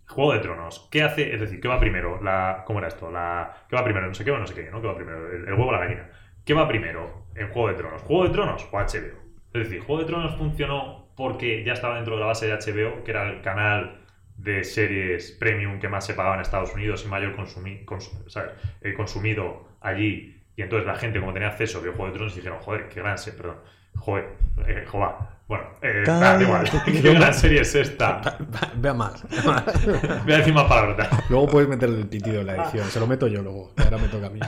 Juego 0.09 0.33
de 0.33 0.41
Tronos. 0.41 0.89
¿Qué 0.91 1.03
hace? 1.05 1.33
Es 1.35 1.41
decir, 1.41 1.61
¿qué 1.61 1.69
va 1.69 1.79
primero? 1.79 2.21
La, 2.21 2.65
¿Cómo 2.67 2.81
era 2.81 2.89
esto? 2.89 3.11
La, 3.13 3.65
¿Qué 3.69 3.77
va 3.77 3.85
primero? 3.85 4.09
No 4.09 4.15
sé 4.15 4.25
qué 4.25 4.33
o 4.33 4.39
no 4.39 4.47
sé 4.47 4.55
qué, 4.55 4.69
¿no? 4.71 4.81
¿Qué 4.81 4.89
va 4.89 4.97
primero? 4.97 5.31
El, 5.31 5.47
el 5.47 5.53
huevo 5.53 5.69
o 5.69 5.73
la 5.73 5.79
gallina. 5.79 6.11
¿Qué 6.45 6.53
va 6.55 6.67
primero 6.67 7.20
en 7.43 7.49
Juego 7.49 7.69
de 7.69 7.75
Tronos? 7.75 8.03
¿Juego 8.03 8.25
de 8.25 8.31
Tronos 8.31 8.67
o 8.71 8.77
HBO? 8.77 9.19
Es 9.53 9.65
decir, 9.69 9.81
Juego 9.81 10.03
de 10.03 10.07
Tronos 10.07 10.37
funcionó 10.37 11.09
porque 11.17 11.65
ya 11.65 11.73
estaba 11.75 11.97
dentro 11.97 12.15
de 12.15 12.21
la 12.21 12.27
base 12.27 12.47
de 12.47 12.53
HBO, 12.55 13.03
que 13.05 13.11
era 13.11 13.29
el 13.31 13.41
canal 13.43 13.99
de 14.37 14.65
series 14.65 15.33
premium 15.33 15.79
que 15.81 15.89
más 15.89 16.07
se 16.07 16.15
pagaba 16.15 16.37
en 16.37 16.41
Estados 16.43 16.73
Unidos 16.75 17.05
y 17.05 17.09
mayor 17.09 17.37
consumi- 17.37 17.85
cons- 17.85 18.29
¿sabes? 18.29 18.53
Eh, 18.81 18.95
consumido 18.95 19.69
allí. 19.81 20.37
Y 20.57 20.63
entonces 20.63 20.87
la 20.87 20.95
gente, 20.97 21.21
como 21.21 21.33
tenía 21.33 21.49
acceso, 21.49 21.81
vio 21.83 21.93
Juego 21.93 22.07
de 22.07 22.13
Tronos 22.15 22.33
y 22.35 22.37
dijeron, 22.37 22.59
joder, 22.61 22.89
qué 22.89 23.01
gran 23.01 23.17
perdón, 23.37 23.57
joder, 24.01 24.37
eh. 24.67 24.85
Bueno, 25.47 25.65
eh, 25.83 26.03
Cállate. 26.05 26.45
da 26.45 26.49
igual, 26.49 26.71
qué 26.85 27.13
gran 27.13 27.35
serie 27.35 27.63
es 27.63 27.75
esta. 27.75 28.21
Vea 28.77 28.95
más. 28.95 29.25
Voy 29.45 30.33
a 30.33 30.39
decir 30.39 30.55
más 30.55 30.65
palabras. 30.69 31.09
Luego 31.29 31.49
puedes 31.49 31.69
meterle 31.69 31.99
el 32.01 32.09
pitido 32.09 32.41
en 32.41 32.47
la 32.47 32.55
edición. 32.55 32.87
Se 32.87 33.01
lo 33.01 33.09
meto 33.09 33.27
yo 33.27 33.43
luego. 33.43 33.73
Ahora 33.77 33.99
me 33.99 34.07
toca 34.09 34.27
a 34.29 34.31
mí. 34.31 34.39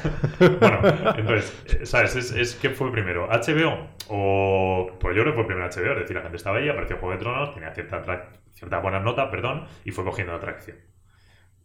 Bueno, 0.61 0.79
entonces, 1.17 1.63
eh, 1.67 1.87
¿sabes? 1.87 2.15
Es, 2.15 2.31
es 2.31 2.55
¿Qué 2.55 2.71
fue 2.71 2.93
primero? 2.93 3.29
¿HBO? 3.29 3.89
O. 4.09 4.91
Pues 5.01 5.17
yo 5.17 5.23
creo 5.23 5.35
que 5.35 5.43
fue 5.43 5.47
primero 5.47 5.67
HBO, 5.67 5.93
es 5.93 6.01
decir, 6.03 6.15
la 6.15 6.23
gente 6.23 6.37
estaba 6.37 6.59
ahí, 6.59 6.69
apareció 6.69 6.97
Juego 6.99 7.15
de 7.15 7.19
Tronos, 7.21 7.53
tenía 7.53 7.75
cierta, 7.75 8.31
cierta 8.53 8.79
buena 8.79 9.01
nota, 9.01 9.29
perdón, 9.29 9.67
y 9.85 9.91
fue 9.91 10.05
cogiendo 10.05 10.35
atracción. 10.35 10.77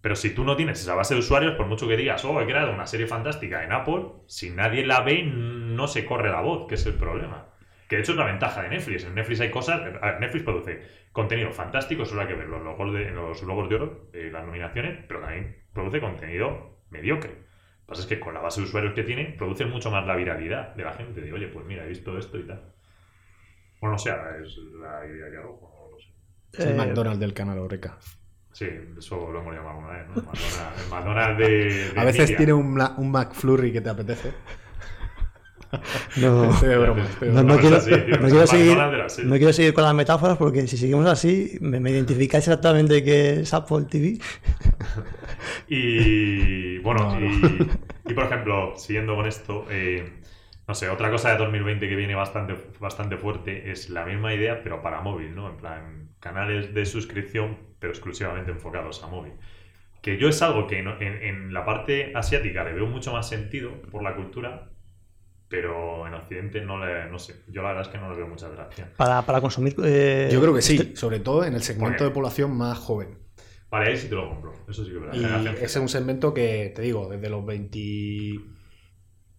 Pero 0.01 0.15
si 0.15 0.31
tú 0.31 0.43
no 0.45 0.55
tienes 0.55 0.81
esa 0.81 0.95
base 0.95 1.13
de 1.13 1.19
usuarios, 1.19 1.53
por 1.55 1.67
mucho 1.67 1.87
que 1.87 1.97
digas, 1.97 2.25
oh, 2.25 2.41
he 2.41 2.45
creado 2.45 2.71
una 2.71 2.87
serie 2.87 3.05
fantástica 3.05 3.63
en 3.63 3.71
Apple, 3.71 4.05
si 4.25 4.49
nadie 4.49 4.83
la 4.85 5.01
ve, 5.01 5.23
no 5.23 5.87
se 5.87 6.05
corre 6.05 6.29
la 6.31 6.41
voz, 6.41 6.67
que 6.67 6.75
es 6.75 6.85
el 6.87 6.93
problema. 6.95 7.45
Que 7.87 7.95
de 7.95 8.01
hecho 8.01 8.11
es 8.11 8.17
la 8.17 8.25
ventaja 8.25 8.63
de 8.63 8.69
Netflix. 8.69 9.03
En 9.05 9.15
Netflix 9.15 9.39
hay 9.41 9.51
cosas. 9.51 9.79
a 9.81 9.83
ver, 10.11 10.19
Netflix 10.19 10.43
produce 10.43 10.81
contenido 11.11 11.51
fantástico, 11.51 12.05
solo 12.05 12.21
hay 12.21 12.27
que 12.27 12.35
ver 12.35 12.47
los 12.47 12.61
logos 12.61 12.93
de, 12.93 13.09
los 13.11 13.41
logos 13.43 13.69
de 13.69 13.75
oro, 13.75 14.09
eh, 14.13 14.29
las 14.31 14.45
nominaciones, 14.45 14.99
pero 15.07 15.21
también 15.21 15.63
produce 15.73 15.99
contenido 16.01 16.81
mediocre. 16.89 17.31
Lo 17.31 17.37
que 17.37 17.87
pasa 17.87 18.01
es 18.01 18.07
que 18.07 18.19
con 18.19 18.33
la 18.33 18.41
base 18.41 18.59
de 18.61 18.67
usuarios 18.67 18.93
que 18.93 19.03
tiene, 19.03 19.25
produce 19.37 19.65
mucho 19.65 19.89
más 19.89 20.05
la 20.05 20.15
viralidad 20.15 20.75
de 20.75 20.83
la 20.83 20.93
gente. 20.93 21.21
De, 21.21 21.31
oye, 21.31 21.47
pues 21.47 21.65
mira, 21.65 21.85
he 21.85 21.87
visto 21.87 22.17
esto 22.17 22.37
y 22.37 22.43
tal. 22.45 22.73
Bueno, 23.79 23.93
no 23.93 23.97
sé, 23.99 24.11
ahora 24.11 24.37
es 24.43 24.57
la 24.57 25.05
idea 25.05 25.29
que 25.31 25.37
hago. 25.37 25.59
no 25.61 25.91
lo 25.91 25.99
sé. 25.99 26.09
Es 26.53 26.65
el 26.65 26.73
Eh, 26.73 26.75
McDonald's 26.75 27.19
del 27.19 27.33
canal 27.33 27.59
Oreca. 27.59 27.97
Sí, 28.51 28.67
eso 28.97 29.31
lo 29.31 29.39
hemos 29.39 29.53
llamado 29.53 29.77
alguna 29.77 29.93
vez, 29.99 30.07
¿no? 30.09 30.15
McDonald's, 30.15 30.81
el 30.83 30.89
McDonald's 30.89 31.37
de, 31.37 31.91
de 31.93 31.99
A 31.99 32.03
veces 32.03 32.35
tiene 32.35 32.53
un, 32.53 32.79
un 32.97 33.11
McFlurry 33.11 33.71
que 33.71 33.81
te 33.81 33.89
apetece. 33.89 34.33
No, 36.15 36.51
Estoy 36.51 36.69
de 36.69 36.77
broma. 36.77 37.05
estoy 37.09 37.29
de 37.29 37.33
no, 37.33 37.43
broma. 37.43 37.55
no 37.55 37.57
quiero, 37.59 37.77
no 37.77 38.29
seguir, 38.47 38.77
no 39.23 39.35
quiero 39.37 39.53
con 39.73 39.83
las 39.83 39.93
metáforas 39.93 40.37
porque 40.37 40.67
si 40.67 40.77
seguimos 40.77 41.05
así, 41.07 41.57
me, 41.61 41.79
me 41.79 41.91
identificáis 41.91 42.47
exactamente 42.47 43.03
que 43.03 43.41
es 43.41 43.53
Apple 43.53 43.85
TV. 43.89 44.19
Y 45.67 46.79
bueno, 46.79 47.15
No, 47.19 47.19
y, 47.19 47.79
y, 48.05 48.13
por 48.13 48.25
ejemplo, 48.25 48.73
siguiendo 48.77 49.15
con 49.15 49.27
esto, 49.27 49.65
eh, 49.69 50.21
no 50.67 50.75
sé, 50.75 50.89
otra 50.89 51.09
cosa 51.11 51.31
de 51.31 51.37
2020 51.37 51.87
que 51.87 51.95
viene 51.95 52.15
bastante, 52.15 52.55
bastante 52.79 53.17
fuerte 53.17 53.71
es 53.71 53.89
la 53.89 54.05
misma 54.05 54.33
idea, 54.33 54.63
pero 54.63 54.81
para 54.81 55.01
móvil, 55.01 55.35
¿no? 55.35 55.49
En 55.49 55.57
plan, 55.57 56.09
canales 56.19 56.73
de 56.73 56.85
suscripción, 56.85 57.57
pero 57.79 57.91
exclusivamente 57.93 58.51
enfocados 58.51 59.03
a 59.03 59.07
móvil. 59.07 59.33
Que 60.01 60.17
yo 60.17 60.29
es 60.29 60.41
algo 60.41 60.67
que 60.67 60.79
en, 60.79 60.87
en 61.01 61.53
la 61.53 61.65
parte 61.65 62.13
asiática 62.15 62.63
le 62.63 62.73
veo 62.73 62.87
mucho 62.87 63.13
más 63.13 63.29
sentido 63.29 63.81
por 63.91 64.03
la 64.03 64.15
cultura, 64.15 64.71
pero 65.49 66.05
en 66.07 66.13
Occidente 66.13 66.61
no 66.61 66.83
le, 66.83 67.09
no 67.09 67.17
sé, 67.19 67.43
yo 67.47 67.61
la 67.61 67.69
verdad 67.69 67.83
es 67.83 67.89
que 67.89 67.97
no 67.97 68.09
le 68.11 68.17
veo 68.17 68.27
mucha 68.27 68.47
atracción. 68.47 68.89
Para, 68.97 69.21
para 69.25 69.39
consumir. 69.41 69.75
eh, 69.83 70.29
Yo 70.31 70.41
creo 70.41 70.53
que 70.53 70.61
sí, 70.61 70.75
este- 70.77 70.95
sobre 70.95 71.19
todo 71.19 71.43
en 71.45 71.53
el 71.53 71.61
segmento 71.63 72.03
de 72.03 72.09
población 72.11 72.55
más 72.57 72.77
joven. 72.77 73.17
Vale, 73.69 73.89
ahí 73.89 73.97
sí 73.97 74.07
te 74.07 74.15
lo 74.15 74.29
compro, 74.29 74.53
eso 74.69 74.83
sí 74.85 74.91
que 74.91 74.95
es 74.97 75.01
verdad. 75.01 75.15
Y 75.15 75.47
ese 75.55 75.65
es 75.65 75.75
un 75.77 75.89
segmento 75.89 76.33
que, 76.33 76.71
te 76.75 76.81
digo, 76.81 77.09
desde 77.09 77.29
los 77.29 77.45
23, 77.45 78.41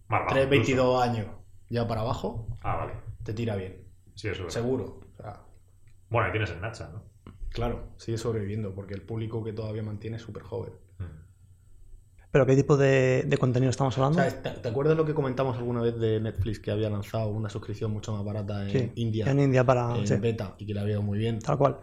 Más 0.07 0.21
bajo, 0.21 0.29
incluso. 0.37 0.49
22 0.49 1.03
años 1.03 1.27
ya 1.69 1.87
para 1.87 2.01
abajo, 2.01 2.47
Ah, 2.61 2.75
vale. 2.77 2.93
te 3.23 3.33
tira 3.33 3.55
bien. 3.55 3.83
Sí, 4.15 4.27
eso 4.27 4.47
es. 4.47 4.53
Seguro. 4.53 4.99
O 5.17 5.21
sea, 5.21 5.41
Bueno, 6.09 6.25
ahí 6.27 6.31
tienes 6.31 6.49
el 6.51 6.61
Nacha, 6.61 6.89
¿no? 6.93 7.03
claro, 7.51 7.93
sigue 7.97 8.17
sobreviviendo 8.19 8.73
porque 8.75 8.93
el 8.93 9.01
público 9.01 9.43
que 9.43 9.53
todavía 9.53 9.81
mantiene 9.83 10.17
es 10.17 10.21
súper 10.23 10.43
joven. 10.43 10.73
¿Pero 12.31 12.45
qué 12.45 12.55
tipo 12.55 12.77
de, 12.77 13.23
de 13.25 13.37
contenido 13.37 13.69
estamos 13.71 13.97
O 13.97 14.01
hablando? 14.03 14.21
sea, 14.21 14.41
¿te, 14.41 14.49
te 14.61 14.67
acuerdas 14.69 14.95
lo 14.97 15.05
que 15.05 15.13
comentamos 15.15 15.57
alguna 15.57 15.81
vez 15.81 15.97
de 15.99 16.19
Netflix 16.19 16.59
que 16.59 16.71
había 16.71 16.89
lanzado 16.89 17.29
una 17.29 17.49
suscripción 17.49 17.91
mucho 17.91 18.13
más 18.13 18.23
barata 18.23 18.69
en 18.69 18.69
Sí, 18.71 18.91
India, 18.95 19.25
En 19.31 19.39
India 19.39 19.63
para. 19.63 19.95
en 19.97 20.05
sí, 20.05 20.15
beta, 20.15 20.55
y 20.59 20.65
que 20.65 20.73
le 20.73 20.79
había 20.81 20.93
ido 20.93 21.01
muy 21.01 21.17
bien? 21.17 21.39
tal 21.39 21.57
cual. 21.57 21.79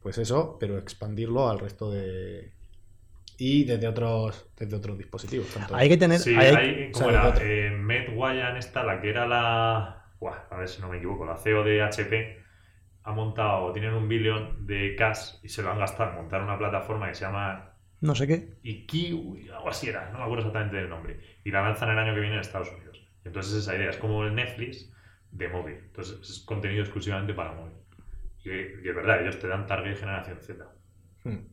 Pues 0.00 0.18
eso, 0.18 0.56
pero 0.58 0.78
expandirlo 0.78 1.48
al 1.48 1.58
resto 1.58 1.90
de... 1.90 2.54
Y 3.38 3.64
desde 3.64 3.88
otros, 3.88 4.50
desde 4.56 4.76
otros 4.76 4.96
dispositivos. 4.98 5.48
Tanto... 5.52 5.74
Hay 5.74 5.88
que 5.88 5.96
tener. 5.96 6.20
Sí, 6.20 6.34
hay- 6.34 6.54
hay, 6.54 6.92
¿cómo 6.92 7.08
o 7.08 7.12
sea, 7.12 7.28
era? 7.28 7.38
Eh, 7.42 7.70
Met 7.70 8.14
Guayan 8.14 8.56
esta, 8.56 8.82
la 8.84 9.00
que 9.00 9.10
era 9.10 9.26
la... 9.26 10.14
Buah, 10.20 10.46
a 10.50 10.56
ver 10.56 10.68
si 10.68 10.80
no 10.80 10.88
me 10.88 10.96
equivoco, 10.96 11.26
la 11.26 11.36
CEO 11.36 11.62
de 11.62 11.82
HP 11.82 12.38
ha 13.04 13.12
montado, 13.12 13.72
tienen 13.72 13.92
un 13.94 14.08
billón 14.08 14.66
de 14.66 14.96
cash 14.96 15.34
y 15.42 15.48
se 15.50 15.62
lo 15.62 15.70
han 15.70 15.78
gastado 15.78 16.10
en 16.10 16.16
montar 16.16 16.42
una 16.42 16.58
plataforma 16.58 17.08
que 17.08 17.14
se 17.14 17.24
llama 17.26 17.75
No 18.00 18.14
sé 18.14 18.26
qué. 18.26 18.38
Ikiwi, 18.62 19.48
algo 19.50 19.68
así 19.70 19.88
era, 19.88 20.10
no 20.10 20.18
me 20.18 20.24
acuerdo 20.24 20.42
exactamente 20.42 20.76
del 20.76 20.88
nombre. 20.90 21.20
Y 21.44 21.50
la 21.50 21.62
lanzan 21.62 21.90
el 21.90 21.98
año 21.98 22.14
que 22.14 22.20
viene 22.20 22.34
en 22.36 22.40
Estados 22.40 22.70
Unidos. 22.72 23.00
Entonces 23.24 23.54
esa 23.54 23.74
idea 23.76 23.90
es 23.90 23.96
como 23.96 24.24
el 24.24 24.34
Netflix 24.34 24.92
de 25.30 25.48
móvil. 25.48 25.76
Entonces 25.76 26.18
es 26.28 26.40
contenido 26.44 26.82
exclusivamente 26.82 27.34
para 27.34 27.52
móvil. 27.52 27.74
Y, 28.44 28.50
y 28.50 28.88
es 28.88 28.94
verdad, 28.94 29.22
ellos 29.22 29.38
te 29.38 29.48
dan 29.48 29.66
target 29.66 29.96
generación 29.98 30.38
Z. 30.40 30.64
Hmm. 31.24 31.46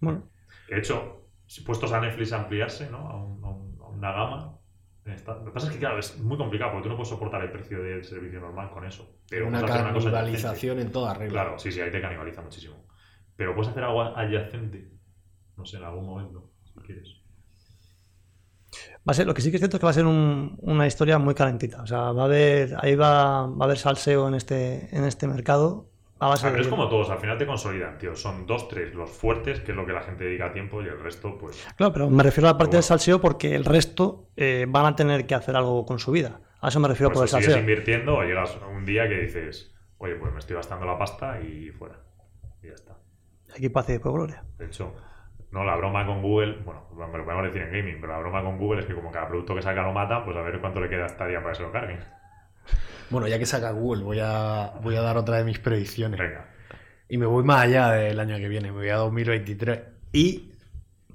Bueno, 0.00 0.30
De 0.66 0.78
hecho, 0.78 1.28
si 1.46 1.62
puestos 1.62 1.92
a 1.92 2.00
Netflix 2.00 2.32
a 2.32 2.38
ampliarse 2.42 2.90
¿no? 2.90 2.98
a, 3.08 3.16
un- 3.24 3.44
a 3.44 3.48
un- 3.48 3.78
a 3.82 3.88
una 3.88 4.12
gama, 4.12 4.58
lo 5.04 5.44
que 5.44 5.50
pasa 5.52 5.66
es 5.68 5.74
que, 5.74 5.78
claro, 5.78 5.98
es 5.98 6.18
muy 6.18 6.38
complicado 6.38 6.72
porque 6.72 6.84
tú 6.84 6.88
no 6.88 6.96
puedes 6.96 7.10
soportar 7.10 7.42
el 7.42 7.52
precio 7.52 7.82
del 7.82 8.04
servicio 8.04 8.40
normal 8.40 8.70
con 8.70 8.86
eso. 8.86 9.18
Pero 9.28 9.48
una 9.48 9.60
puedes 9.60 9.74
hacer 9.74 9.92
cosa 9.92 10.10
canibalización 10.10 10.78
en 10.78 10.92
toda 10.92 11.12
regla. 11.14 11.42
Claro, 11.42 11.58
sí, 11.58 11.70
sí, 11.72 11.80
ahí 11.80 11.90
te 11.90 12.00
canibaliza 12.00 12.40
muchísimo. 12.40 12.86
Pero 13.36 13.54
puedes 13.54 13.70
hacer 13.70 13.84
algo 13.84 14.00
adyacente, 14.02 14.92
no 15.56 15.64
sé, 15.64 15.76
en 15.78 15.84
algún 15.84 16.06
momento, 16.06 16.50
si 16.64 16.80
quieres. 16.80 17.08
va 19.06 19.12
a 19.12 19.14
ser, 19.14 19.26
lo 19.26 19.34
que 19.34 19.42
sí 19.42 19.50
que 19.50 19.56
es 19.56 19.60
cierto 19.60 19.76
es 19.76 19.80
que 19.80 19.84
va 19.86 19.90
a 19.90 19.94
ser 19.94 20.06
un- 20.06 20.56
una 20.62 20.86
historia 20.86 21.18
muy 21.18 21.34
calentita. 21.34 21.82
O 21.82 21.86
sea, 21.86 22.12
va 22.12 22.22
a 22.22 22.24
haber. 22.24 22.74
Ahí 22.80 22.96
va, 22.96 23.46
va 23.46 23.56
a 23.60 23.64
haber 23.64 23.76
salseo 23.78 24.26
en 24.28 24.34
este, 24.34 24.94
en 24.96 25.04
este 25.04 25.26
mercado. 25.26 25.90
a 26.20 26.28
base 26.28 26.44
pero 26.44 26.56
de- 26.56 26.62
es 26.62 26.68
como 26.68 26.88
todos, 26.88 27.10
al 27.10 27.18
final 27.18 27.36
te 27.36 27.44
consolidan, 27.46 27.98
tío. 27.98 28.16
Son 28.16 28.46
dos, 28.46 28.68
tres 28.68 28.94
los 28.94 29.10
fuertes, 29.10 29.60
que 29.60 29.72
es 29.72 29.76
lo 29.76 29.84
que 29.84 29.92
la 29.92 30.00
gente 30.00 30.24
dedica 30.24 30.52
tiempo, 30.52 30.80
y 30.82 30.86
el 30.86 30.98
resto, 30.98 31.36
pues. 31.36 31.62
Claro, 31.76 31.92
pero 31.92 32.08
me 32.08 32.22
refiero 32.22 32.48
a 32.48 32.52
la 32.52 32.58
parte 32.58 32.76
del 32.76 32.82
salseo 32.84 33.20
porque 33.20 33.54
el 33.54 33.64
resto 33.64 34.28
eh, 34.36 34.64
van 34.68 34.86
a 34.86 34.96
tener 34.96 35.26
que 35.26 35.34
hacer 35.34 35.54
algo 35.54 35.84
con 35.84 35.98
su 35.98 36.12
vida. 36.12 36.40
A 36.62 36.68
eso 36.68 36.80
me 36.80 36.88
refiero 36.88 37.10
Por 37.10 37.16
por 37.16 37.22
el 37.24 37.28
eso 37.28 37.36
sigues 37.36 37.52
salseo. 37.52 37.60
invirtiendo 37.60 38.16
o 38.16 38.22
llegas 38.22 38.56
un 38.74 38.86
día 38.86 39.06
que 39.06 39.16
dices, 39.16 39.74
oye, 39.98 40.14
pues 40.14 40.32
me 40.32 40.38
estoy 40.38 40.56
gastando 40.56 40.86
la 40.86 40.96
pasta 40.96 41.40
y 41.42 41.70
fuera. 41.72 41.98
Y 42.62 42.68
ya 42.68 42.74
está. 42.74 42.96
Aquí 43.54 43.68
paz 43.68 43.86
y 43.90 43.92
después 43.92 44.14
gloria. 44.14 44.44
De 44.56 44.64
hecho, 44.66 44.94
no, 45.54 45.64
la 45.64 45.76
broma 45.76 46.04
con 46.04 46.20
Google, 46.20 46.58
bueno, 46.64 46.82
me 46.92 47.16
lo 47.16 47.24
podemos 47.24 47.44
decir 47.44 47.62
en 47.62 47.70
gaming, 47.70 48.00
pero 48.00 48.12
la 48.12 48.18
broma 48.18 48.42
con 48.42 48.58
Google 48.58 48.80
es 48.80 48.86
que 48.86 48.94
como 48.94 49.12
cada 49.12 49.28
producto 49.28 49.54
que 49.54 49.62
saca 49.62 49.82
lo 49.82 49.92
mata, 49.92 50.24
pues 50.24 50.36
a 50.36 50.42
ver 50.42 50.58
cuánto 50.58 50.80
le 50.80 50.88
queda 50.88 51.06
día 51.06 51.38
para 51.38 51.50
que 51.50 51.54
se 51.54 51.62
lo 51.62 51.70
carguen. 51.70 52.00
Bueno, 53.08 53.28
ya 53.28 53.38
que 53.38 53.46
saca 53.46 53.70
Google, 53.70 54.02
voy 54.02 54.18
a, 54.20 54.72
voy 54.82 54.96
a 54.96 55.00
dar 55.00 55.16
otra 55.16 55.36
de 55.36 55.44
mis 55.44 55.60
predicciones. 55.60 56.18
Venga. 56.18 56.48
Y 57.08 57.18
me 57.18 57.26
voy 57.26 57.44
más 57.44 57.62
allá 57.62 57.92
del 57.92 58.18
año 58.18 58.36
que 58.38 58.48
viene, 58.48 58.72
me 58.72 58.78
voy 58.78 58.88
a 58.88 58.96
2023. 58.96 59.80
Y 60.12 60.50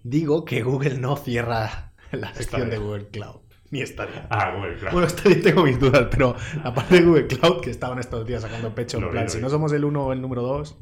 digo 0.03 0.45
que 0.45 0.61
Google 0.63 0.99
no 0.99 1.17
cierra 1.17 1.91
la 2.11 2.33
sección 2.33 2.69
de 2.69 2.77
Google 2.77 3.07
Cloud. 3.09 3.41
ni 3.71 3.85
Stadia. 3.85 4.25
Ah, 4.29 4.53
Google, 4.55 4.77
claro. 4.77 4.93
Bueno, 4.93 5.09
Stadia 5.09 5.41
tengo 5.41 5.63
mis 5.65 5.77
dudas, 5.77 6.07
pero 6.09 6.33
la 6.63 6.73
parte 6.73 6.95
de 6.95 7.01
Google 7.01 7.27
Cloud 7.27 7.59
que 7.59 7.71
estaban 7.71 7.99
estos 7.99 8.25
días 8.25 8.41
sacando 8.41 8.73
pecho, 8.73 9.01
Lo 9.01 9.07
en 9.07 9.11
vi, 9.11 9.17
plan, 9.17 9.29
si 9.29 9.41
no 9.41 9.49
somos 9.49 9.73
el 9.73 9.83
uno 9.83 10.05
o 10.05 10.13
el 10.13 10.21
número 10.21 10.43
dos, 10.43 10.77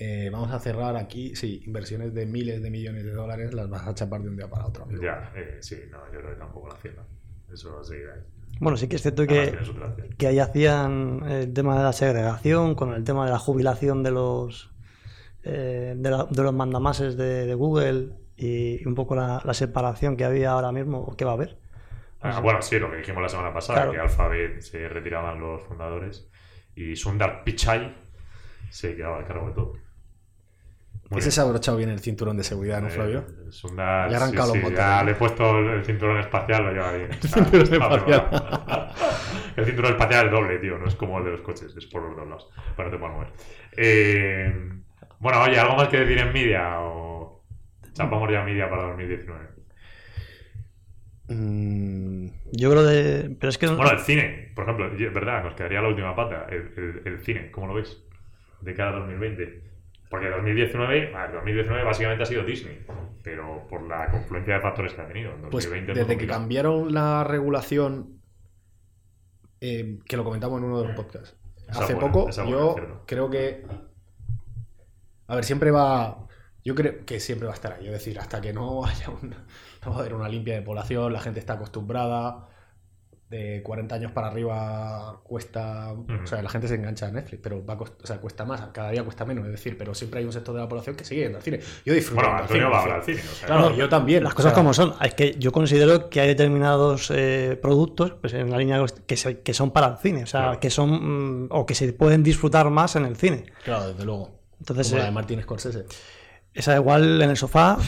eh, 0.00 0.30
vamos 0.32 0.50
a 0.50 0.58
cerrar 0.58 0.96
aquí, 0.96 1.36
sí, 1.36 1.62
inversiones 1.66 2.12
de 2.14 2.26
miles 2.26 2.62
de 2.62 2.70
millones 2.70 3.04
de 3.04 3.12
dólares 3.12 3.52
las 3.54 3.68
vas 3.68 3.86
a 3.86 3.94
chapar 3.94 4.22
de 4.22 4.30
un 4.30 4.36
día 4.36 4.48
para 4.48 4.66
otro. 4.66 4.84
amigo. 4.84 5.02
Ya, 5.02 5.30
eh, 5.36 5.58
sí, 5.60 5.76
no, 5.90 5.98
yo 6.12 6.18
creo 6.20 6.30
que 6.32 6.38
tampoco 6.38 6.68
lo 6.68 6.74
hacían. 6.74 6.94
Eso 7.52 7.84
seguirá. 7.84 8.14
ahí. 8.14 8.20
Bueno, 8.60 8.76
sí 8.76 8.88
que 8.88 8.96
es 8.96 9.02
cierto 9.02 9.26
que, 9.26 9.56
que 10.18 10.26
ahí 10.26 10.38
hacían 10.38 11.22
el 11.28 11.52
tema 11.52 11.76
de 11.78 11.84
la 11.84 11.92
segregación, 11.92 12.74
con 12.74 12.92
el 12.94 13.04
tema 13.04 13.24
de 13.24 13.30
la 13.32 13.38
jubilación 13.38 14.02
de 14.02 14.10
los 14.10 14.70
eh, 15.42 15.94
de, 15.96 16.10
la- 16.10 16.24
de 16.30 16.42
los 16.42 16.52
mandamases 16.52 17.16
de, 17.16 17.46
de 17.46 17.54
Google 17.54 18.10
y 18.36 18.86
un 18.86 18.94
poco 18.94 19.14
la, 19.14 19.40
la 19.44 19.54
separación 19.54 20.16
que 20.16 20.24
había 20.24 20.50
ahora 20.52 20.72
mismo, 20.72 20.98
o 21.00 21.16
que 21.16 21.24
va 21.24 21.32
a 21.32 21.34
haber. 21.34 21.56
Ah, 22.22 22.40
bueno, 22.40 22.60
sí, 22.60 22.78
lo 22.78 22.90
que 22.90 22.98
dijimos 22.98 23.22
la 23.22 23.28
semana 23.30 23.52
pasada, 23.52 23.78
Claro. 23.78 23.92
que 23.92 23.98
Alphabet 23.98 24.60
se 24.60 24.88
retiraban 24.88 25.40
los 25.40 25.62
fundadores 25.62 26.28
y 26.76 26.94
Sundar 26.96 27.44
Pichai 27.44 27.94
se 28.70 28.94
quedaba 28.94 29.18
al 29.18 29.26
cargo 29.26 29.48
de 29.48 29.54
todo. 29.54 29.72
Muy 31.10 31.18
Ese 31.18 31.24
bien. 31.24 31.32
se 31.32 31.40
ha 31.40 31.44
abrochado 31.44 31.76
bien 31.76 31.90
el 31.90 32.00
cinturón 32.00 32.36
de 32.36 32.44
seguridad, 32.44 32.80
¿no, 32.80 32.88
Eh, 32.88 32.90
Flavio? 32.90 33.26
Sundar, 33.50 34.10
Le 34.10 34.14
ha 34.14 34.18
arrancado 34.18 34.48
sí, 34.48 34.52
los 34.54 34.58
sí, 34.58 34.62
botones. 34.62 34.78
ya 34.78 35.02
le 35.04 35.12
he 35.12 35.14
puesto 35.14 35.58
el 35.58 35.84
cinturón 35.84 36.18
espacial, 36.18 36.64
lo 36.64 36.72
lleva 36.72 36.92
bien. 36.92 37.10
Está- 37.22 37.28
cinturón 37.28 37.62
está 37.62 37.76
espacial. 37.76 38.28
el 39.56 39.64
cinturón 39.66 39.92
espacial 39.92 40.26
es 40.26 40.32
doble, 40.32 40.58
tío, 40.58 40.78
no 40.78 40.86
es 40.86 40.94
como 40.96 41.18
el 41.18 41.24
de 41.24 41.30
los 41.32 41.40
coches, 41.42 41.74
es 41.76 41.86
por 41.86 42.02
los 42.02 42.16
dos 42.16 42.28
lados, 42.28 42.48
para 42.76 42.88
no 42.88 42.94
te 42.96 42.98
puedas 42.98 43.16
mover. 43.16 43.32
Eh, 43.76 44.52
bueno, 45.18 45.42
oye, 45.42 45.58
¿algo 45.58 45.76
más 45.76 45.88
que 45.88 45.98
decir 46.00 46.18
en 46.18 46.32
media 46.32 46.80
o 46.80 47.44
chapamos 47.92 48.30
ya 48.30 48.42
media 48.42 48.68
para 48.70 48.84
2019? 48.84 49.48
Mm, 51.28 52.26
Yo 52.52 52.70
creo 52.70 52.82
de. 52.82 53.36
Pero 53.38 53.50
es 53.50 53.58
que. 53.58 53.66
Bueno, 53.68 53.90
el 53.92 54.00
cine, 54.00 54.52
por 54.54 54.64
ejemplo, 54.64 54.86
es 54.92 55.14
verdad, 55.14 55.44
nos 55.44 55.54
quedaría 55.54 55.80
la 55.80 55.88
última 55.88 56.14
pata. 56.16 56.46
El, 56.50 56.72
el- 56.76 57.02
el 57.06 57.20
cine, 57.24 57.50
¿cómo 57.50 57.68
lo 57.68 57.74
ves? 57.74 58.02
De 58.60 58.74
cara 58.74 58.90
a 58.96 59.00
2020. 59.00 59.69
Porque 60.10 60.28
2019, 60.28 61.14
a 61.14 61.22
ver, 61.22 61.32
2019 61.34 61.84
básicamente 61.84 62.24
ha 62.24 62.26
sido 62.26 62.42
Disney, 62.42 62.84
pero 63.22 63.64
por 63.68 63.82
la 63.82 64.10
confluencia 64.10 64.54
de 64.54 64.60
factores 64.60 64.92
que 64.92 65.00
ha 65.00 65.06
tenido. 65.06 65.30
En 65.30 65.42
2020 65.42 65.50
Pues 65.52 65.64
es 65.66 65.70
muy 65.70 65.94
desde 65.94 66.18
que 66.18 66.26
cambiaron 66.26 66.92
la 66.92 67.22
regulación, 67.22 68.20
eh, 69.60 70.00
que 70.04 70.16
lo 70.16 70.24
comentamos 70.24 70.58
en 70.58 70.64
uno 70.64 70.80
de 70.80 70.88
los 70.88 70.96
podcasts, 70.96 71.38
Esa 71.68 71.84
hace 71.84 71.94
buena, 71.94 72.10
poco, 72.10 72.24
buena, 72.24 72.50
yo 72.50 73.04
creo 73.06 73.30
que... 73.30 73.64
A 75.28 75.36
ver, 75.36 75.44
siempre 75.44 75.70
va... 75.70 76.26
Yo 76.64 76.74
creo 76.74 77.06
que 77.06 77.20
siempre 77.20 77.46
va 77.46 77.52
a 77.52 77.54
estar 77.54 77.74
ahí. 77.74 77.86
Es 77.86 77.92
decir, 77.92 78.18
hasta 78.18 78.40
que 78.40 78.52
no 78.52 78.84
haya 78.86 79.10
una, 79.10 79.46
no 79.86 79.92
va 79.92 79.96
a 79.98 80.00
haber 80.00 80.14
una 80.14 80.28
limpia 80.28 80.54
de 80.54 80.62
población, 80.62 81.12
la 81.12 81.20
gente 81.20 81.38
está 81.38 81.52
acostumbrada. 81.52 82.48
De 83.30 83.62
40 83.62 83.94
años 83.94 84.10
para 84.10 84.26
arriba 84.26 85.20
cuesta. 85.22 85.92
O 85.92 86.26
sea, 86.26 86.42
la 86.42 86.48
gente 86.48 86.66
se 86.66 86.74
engancha 86.74 87.06
a 87.06 87.12
Netflix, 87.12 87.40
pero 87.40 87.64
va 87.64 87.74
a 87.74 87.78
cost- 87.78 88.02
o 88.02 88.06
sea, 88.06 88.18
cuesta 88.18 88.44
más, 88.44 88.60
cada 88.72 88.90
día 88.90 89.04
cuesta 89.04 89.24
menos. 89.24 89.46
Es 89.46 89.52
decir, 89.52 89.78
pero 89.78 89.94
siempre 89.94 90.18
hay 90.18 90.26
un 90.26 90.32
sector 90.32 90.52
de 90.52 90.60
la 90.62 90.68
población 90.68 90.96
que 90.96 91.04
sigue 91.04 91.22
yendo 91.22 91.38
al 91.38 91.44
cine. 91.44 91.60
Yo 91.86 91.94
disfruto 91.94 92.22
Bueno, 92.22 92.36
al 92.38 92.48
cine, 92.48 92.64
Antonio 92.64 92.90
va 92.90 92.94
al 92.96 93.04
cine. 93.04 93.20
O 93.20 93.34
sea, 93.36 93.46
Claro, 93.46 93.76
yo 93.76 93.88
también. 93.88 94.24
Las 94.24 94.32
o 94.32 94.36
cosas 94.36 94.50
sea, 94.50 94.56
como 94.60 94.74
son. 94.74 94.94
Es 95.00 95.14
que 95.14 95.36
yo 95.38 95.52
considero 95.52 96.10
que 96.10 96.20
hay 96.20 96.26
determinados 96.26 97.12
eh, 97.14 97.56
productos 97.62 98.14
pues, 98.20 98.32
en 98.34 98.50
la 98.50 98.58
línea 98.58 98.84
que, 99.06 99.16
se- 99.16 99.38
que 99.42 99.54
son 99.54 99.70
para 99.70 99.86
el 99.86 99.96
cine, 99.98 100.24
o 100.24 100.26
sea, 100.26 100.40
Claro. 100.42 100.60
que 100.60 100.70
son 100.70 101.44
mm, 101.44 101.48
o 101.52 101.64
que 101.64 101.76
se 101.76 101.92
pueden 101.92 102.24
disfrutar 102.24 102.68
más 102.70 102.96
en 102.96 103.04
el 103.04 103.16
cine. 103.16 103.44
Claro, 103.64 103.90
desde 103.92 104.04
luego. 104.04 104.40
Entonces, 104.58 104.88
Como 104.88 104.98
la 104.98 105.04
eh, 105.04 105.06
de 105.06 105.12
Martin 105.14 105.42
Scorsese. 105.42 105.84
esa 106.52 106.74
igual 106.74 107.22
en 107.22 107.30
el 107.30 107.36
sofá 107.36 107.78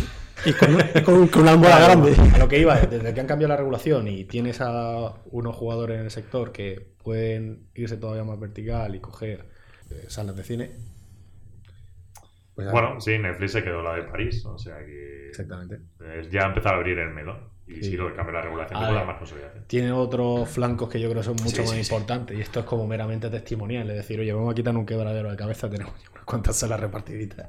y 0.44 0.52
con, 0.54 0.70
y 0.94 1.02
con- 1.02 1.28
con 1.28 1.42
una 1.42 1.52
almohada 1.52 1.76
Claro, 1.86 2.02
grande. 2.02 2.16
A 2.34 2.38
lo 2.38 2.48
que 2.48 2.58
iba, 2.58 2.78
desde 2.80 3.14
que 3.14 3.20
han 3.20 3.26
cambiado 3.26 3.50
la 3.50 3.56
regulación 3.56 4.08
y 4.08 4.24
tienes 4.24 4.60
a 4.60 5.14
unos 5.26 5.54
jugadores 5.56 5.98
en 5.98 6.04
el 6.04 6.10
sector 6.10 6.52
que 6.52 6.80
pueden 7.02 7.68
irse 7.74 7.96
todavía 7.96 8.24
más 8.24 8.38
vertical 8.40 8.94
y 8.94 9.00
coger 9.00 9.46
eh, 9.90 10.04
salas 10.08 10.36
de 10.36 10.44
cine. 10.44 10.70
Pues 12.54 12.70
Bueno, 12.70 13.00
sí, 13.00 13.18
Netflix 13.18 13.52
se 13.52 13.62
quedó 13.64 13.82
la 13.82 13.94
de 13.94 14.02
París, 14.04 14.44
o 14.44 14.58
sea 14.58 14.78
que 14.84 15.28
exactamente. 15.28 15.78
eh, 16.00 16.28
ya 16.30 16.42
ha 16.42 16.46
empezado 16.48 16.74
a 16.74 16.78
abrir 16.78 16.98
el 16.98 17.10
melón. 17.10 17.50
Y 17.66 17.76
Sí. 17.76 17.82
si 17.84 17.96
lo 17.96 18.14
cambia 18.14 18.34
la 18.34 18.42
regulación, 18.42 18.78
te 18.80 18.92
dar 18.92 19.06
más 19.06 19.18
posibilidades. 19.18 19.66
Tiene 19.68 19.92
otros 19.92 20.48
flancos 20.50 20.90
que 20.90 21.00
yo 21.00 21.08
creo 21.10 21.22
son 21.22 21.36
mucho 21.36 21.48
Sí, 21.48 21.60
más 21.62 21.70
sí, 21.70 21.76
sí. 21.84 21.94
importantes. 21.94 22.36
Y 22.36 22.40
esto 22.42 22.60
es 22.60 22.66
como 22.66 22.86
meramente 22.86 23.30
testimonial. 23.30 23.88
Es 23.88 23.96
decir, 23.96 24.20
oye, 24.20 24.32
vamos 24.32 24.52
a 24.52 24.54
quitar 24.54 24.76
un 24.76 24.84
quebradero 24.84 25.30
de 25.30 25.36
cabeza, 25.36 25.70
tenemos 25.70 25.94
ya 26.02 26.10
unas 26.10 26.24
cuantas 26.24 26.56
salas 26.56 26.80
repartiditas. 26.80 27.48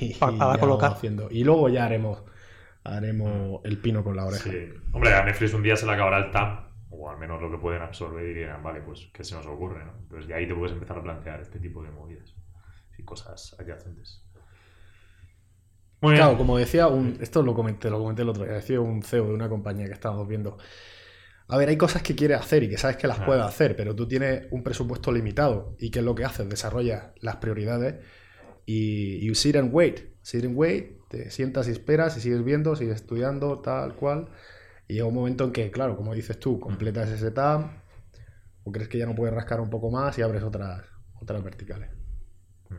Y, 0.00 0.14
Pa- 0.14 0.26
para 0.28 0.36
vamos 0.38 0.58
colocar. 0.58 0.92
haciendo. 0.92 1.28
Y 1.30 1.44
luego 1.44 1.68
ya 1.68 1.84
haremos, 1.84 2.22
haremos 2.84 3.60
el 3.64 3.78
pino 3.78 4.02
con 4.02 4.16
la 4.16 4.24
oreja. 4.26 4.50
Sí. 4.50 4.68
Hombre, 4.92 5.14
a 5.14 5.24
Netflix 5.24 5.54
un 5.54 5.62
día 5.62 5.76
se 5.76 5.86
le 5.86 5.92
acabará 5.92 6.18
el 6.24 6.30
TAM, 6.30 6.68
o 6.90 7.10
al 7.10 7.18
menos 7.18 7.40
lo 7.42 7.50
que 7.50 7.58
pueden 7.58 7.82
absorber 7.82 8.24
y 8.26 8.34
dirán, 8.34 8.62
vale, 8.62 8.80
pues, 8.80 9.08
¿qué 9.12 9.24
se 9.24 9.34
nos 9.34 9.46
ocurre? 9.46 9.84
¿no? 9.84 9.92
Entonces, 10.02 10.26
de 10.28 10.34
ahí 10.34 10.46
te 10.48 10.54
puedes 10.54 10.72
empezar 10.72 10.98
a 10.98 11.02
plantear 11.02 11.40
este 11.40 11.58
tipo 11.58 11.82
de 11.82 11.90
movidas 11.90 12.34
y 12.96 13.02
cosas 13.04 13.56
adyacentes. 13.58 14.24
Muy 16.00 16.12
bien. 16.12 16.22
Claro, 16.24 16.36
como 16.38 16.58
decía, 16.58 16.86
un, 16.88 17.16
esto 17.20 17.42
lo 17.42 17.54
comenté, 17.54 17.88
lo 17.90 17.98
comenté 17.98 18.22
el 18.22 18.28
otro 18.28 18.44
día, 18.44 18.54
decía 18.54 18.80
un 18.80 19.02
CEO 19.02 19.28
de 19.28 19.34
una 19.34 19.48
compañía 19.48 19.86
que 19.86 19.92
estábamos 19.92 20.28
viendo. 20.28 20.58
A 21.48 21.56
ver, 21.56 21.68
hay 21.68 21.76
cosas 21.76 22.02
que 22.02 22.14
quieres 22.14 22.38
hacer 22.40 22.62
y 22.62 22.68
que 22.70 22.78
sabes 22.78 22.96
que 22.96 23.06
las 23.06 23.20
Ah. 23.20 23.26
puedes 23.26 23.42
hacer, 23.44 23.74
pero 23.76 23.94
tú 23.94 24.06
tienes 24.06 24.46
un 24.50 24.62
presupuesto 24.62 25.10
limitado. 25.12 25.76
¿Y 25.78 25.90
qué 25.90 25.98
es 26.00 26.04
lo 26.04 26.14
que 26.14 26.24
haces? 26.24 26.48
Desarrollas 26.48 27.12
las 27.20 27.36
prioridades 27.36 28.04
y 28.66 29.24
you 29.26 29.34
sit 29.34 29.56
and 29.56 29.72
wait. 29.72 30.14
Sit 30.22 30.44
and 30.44 30.56
wait, 30.56 30.98
te 31.08 31.30
sientas 31.30 31.68
y 31.68 31.72
esperas 31.72 32.16
y 32.16 32.20
sigues 32.20 32.44
viendo, 32.44 32.76
sigues 32.76 32.96
estudiando, 32.96 33.60
tal 33.60 33.94
cual. 33.94 34.28
Y 34.88 34.94
llega 34.94 35.06
un 35.06 35.14
momento 35.14 35.44
en 35.44 35.52
que, 35.52 35.70
claro, 35.70 35.96
como 35.96 36.14
dices 36.14 36.38
tú, 36.40 36.58
completas 36.60 37.10
ese 37.10 37.30
tab 37.30 37.82
o 38.64 38.72
crees 38.72 38.88
que 38.88 38.98
ya 38.98 39.06
no 39.06 39.14
puedes 39.14 39.34
rascar 39.34 39.60
un 39.60 39.70
poco 39.70 39.90
más 39.90 40.18
y 40.18 40.22
abres 40.22 40.42
otras, 40.42 40.82
otras 41.20 41.42
verticales. 41.44 41.90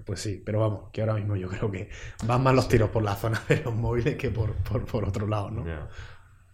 Pues 0.06 0.20
sí, 0.20 0.42
pero 0.44 0.60
vamos, 0.60 0.90
que 0.92 1.02
ahora 1.02 1.14
mismo 1.14 1.36
yo 1.36 1.48
creo 1.48 1.72
que 1.72 1.90
van 2.26 2.44
más 2.44 2.56
los 2.56 2.68
tiros 2.68 2.90
por 2.90 3.04
la 3.04 3.16
zona 3.16 3.42
de 3.48 3.62
los 3.64 3.74
móviles 3.76 4.16
que 4.18 4.30
por, 4.30 4.54
por, 4.56 4.86
por 4.86 5.06
otro 5.06 5.28
lado, 5.28 5.52
¿no? 5.52 5.64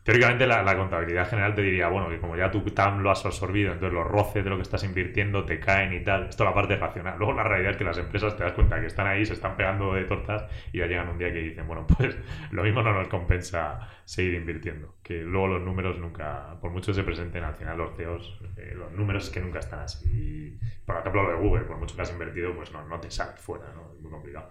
Teóricamente 0.03 0.47
la, 0.47 0.63
la 0.63 0.75
contabilidad 0.75 1.29
general 1.29 1.53
te 1.53 1.61
diría, 1.61 1.87
bueno, 1.87 2.09
que 2.09 2.17
como 2.17 2.35
ya 2.35 2.49
tu 2.49 2.61
TAM 2.61 3.01
lo 3.03 3.11
has 3.11 3.23
absorbido, 3.23 3.71
entonces 3.71 3.93
los 3.93 4.07
roces 4.07 4.43
de 4.43 4.49
lo 4.49 4.55
que 4.55 4.63
estás 4.63 4.83
invirtiendo 4.83 5.45
te 5.45 5.59
caen 5.59 5.93
y 5.93 6.03
tal. 6.03 6.27
Esto 6.27 6.43
es 6.43 6.49
la 6.49 6.55
parte 6.55 6.75
racional. 6.75 7.19
Luego 7.19 7.33
la 7.33 7.43
realidad 7.43 7.71
es 7.71 7.77
que 7.77 7.83
las 7.83 7.99
empresas 7.99 8.35
te 8.35 8.43
das 8.43 8.53
cuenta 8.53 8.81
que 8.81 8.87
están 8.87 9.05
ahí, 9.05 9.25
se 9.25 9.33
están 9.33 9.55
pegando 9.55 9.93
de 9.93 10.05
tortas 10.05 10.45
y 10.73 10.79
ya 10.79 10.87
llegan 10.87 11.09
un 11.09 11.19
día 11.19 11.31
que 11.31 11.39
dicen, 11.39 11.67
bueno, 11.67 11.85
pues 11.97 12.17
lo 12.49 12.63
mismo 12.63 12.81
no 12.81 12.93
nos 12.93 13.09
compensa 13.09 13.87
seguir 14.05 14.33
invirtiendo. 14.33 14.95
Que 15.03 15.21
luego 15.21 15.47
los 15.47 15.61
números 15.61 15.99
nunca, 15.99 16.57
por 16.59 16.71
mucho 16.71 16.87
que 16.87 16.95
se 16.95 17.03
presenten 17.03 17.43
al 17.43 17.53
final 17.53 17.77
los 17.77 17.95
CEOs, 17.95 18.41
eh, 18.57 18.73
los 18.75 18.91
números 18.93 19.25
es 19.25 19.29
que 19.29 19.39
nunca 19.39 19.59
están 19.59 19.81
así. 19.81 20.09
Y, 20.11 20.59
por 20.83 20.97
ejemplo, 20.97 21.23
lo 21.23 21.29
de 21.29 21.35
Google, 21.35 21.65
por 21.65 21.77
mucho 21.77 21.95
que 21.95 22.01
has 22.01 22.11
invertido, 22.11 22.55
pues 22.55 22.71
no, 22.71 22.83
no 22.87 22.99
te 22.99 23.11
sale 23.11 23.37
fuera, 23.37 23.71
¿no? 23.75 23.93
Es 23.93 24.01
muy 24.01 24.09
complicado. 24.09 24.49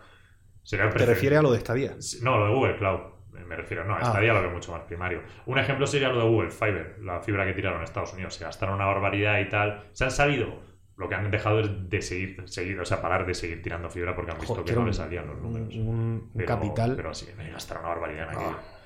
Sería 0.62 0.88
¿Te 0.90 1.06
refieres 1.06 1.40
a 1.40 1.42
lo 1.42 1.50
de 1.50 1.58
estadía? 1.58 1.96
No, 2.22 2.38
lo 2.38 2.46
de 2.46 2.54
Google 2.54 2.76
Cloud. 2.76 3.00
Me 3.46 3.56
refiero, 3.56 3.84
no, 3.84 3.94
a 3.94 3.98
Ah. 3.98 4.02
esta 4.02 4.20
día 4.20 4.32
lo 4.32 4.40
veo 4.42 4.50
mucho 4.50 4.72
más 4.72 4.82
primario. 4.82 5.22
Un 5.46 5.58
ejemplo 5.58 5.86
sería 5.86 6.08
lo 6.08 6.18
de 6.18 6.28
Google 6.28 6.50
Fiber, 6.50 6.96
la 7.02 7.20
fibra 7.20 7.44
que 7.44 7.52
tiraron 7.52 7.78
en 7.78 7.84
Estados 7.84 8.12
Unidos. 8.14 8.34
Se 8.34 8.44
gastaron 8.44 8.74
una 8.76 8.86
barbaridad 8.86 9.38
y 9.40 9.48
tal. 9.48 9.84
Se 9.92 10.04
han 10.04 10.10
salido. 10.10 10.68
Lo 10.96 11.08
que 11.08 11.14
han 11.14 11.30
dejado 11.30 11.60
es 11.60 11.88
de 11.88 12.02
seguir, 12.02 12.42
seguir 12.46 12.78
o 12.78 12.84
sea, 12.84 13.00
parar 13.00 13.24
de 13.24 13.32
seguir 13.32 13.62
tirando 13.62 13.88
fibra 13.88 14.14
porque 14.14 14.32
han 14.32 14.38
visto 14.38 14.52
Joder, 14.54 14.66
que 14.66 14.74
no 14.74 14.80
un- 14.82 14.86
les 14.88 14.96
salían 14.96 15.26
los 15.26 15.38
números. 15.40 15.74
Un, 15.74 15.88
un 15.88 16.30
Pero- 16.34 16.46
capital. 16.46 16.94
Pero 16.94 17.14
sí, 17.14 17.26
me 17.38 17.50
gastaron 17.50 17.84
una 17.84 17.94
barbaridad 17.94 18.24
en 18.24 18.36
aquello. 18.36 18.56
Ah. 18.58 18.76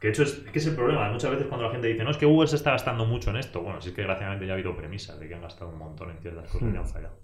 Que 0.00 0.06
de 0.06 0.12
hecho 0.12 0.22
es, 0.22 0.44
es 0.46 0.50
que 0.52 0.58
es 0.60 0.66
el 0.66 0.76
problema. 0.76 1.10
Muchas 1.10 1.30
veces 1.30 1.46
cuando 1.48 1.66
la 1.66 1.72
gente 1.72 1.88
dice, 1.88 2.04
no, 2.04 2.10
es 2.10 2.16
que 2.16 2.24
Google 2.24 2.46
se 2.48 2.56
está 2.56 2.70
gastando 2.70 3.04
mucho 3.04 3.30
en 3.30 3.36
esto. 3.36 3.60
Bueno, 3.60 3.80
sí 3.82 3.88
es 3.90 3.94
que 3.94 4.00
desgraciadamente 4.00 4.46
ya 4.46 4.52
ha 4.52 4.54
habido 4.54 4.74
premisas 4.76 5.18
de 5.20 5.28
que 5.28 5.34
han 5.34 5.42
gastado 5.42 5.70
un 5.70 5.78
montón 5.78 6.10
en 6.10 6.18
ciertas 6.18 6.44
cosas 6.50 6.62
y 6.68 6.72
Hmm. 6.72 6.76
han 6.78 6.86
fallado. 6.86 7.18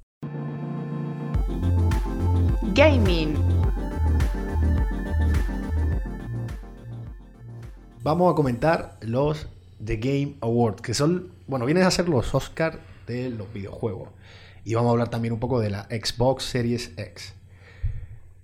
Gaming. 2.75 3.37
Vamos 8.05 8.31
a 8.33 8.37
comentar 8.37 8.99
los 9.01 9.49
The 9.85 9.97
Game 9.97 10.35
Awards, 10.43 10.83
que 10.83 10.95
son, 10.95 11.33
bueno, 11.47 11.65
vienen 11.67 11.85
a 11.85 11.91
ser 11.91 12.09
los 12.09 12.35
Oscars 12.35 12.79
de 13.07 13.31
los 13.31 13.53
videojuegos. 13.53 14.11
Y 14.63 14.75
vamos 14.75 14.91
a 14.91 14.93
hablar 14.93 15.09
también 15.09 15.33
un 15.35 15.41
poco 15.41 15.59
de 15.61 15.71
la 15.71 15.85
Xbox 15.85 16.45
Series 16.45 16.93
X. 16.97 17.35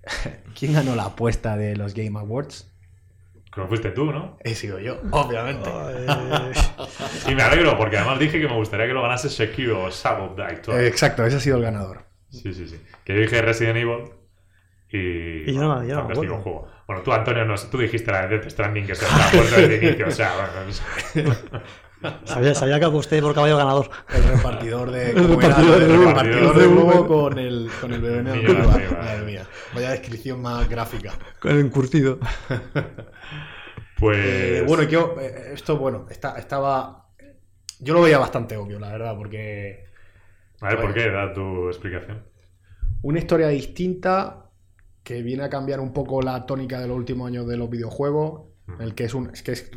¿Quién 0.59 0.73
ganó 0.73 0.95
la 0.97 1.05
apuesta 1.05 1.57
de 1.57 1.77
los 1.77 1.95
Game 1.95 2.19
Awards? 2.19 2.67
Creo 3.51 3.67
que 3.67 3.69
fuiste 3.69 3.91
tú, 3.91 4.07
¿no? 4.13 4.37
He 4.45 4.55
sido 4.55 4.79
yo, 4.79 5.01
obviamente. 5.11 5.69
Y 7.29 7.35
me 7.35 7.43
alegro 7.43 7.77
porque 7.77 7.97
además 7.99 8.19
dije 8.21 8.41
que 8.41 8.47
me 8.47 8.55
gustaría 8.57 8.87
que 8.87 8.93
lo 8.93 9.03
ganase 9.03 9.29
Sekiro 9.29 9.85
o 9.85 9.91
Shadow. 9.91 10.37
Eh, 10.39 10.87
Exacto, 10.87 11.25
ese 11.27 11.37
ha 11.37 11.41
sido 11.41 11.57
el 11.57 11.63
ganador. 11.65 12.05
Sí, 12.31 12.55
sí, 12.55 12.69
sí. 12.69 12.81
Que 13.05 13.15
yo 13.15 13.21
dije 13.23 13.43
Resident 13.43 13.77
Evil 13.79 14.05
y. 14.89 15.51
Y 15.51 15.55
yo 15.55 15.63
no 15.63 15.81
me- 15.81 15.89
yo 15.89 15.97
no 15.97 16.03
me 16.03 16.15
fantástico 16.15 16.35
acuerdo. 16.37 16.43
juego. 16.43 16.69
Bueno, 16.91 17.05
tú, 17.05 17.13
Antonio, 17.13 17.45
no, 17.45 17.57
sé, 17.57 17.69
tú 17.71 17.79
dijiste 17.79 18.11
la 18.11 18.27
de 18.27 18.37
Death 18.37 18.51
Stranding 18.51 18.85
que 18.85 18.97
se 18.97 19.05
me 19.05 19.23
ha 19.23 19.31
puesto 19.31 19.61
desde 19.61 19.77
el 19.77 19.85
inicio. 19.85 20.09
O 20.09 20.11
sea, 20.11 20.33
bueno, 21.15 22.17
sabía, 22.25 22.53
sabía 22.53 22.81
que 22.81 22.87
aposté 22.87 23.23
por 23.23 23.33
caballo 23.33 23.57
ganador. 23.57 23.89
El 24.13 24.25
repartidor 24.25 24.91
de. 24.91 25.11
el 25.11 25.15
de 25.15 25.23
huevo. 25.23 25.41
repartidor 26.09 26.59
de 26.59 26.67
huevo 26.67 27.07
con 27.07 27.39
el, 27.39 27.71
con 27.81 27.93
el 27.93 28.01
bebé 28.01 28.23
Madre 28.25 29.25
mía. 29.25 29.47
Vaya 29.73 29.91
descripción 29.93 30.43
más 30.43 30.69
gráfica. 30.69 31.13
Con 31.39 31.53
el 31.53 31.61
encurtido. 31.61 32.19
Pues. 33.97 34.19
Eh, 34.19 34.65
bueno, 34.67 34.83
yo, 34.83 35.15
eh, 35.21 35.51
esto, 35.53 35.77
bueno, 35.77 36.07
está, 36.11 36.39
estaba. 36.39 37.07
Yo 37.79 37.95
lo 37.95 38.03
veía 38.03 38.19
bastante 38.19 38.57
obvio, 38.57 38.81
la 38.81 38.91
verdad, 38.91 39.15
porque. 39.17 39.85
A 40.61 40.71
ver, 40.71 40.77
¿por 40.77 40.93
pues- 40.93 41.05
qué? 41.05 41.11
Da 41.13 41.33
tu 41.33 41.69
explicación. 41.69 42.25
Una 43.03 43.21
historia 43.21 43.47
distinta 43.47 44.50
que 45.03 45.23
viene 45.23 45.45
a 45.45 45.51
cambiar 45.51 45.81
un 45.81 45.93
poco 45.93 46.23
la 46.23 46.47
tónica 46.47 46.81
de 46.81 46.89
los 46.89 46.97
últimos 46.97 47.27
años 47.29 47.47
de 47.47 47.57
los 47.57 47.71
videojuegos. 47.71 48.49
Mm. 48.67 48.83
El 48.83 48.95
que 48.95 49.05
es 49.05 49.15
un. 49.15 49.31
Es 49.33 49.43
que 49.43 49.53
es 49.53 49.71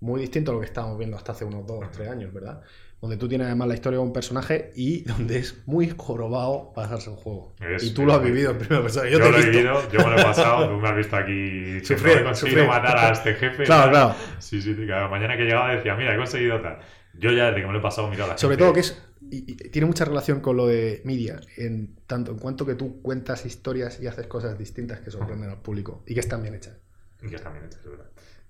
muy 0.00 0.20
distinto 0.20 0.50
a 0.50 0.54
lo 0.54 0.60
que 0.60 0.66
estábamos 0.66 0.98
viendo 0.98 1.16
hasta 1.16 1.32
hace 1.32 1.44
unos 1.44 1.66
dos 1.66 1.84
o 1.84 1.88
tres 1.90 2.08
años, 2.10 2.32
¿verdad? 2.32 2.60
Donde 3.00 3.16
tú 3.16 3.28
tienes 3.28 3.46
además 3.46 3.68
la 3.68 3.74
historia 3.74 3.98
de 3.98 4.04
un 4.04 4.12
personaje 4.12 4.72
y 4.74 5.02
donde 5.02 5.38
es 5.38 5.62
muy 5.66 5.92
jorobado 5.96 6.72
pasarse 6.74 7.10
el 7.10 7.16
juego. 7.16 7.54
Es- 7.60 7.82
y 7.84 7.92
tú 7.94 8.04
lo 8.04 8.14
has 8.14 8.22
vivido 8.22 8.52
en 8.52 8.58
primera 8.58 8.82
persona. 8.82 9.08
Yo, 9.08 9.18
Yo, 9.18 9.24
te 9.26 9.32
lo 9.32 9.38
he 9.38 9.50
vivido, 9.50 9.90
yo 9.90 9.98
me 10.00 10.10
lo 10.10 10.18
he 10.18 10.22
pasado, 10.22 10.68
tú 10.74 10.74
me 10.76 10.88
has 10.88 10.96
visto 10.96 11.16
aquí. 11.16 11.80
Sufrir, 11.84 12.18
he 12.18 12.24
conseguido 12.24 12.66
matar 12.66 12.96
a 12.98 13.10
este 13.12 13.34
jefe. 13.34 13.64
Claro, 13.64 13.90
claro. 13.90 14.14
Sí, 14.38 14.60
sí, 14.62 14.74
sí, 14.74 14.86
cada 14.86 15.08
mañana 15.08 15.36
que 15.36 15.44
llegaba 15.44 15.74
decía, 15.74 15.94
mira, 15.96 16.14
he 16.14 16.18
conseguido 16.18 16.60
tal. 16.60 16.78
Yo 17.18 17.30
ya 17.32 17.46
desde 17.46 17.60
que 17.62 17.66
me 17.66 17.72
lo 17.72 17.78
he 17.78 17.82
pasado, 17.82 18.08
mira 18.08 18.26
la 18.26 18.36
Sobre 18.38 18.54
gente- 18.56 18.64
todo 18.64 18.74
que 18.74 18.80
es. 18.80 19.02
Y, 19.30 19.50
y 19.50 19.56
tiene 19.70 19.86
mucha 19.86 20.04
relación 20.04 20.40
con 20.40 20.56
lo 20.56 20.66
de 20.66 21.02
media, 21.04 21.40
en 21.56 21.96
tanto 22.06 22.32
en 22.32 22.38
cuanto 22.38 22.66
que 22.66 22.74
tú 22.74 23.00
cuentas 23.02 23.46
historias 23.46 24.00
y 24.00 24.06
haces 24.06 24.26
cosas 24.26 24.58
distintas 24.58 25.00
que 25.00 25.10
sorprenden 25.10 25.50
al 25.50 25.60
público 25.62 26.02
y 26.06 26.14
que 26.14 26.20
están 26.20 26.42
bien 26.42 26.54
hechas. 26.54 26.76
Y 27.22 27.28
que 27.28 27.36
está 27.36 27.50
bien 27.50 27.64
hecho, 27.64 27.78
es 27.78 27.90
verdad. 27.90 28.06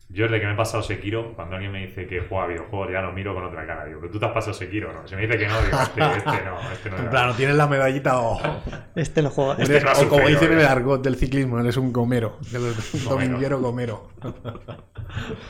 Yo 0.09 0.24
desde 0.24 0.38
que 0.40 0.46
me 0.46 0.52
he 0.52 0.57
pasado 0.57 0.85
Sekiro, 0.85 1.35
cuando 1.35 1.57
alguien 1.57 1.72
me 1.72 1.85
dice 1.85 2.07
que 2.07 2.20
juega 2.20 2.46
videojuegos, 2.46 2.92
ya 2.92 3.00
lo 3.00 3.12
miro 3.12 3.35
con 3.35 3.44
otra 3.44 3.66
cara. 3.66 3.85
Digo, 3.85 3.98
¿pero 4.00 4.12
tú 4.12 4.20
te 4.20 4.26
has 4.26 4.33
pasado 4.33 4.55
Sekiro 4.55 4.92
no? 4.92 5.07
Si 5.09 5.16
me 5.16 5.26
dice 5.26 5.37
que 5.37 5.48
no, 5.48 5.61
digo, 5.62 5.79
este, 5.83 6.00
este 6.00 6.44
no, 6.44 6.72
este 6.72 6.90
no. 6.90 6.98
En 6.98 7.11
plan, 7.11 7.29
no 7.29 7.35
tienes 7.35 7.57
la 7.57 7.66
medallita 7.66 8.20
o. 8.20 8.40
Este 8.94 9.20
no 9.20 9.31
juega. 9.31 9.57
Este 9.61 9.79
ha 9.79 9.92
o 9.92 10.09
como 10.09 10.29
dicen 10.29 10.52
en 10.52 10.61
el 10.61 10.66
argot 10.66 11.02
del 11.02 11.16
ciclismo, 11.16 11.59
eres 11.59 11.76
un 11.76 11.92
gomero. 11.92 12.38
del 12.52 12.72
Gomero. 12.72 13.11
dominguero 13.11 13.61
gomero. 13.61 14.11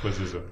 Pues 0.03 0.19
eso. 0.21 0.43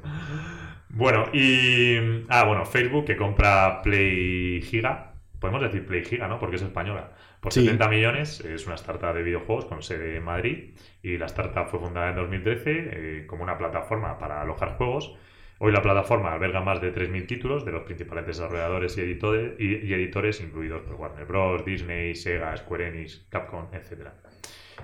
Bueno, 0.96 1.26
y. 1.32 2.24
Ah, 2.28 2.44
bueno, 2.44 2.64
Facebook 2.64 3.04
que 3.04 3.16
compra 3.16 3.82
Play 3.82 4.62
Giga. 4.62 5.14
Podemos 5.40 5.60
decir 5.62 5.84
Play 5.84 6.04
Giga, 6.04 6.28
¿no? 6.28 6.38
Porque 6.38 6.56
es 6.56 6.62
española. 6.62 7.12
Por 7.40 7.52
Sí. 7.52 7.64
70 7.64 7.88
millones, 7.88 8.40
es 8.40 8.66
una 8.66 8.76
startup 8.76 9.12
de 9.12 9.22
videojuegos 9.22 9.64
con 9.66 9.82
sede 9.82 10.16
en 10.16 10.24
Madrid. 10.24 10.74
Y 11.02 11.18
la 11.18 11.26
startup 11.26 11.66
fue 11.68 11.80
fundada 11.80 12.10
en 12.10 12.16
2013 12.16 12.70
eh, 12.92 13.26
como 13.26 13.42
una 13.42 13.58
plataforma 13.58 14.18
para 14.18 14.40
alojar 14.40 14.76
juegos. 14.76 15.14
Hoy 15.58 15.72
la 15.72 15.82
plataforma 15.82 16.32
alberga 16.32 16.60
más 16.60 16.80
de 16.80 16.92
3.000 16.92 17.26
títulos 17.26 17.64
de 17.64 17.72
los 17.72 17.82
principales 17.82 18.26
desarrolladores 18.26 18.96
y 18.98 19.02
editores, 19.02 19.54
y, 19.58 19.86
y 19.86 19.94
editores 19.94 20.40
incluidos 20.40 20.82
por 20.82 20.94
Warner 20.94 21.26
Bros., 21.26 21.64
Disney, 21.64 22.14
Sega, 22.14 22.56
Square 22.56 22.88
Enix, 22.88 23.26
Capcom, 23.30 23.66
etc. 23.72 24.08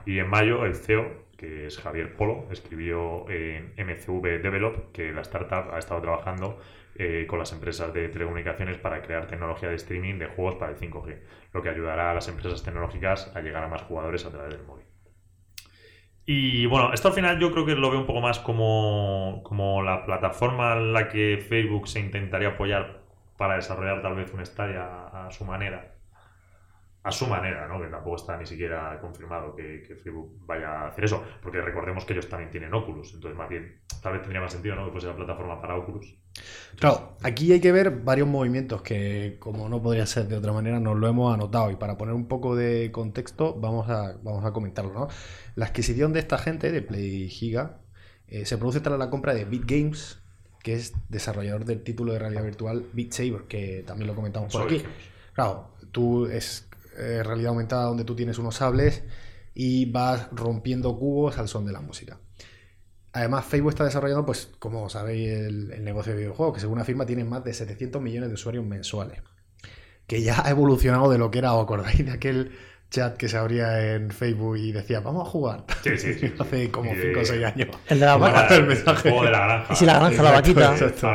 Y 0.07 0.19
en 0.19 0.29
mayo 0.29 0.65
el 0.65 0.75
CEO, 0.75 1.07
que 1.41 1.67
es 1.67 1.79
Javier 1.79 2.15
Polo, 2.17 2.47
escribió 2.51 3.25
en 3.31 3.73
MCV 3.79 4.43
Develop 4.43 4.93
que 4.93 5.11
la 5.11 5.23
startup 5.23 5.73
ha 5.73 5.79
estado 5.79 6.03
trabajando 6.03 6.61
eh, 6.97 7.25
con 7.27 7.39
las 7.39 7.51
empresas 7.53 7.95
de 7.95 8.11
telecomunicaciones 8.11 8.77
para 8.77 9.01
crear 9.01 9.27
tecnología 9.27 9.71
de 9.71 9.77
streaming 9.77 10.19
de 10.19 10.27
juegos 10.27 10.57
para 10.57 10.73
el 10.73 10.77
5G, 10.77 11.19
lo 11.55 11.63
que 11.63 11.71
ayudará 11.71 12.11
a 12.11 12.15
las 12.15 12.29
empresas 12.29 12.63
tecnológicas 12.63 13.35
a 13.35 13.41
llegar 13.41 13.65
a 13.65 13.69
más 13.69 13.81
jugadores 13.83 14.27
a 14.27 14.31
través 14.31 14.51
del 14.53 14.67
móvil. 14.67 14.85
Y 16.27 16.67
bueno, 16.67 16.93
esto 16.93 17.09
al 17.09 17.15
final 17.15 17.41
yo 17.41 17.51
creo 17.53 17.65
que 17.65 17.75
lo 17.75 17.91
veo 17.91 18.01
un 18.01 18.07
poco 18.07 18.21
más 18.21 18.39
como, 18.39 19.41
como 19.43 19.83
la 19.83 20.05
plataforma 20.05 20.75
en 20.75 20.93
la 20.93 21.09
que 21.09 21.39
Facebook 21.49 21.89
se 21.89 22.01
intentaría 22.01 22.49
apoyar 22.49 23.01
para 23.39 23.57
desarrollar 23.57 24.03
tal 24.03 24.15
vez 24.15 24.31
un 24.35 24.45
Stadia 24.45 24.85
a, 24.85 25.29
a 25.29 25.31
su 25.31 25.47
manera. 25.47 26.00
A 27.03 27.11
su 27.11 27.27
manera, 27.27 27.67
¿no? 27.67 27.81
Que 27.81 27.89
tampoco 27.89 28.17
está 28.17 28.37
ni 28.37 28.45
siquiera 28.45 28.99
confirmado 29.01 29.57
que, 29.57 29.83
que 29.83 29.97
Facebook 29.97 30.39
vaya 30.45 30.83
a 30.83 30.89
hacer 30.89 31.05
eso. 31.05 31.25
Porque 31.43 31.61
recordemos 31.61 32.05
que 32.05 32.13
ellos 32.13 32.29
también 32.29 32.51
tienen 32.51 32.75
Oculus. 32.75 33.15
Entonces, 33.15 33.39
más 33.39 33.49
bien, 33.49 33.81
tal 34.03 34.13
vez 34.13 34.23
tendría 34.23 34.43
más 34.43 34.53
sentido, 34.53 34.77
¿no? 34.77 34.85
Que 34.85 34.93
fuese 34.93 35.07
la 35.07 35.17
plataforma 35.17 35.61
para 35.61 35.77
Oculus. 35.77 36.15
Claro, 36.79 37.17
aquí 37.23 37.53
hay 37.53 37.61
que 37.61 37.73
ver 37.73 37.91
varios 37.91 38.29
movimientos 38.29 38.83
que, 38.83 39.37
como 39.41 39.69
no 39.69 39.83
podría 39.83 40.07
ser 40.07 40.29
de 40.29 40.37
otra 40.37 40.53
manera, 40.53 40.79
nos 40.79 40.97
lo 40.97 41.09
hemos 41.09 41.33
anotado. 41.33 41.71
Y 41.71 41.77
para 41.77 41.97
poner 41.97 42.15
un 42.15 42.27
poco 42.29 42.55
de 42.55 42.91
contexto, 42.93 43.55
vamos 43.55 43.89
a, 43.89 44.17
vamos 44.23 44.45
a 44.45 44.53
comentarlo. 44.53 44.93
¿no? 44.93 45.09
La 45.55 45.67
adquisición 45.67 46.13
de 46.13 46.21
esta 46.21 46.39
gente, 46.39 46.71
de 46.71 46.83
Play 46.83 47.29
Giga, 47.29 47.81
eh, 48.29 48.47
se 48.47 48.59
produce 48.59 48.81
tras 48.81 48.99
la 48.99 49.11
compra 49.11 49.35
de 49.35 49.45
Beat 49.45 49.65
Games, 49.67 50.23
que 50.63 50.75
es 50.75 50.93
desarrollador 51.09 51.65
del 51.65 51.83
título 51.83 52.13
de 52.13 52.19
realidad 52.19 52.45
virtual 52.45 52.87
Beat 52.93 53.13
Saber, 53.13 53.43
que 53.49 53.83
también 53.87 54.07
lo 54.07 54.15
comentamos 54.15 54.53
por 54.53 54.63
aquí. 54.63 54.83
Claro, 55.35 55.71
tú 55.91 56.27
es 56.27 56.70
eh, 57.01 57.23
realidad 57.23 57.51
aumentada 57.51 57.85
donde 57.85 58.05
tú 58.05 58.15
tienes 58.15 58.39
unos 58.39 58.57
sables 58.57 59.03
y 59.55 59.91
vas 59.91 60.29
rompiendo 60.33 60.97
cubos 60.99 61.39
al 61.39 61.49
son 61.49 61.67
de 61.67 61.73
la 61.73 61.81
música. 61.81 62.19
Además, 63.13 63.45
Facebook 63.45 63.71
está 63.71 63.85
desarrollando, 63.85 64.25
pues, 64.25 64.51
como 64.61 64.89
sabéis, 64.89 65.31
el, 65.31 65.73
el 65.73 65.85
negocio 65.85 66.13
de 66.13 66.19
videojuegos, 66.21 66.55
que 66.55 66.61
según 66.61 66.79
afirma 66.79 67.07
tiene 67.07 67.25
más 67.25 67.43
de 67.43 67.53
700 67.53 68.01
millones 68.01 68.29
de 68.29 68.35
usuarios 68.35 68.65
mensuales. 68.65 69.21
Que 70.07 70.23
ya 70.23 70.45
ha 70.47 70.51
evolucionado 70.51 71.11
de 71.11 71.19
lo 71.19 71.31
que 71.31 71.39
era, 71.39 71.53
¿os 71.55 71.65
acordáis 71.65 72.05
de 72.05 72.13
aquel 72.13 72.53
chat 72.91 73.17
que 73.17 73.29
se 73.29 73.37
abría 73.37 73.95
en 73.95 74.11
Facebook 74.13 74.57
y 74.59 74.71
decía, 74.73 75.01
vamos 75.01 75.27
a 75.27 75.31
jugar? 75.31 75.65
Sí, 75.83 75.97
sí, 75.99 76.15
sí. 76.15 76.33
Hace 76.39 76.71
como 76.71 76.93
Y 76.93 76.97
de- 76.97 77.03
5 77.09 77.21
o 77.21 77.25
6 77.25 77.45
años. 77.45 77.69
El 77.89 77.99
de 78.01 78.07
la 78.07 78.17
vaca. 78.17 78.55
el 78.57 78.67
mensaje. 78.67 79.11
juego 79.11 79.25
de 79.25 79.31
la 79.33 79.39
granja. 79.45 79.73
Y 79.73 79.77
si 79.77 79.87
la 79.87 79.99
granja, 79.99 80.23
la 80.23 80.31
vaquita. 80.33 80.73
exacto. 80.73 81.09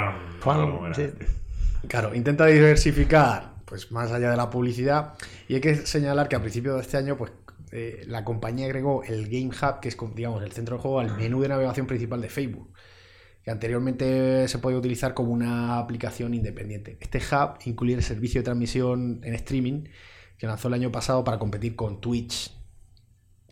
Claro, 1.88 2.14
intenta 2.16 2.46
diversificar, 2.48 3.55
pues 3.76 3.92
más 3.92 4.12
allá 4.14 4.32
de 4.32 4.38
la 4.38 4.50
publicidad. 4.50 5.16
Y 5.50 5.56
hay 5.56 5.62
que 5.62 5.76
señalar 5.76 6.30
que 6.30 6.38
a 6.38 6.40
principios 6.40 6.76
de 6.76 6.82
este 6.82 6.96
año, 6.96 7.18
pues 7.18 7.34
eh, 7.74 8.06
la 8.08 8.24
compañía 8.24 8.68
agregó 8.68 9.04
el 9.04 9.26
Game 9.26 9.50
Hub, 9.50 9.82
que 9.82 9.90
es 9.90 9.98
digamos 10.16 10.42
el 10.44 10.54
centro 10.54 10.78
de 10.78 10.82
juego, 10.82 11.02
al 11.02 11.18
menú 11.18 11.42
de 11.42 11.50
navegación 11.50 11.86
principal 11.86 12.22
de 12.22 12.30
Facebook, 12.30 12.72
que 13.44 13.52
anteriormente 13.52 14.48
se 14.48 14.60
podía 14.60 14.78
utilizar 14.78 15.14
como 15.14 15.34
una 15.34 15.78
aplicación 15.78 16.34
independiente. 16.34 16.98
Este 17.02 17.18
hub 17.18 17.58
incluye 17.66 17.96
el 17.96 18.04
servicio 18.04 18.40
de 18.40 18.46
transmisión 18.46 19.20
en 19.26 19.34
streaming 19.36 19.84
que 20.38 20.48
lanzó 20.48 20.70
el 20.70 20.76
año 20.76 20.90
pasado 20.90 21.26
para 21.26 21.38
competir 21.38 21.76
con 21.76 22.00
Twitch, 22.00 22.56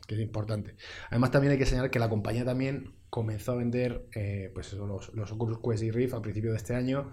que 0.07 0.15
es 0.15 0.21
importante. 0.21 0.77
Además, 1.09 1.31
también 1.31 1.51
hay 1.51 1.57
que 1.57 1.65
señalar 1.65 1.91
que 1.91 1.99
la 1.99 2.09
compañía 2.09 2.45
también 2.45 2.95
comenzó 3.09 3.51
a 3.51 3.55
vender 3.55 4.07
eh, 4.15 4.51
pues 4.53 4.71
los, 4.71 5.13
los 5.13 5.31
Oculus 5.33 5.59
Quest 5.59 5.83
y 5.83 5.91
Rift 5.91 6.13
a 6.13 6.21
principios 6.21 6.53
de 6.53 6.57
este 6.57 6.75
año, 6.75 7.11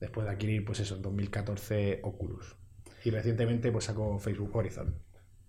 después 0.00 0.26
de 0.26 0.32
adquirir, 0.32 0.64
pues 0.64 0.80
eso, 0.80 0.96
en 0.96 1.02
2014 1.02 2.00
Oculus. 2.02 2.56
Y 3.04 3.10
recientemente 3.10 3.70
pues 3.72 3.84
sacó 3.84 4.18
Facebook 4.18 4.54
Horizon. 4.54 5.02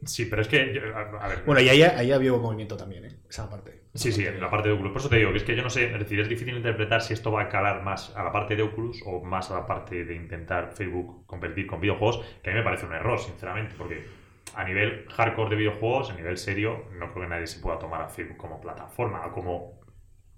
Sí, 0.05 0.25
pero 0.25 0.41
es 0.41 0.47
que. 0.47 0.73
yo- 0.73 0.95
a, 0.95 1.01
a 1.25 1.27
ver. 1.27 1.43
Bueno, 1.45 1.59
y 1.59 1.67
ahí, 1.67 1.81
ahí 1.81 2.12
había 2.13 2.31
movimiento 2.31 2.77
también, 2.77 3.03
¿eh? 3.05 3.19
Esa 3.29 3.49
parte. 3.49 3.83
Sí, 3.95 4.13
sí, 4.13 4.25
en 4.25 4.39
la 4.39 4.49
parte 4.49 4.69
de 4.69 4.75
Oculus. 4.75 4.93
Por 4.93 5.01
eso 5.01 5.09
te 5.09 5.17
digo 5.17 5.31
que 5.31 5.39
es 5.39 5.43
que 5.43 5.55
yo 5.57 5.63
no 5.63 5.69
sé, 5.69 5.91
es 5.91 5.99
decir, 5.99 6.19
es 6.21 6.29
difícil 6.29 6.55
interpretar 6.55 7.01
si 7.01 7.13
esto 7.13 7.31
va 7.33 7.41
a 7.43 7.49
calar 7.49 7.83
más 7.83 8.15
a 8.15 8.23
la 8.23 8.31
parte 8.31 8.55
de 8.55 8.63
Oculus 8.63 9.01
o 9.05 9.21
más 9.23 9.51
a 9.51 9.55
la 9.55 9.65
parte 9.67 10.05
de 10.05 10.15
intentar 10.15 10.71
Facebook 10.71 11.25
competir 11.25 11.67
con 11.67 11.81
videojuegos, 11.81 12.23
que 12.41 12.49
a 12.49 12.53
mí 12.53 12.59
me 12.59 12.63
parece 12.63 12.85
un 12.85 12.93
error, 12.93 13.19
sinceramente, 13.19 13.75
porque 13.77 14.05
a 14.55 14.63
nivel 14.63 15.05
hardcore 15.09 15.49
de 15.49 15.55
videojuegos, 15.57 16.12
a 16.12 16.15
nivel 16.15 16.38
serio, 16.38 16.85
no 16.97 17.12
creo 17.12 17.25
que 17.25 17.29
nadie 17.29 17.47
se 17.47 17.59
pueda 17.59 17.77
tomar 17.77 18.01
a 18.01 18.07
Facebook 18.07 18.38
como 18.38 18.62
plataforma 18.62 19.25
o 19.25 19.31
como, 19.33 19.78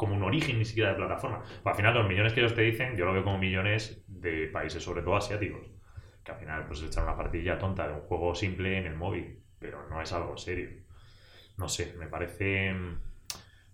como 0.02 0.16
un 0.16 0.24
origen 0.24 0.58
ni 0.58 0.66
siquiera 0.66 0.90
de 0.90 0.96
plataforma. 0.96 1.44
Al 1.64 1.76
final, 1.76 1.94
los 1.94 2.08
millones 2.08 2.34
que 2.34 2.40
ellos 2.40 2.56
te 2.56 2.64
dicen, 2.64 2.98
yo 2.98 3.06
lo 3.06 3.14
veo 3.14 3.24
como 3.24 3.38
millones 3.38 4.04
de 4.08 4.48
países, 4.48 4.82
sobre 4.82 5.04
todo 5.04 5.16
asiáticos, 5.16 5.68
que 6.24 6.32
al 6.32 6.40
final 6.40 6.66
pues 6.66 6.82
echar 6.82 7.04
una 7.04 7.16
partilla 7.16 7.60
tonta 7.60 7.88
de 7.88 7.94
un 7.94 8.02
juego 8.02 8.34
simple 8.34 8.80
en 8.80 8.88
el 8.88 8.96
móvil, 8.96 9.44
pero 9.60 9.88
no 9.90 10.02
es 10.02 10.12
algo 10.12 10.36
serio. 10.38 10.72
No 11.56 11.70
sé, 11.70 11.94
me 12.00 12.08
parece... 12.08 12.74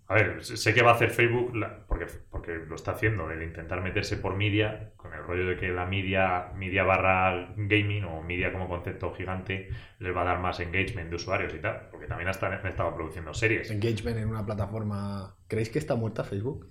A 0.08 0.14
ver, 0.14 0.42
sé 0.42 0.72
que 0.72 0.82
va 0.82 0.92
a 0.92 0.94
hacer 0.94 1.10
Facebook, 1.10 1.54
la- 1.54 1.86
porque, 1.86 2.06
porque 2.30 2.56
lo 2.66 2.76
está 2.76 2.92
haciendo, 2.92 3.30
el 3.30 3.42
intentar 3.42 3.82
meterse 3.82 4.16
por 4.16 4.36
media, 4.36 4.92
con 4.96 5.12
el 5.12 5.22
rollo 5.22 5.46
de 5.46 5.56
que 5.56 5.68
la 5.68 5.84
media, 5.84 6.50
media 6.56 6.82
barra 6.82 7.52
gaming 7.56 8.04
o 8.04 8.22
media 8.22 8.50
como 8.50 8.68
concepto 8.68 9.12
gigante 9.12 9.68
les 9.98 10.16
va 10.16 10.22
a 10.22 10.24
dar 10.24 10.38
más 10.40 10.60
engagement 10.60 11.10
de 11.10 11.16
usuarios 11.16 11.52
y 11.54 11.58
tal, 11.58 11.88
porque 11.90 12.06
también 12.06 12.28
hasta 12.30 12.46
han 12.46 12.66
estado 12.66 12.94
produciendo 12.94 13.34
series. 13.34 13.70
Engagement 13.70 14.16
en 14.16 14.28
una 14.30 14.46
plataforma. 14.46 15.34
¿Creéis 15.46 15.68
que 15.68 15.78
está 15.78 15.94
muerta 15.94 16.24
Facebook? 16.24 16.66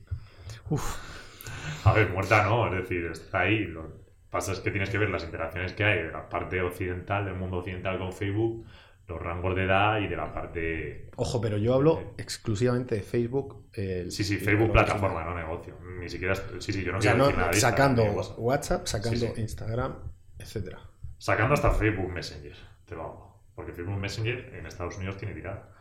A 1.85 1.93
ver, 1.93 2.09
muerta 2.09 2.43
no, 2.43 2.67
es 2.73 2.81
decir, 2.81 3.05
está 3.05 3.41
ahí. 3.41 3.65
Lo 3.65 3.83
que 3.83 3.93
pasa 4.31 4.51
es 4.51 4.59
que 4.59 4.71
tienes 4.71 4.89
que 4.89 4.97
ver 4.97 5.09
las 5.09 5.23
interacciones 5.23 5.73
que 5.73 5.83
hay 5.83 6.03
de 6.03 6.11
la 6.11 6.27
parte 6.27 6.61
occidental, 6.61 7.25
del 7.25 7.35
mundo 7.35 7.57
occidental 7.57 7.97
con 7.99 8.11
Facebook, 8.13 8.65
los 9.07 9.21
rangos 9.21 9.55
de 9.55 9.63
edad 9.63 9.99
y 10.01 10.07
de 10.07 10.15
la 10.17 10.33
parte... 10.33 11.09
Ojo, 11.15 11.39
pero 11.39 11.57
yo 11.57 11.73
hablo 11.73 12.13
exclusivamente 12.17 12.95
de 12.95 13.01
Facebook. 13.01 13.67
el- 13.73 14.11
Sí, 14.11 14.23
sí, 14.23 14.37
Facebook 14.37 14.71
plataforma, 14.71 15.23
no 15.23 15.33
negocio. 15.35 15.75
Ni 15.99 16.09
siquiera... 16.09 16.35
Sí, 16.59 16.73
sí, 16.73 16.83
yo 16.83 16.91
no 16.91 16.99
quiero 16.99 17.15
no, 17.17 17.23
decir 17.27 17.37
nada 17.39 17.51
Instagram 17.53 17.71
sacando 17.95 18.03
de 18.03 18.09
WhatsApp. 18.09 18.39
WhatsApp, 18.39 18.85
sacando 18.87 19.19
Sí, 19.19 19.31
sí. 19.33 19.41
Instagram, 19.41 19.95
etcétera. 20.37 20.79
Sacando 21.17 21.53
hasta 21.53 21.71
Facebook 21.71 22.11
Messenger, 22.11 22.55
te 22.85 22.95
lo 22.95 23.01
hago. 23.03 23.43
Porque 23.55 23.71
Facebook 23.71 23.97
Messenger 23.97 24.53
en 24.53 24.65
Estados 24.65 24.97
Unidos 24.97 25.17
tiene 25.17 25.33
tirada. 25.33 25.71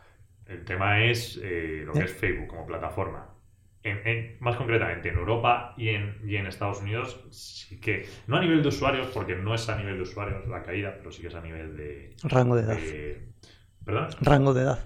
El 0.45 0.63
tema 0.63 1.03
es 1.03 1.37
eh, 1.43 1.83
lo 1.85 1.91
que 1.93 2.05
es 2.05 2.11
Facebook 2.13 2.47
como 2.47 2.65
plataforma. 2.65 3.33
En, 3.89 4.07
en- 4.07 4.37
más 4.39 4.55
concretamente 4.55 5.09
en 5.09 5.15
Europa 5.17 5.73
y 5.77 5.89
en, 5.89 6.19
y 6.25 6.35
en 6.35 6.45
Estados 6.47 6.81
Unidos, 6.81 7.19
sí 7.31 7.79
que, 7.79 8.07
no 8.27 8.37
a 8.37 8.41
nivel 8.41 8.61
de 8.61 8.67
usuarios, 8.69 9.07
porque 9.13 9.35
no 9.35 9.53
es 9.55 9.67
a 9.69 9.77
nivel 9.77 9.95
de 9.97 10.01
usuarios 10.03 10.47
la 10.47 10.63
caída, 10.63 10.95
pero 10.97 11.11
sí 11.11 11.21
que 11.21 11.27
es 11.29 11.35
a 11.35 11.41
nivel 11.41 11.75
de... 11.77 12.15
Rango 12.23 12.55
de 12.55 12.63
edad. 12.63 12.75
de- 12.75 13.27
¿Perdón? 13.85 14.07
Rango 14.21 14.53
de 14.53 14.63
edad. 14.63 14.79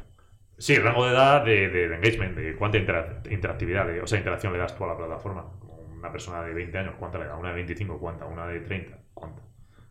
Sí, 0.57 0.75
rango 0.77 1.05
de 1.05 1.11
edad 1.13 1.43
de, 1.43 1.69
de- 1.69 1.89
de 1.89 1.95
engagement, 1.95 2.35
de 2.37 2.55
cuánta 2.55 2.77
intera- 2.77 3.23
interactividad, 3.29 3.87
de- 3.87 4.01
o 4.01 4.07
sea, 4.07 4.17
interacción 4.19 4.53
le 4.53 4.59
das 4.59 4.75
tú 4.77 4.83
a 4.83 4.87
la 4.87 4.97
plataforma. 4.97 5.43
Como 5.59 5.73
una 5.79 6.11
persona 6.11 6.43
de 6.43 6.53
20 6.53 6.77
años, 6.77 6.95
¿cuánta 6.99 7.17
le 7.17 7.25
da? 7.25 7.35
Una 7.35 7.49
de 7.49 7.55
25, 7.55 7.99
¿cuánta? 7.99 8.25
Una 8.25 8.45
de 8.47 8.59
30, 8.59 8.97
¿cuánta? 9.13 9.41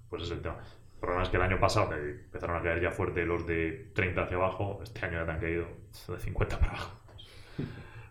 Pues 0.09 0.23
ese 0.23 0.33
es 0.33 0.37
el 0.39 0.43
tema. 0.43 0.59
El 0.95 1.01
problema 1.01 1.23
es 1.23 1.29
que 1.31 1.37
el 1.39 1.43
año 1.43 1.59
pasado 1.59 1.93
empezaron 1.95 2.57
a 2.57 2.63
caer 2.63 2.83
ya 2.83 2.91
fuerte 2.91 3.25
los 3.25 3.47
de 3.47 3.91
30 3.95 4.23
hacia 4.23 4.37
abajo, 4.37 4.81
este 4.83 5.07
año 5.07 5.19
ya 5.21 5.25
te 5.25 5.31
han 5.33 5.41
caído 5.41 5.67
de 6.09 6.19
50 6.21 6.59
para 6.59 6.73
abajo. 6.73 6.97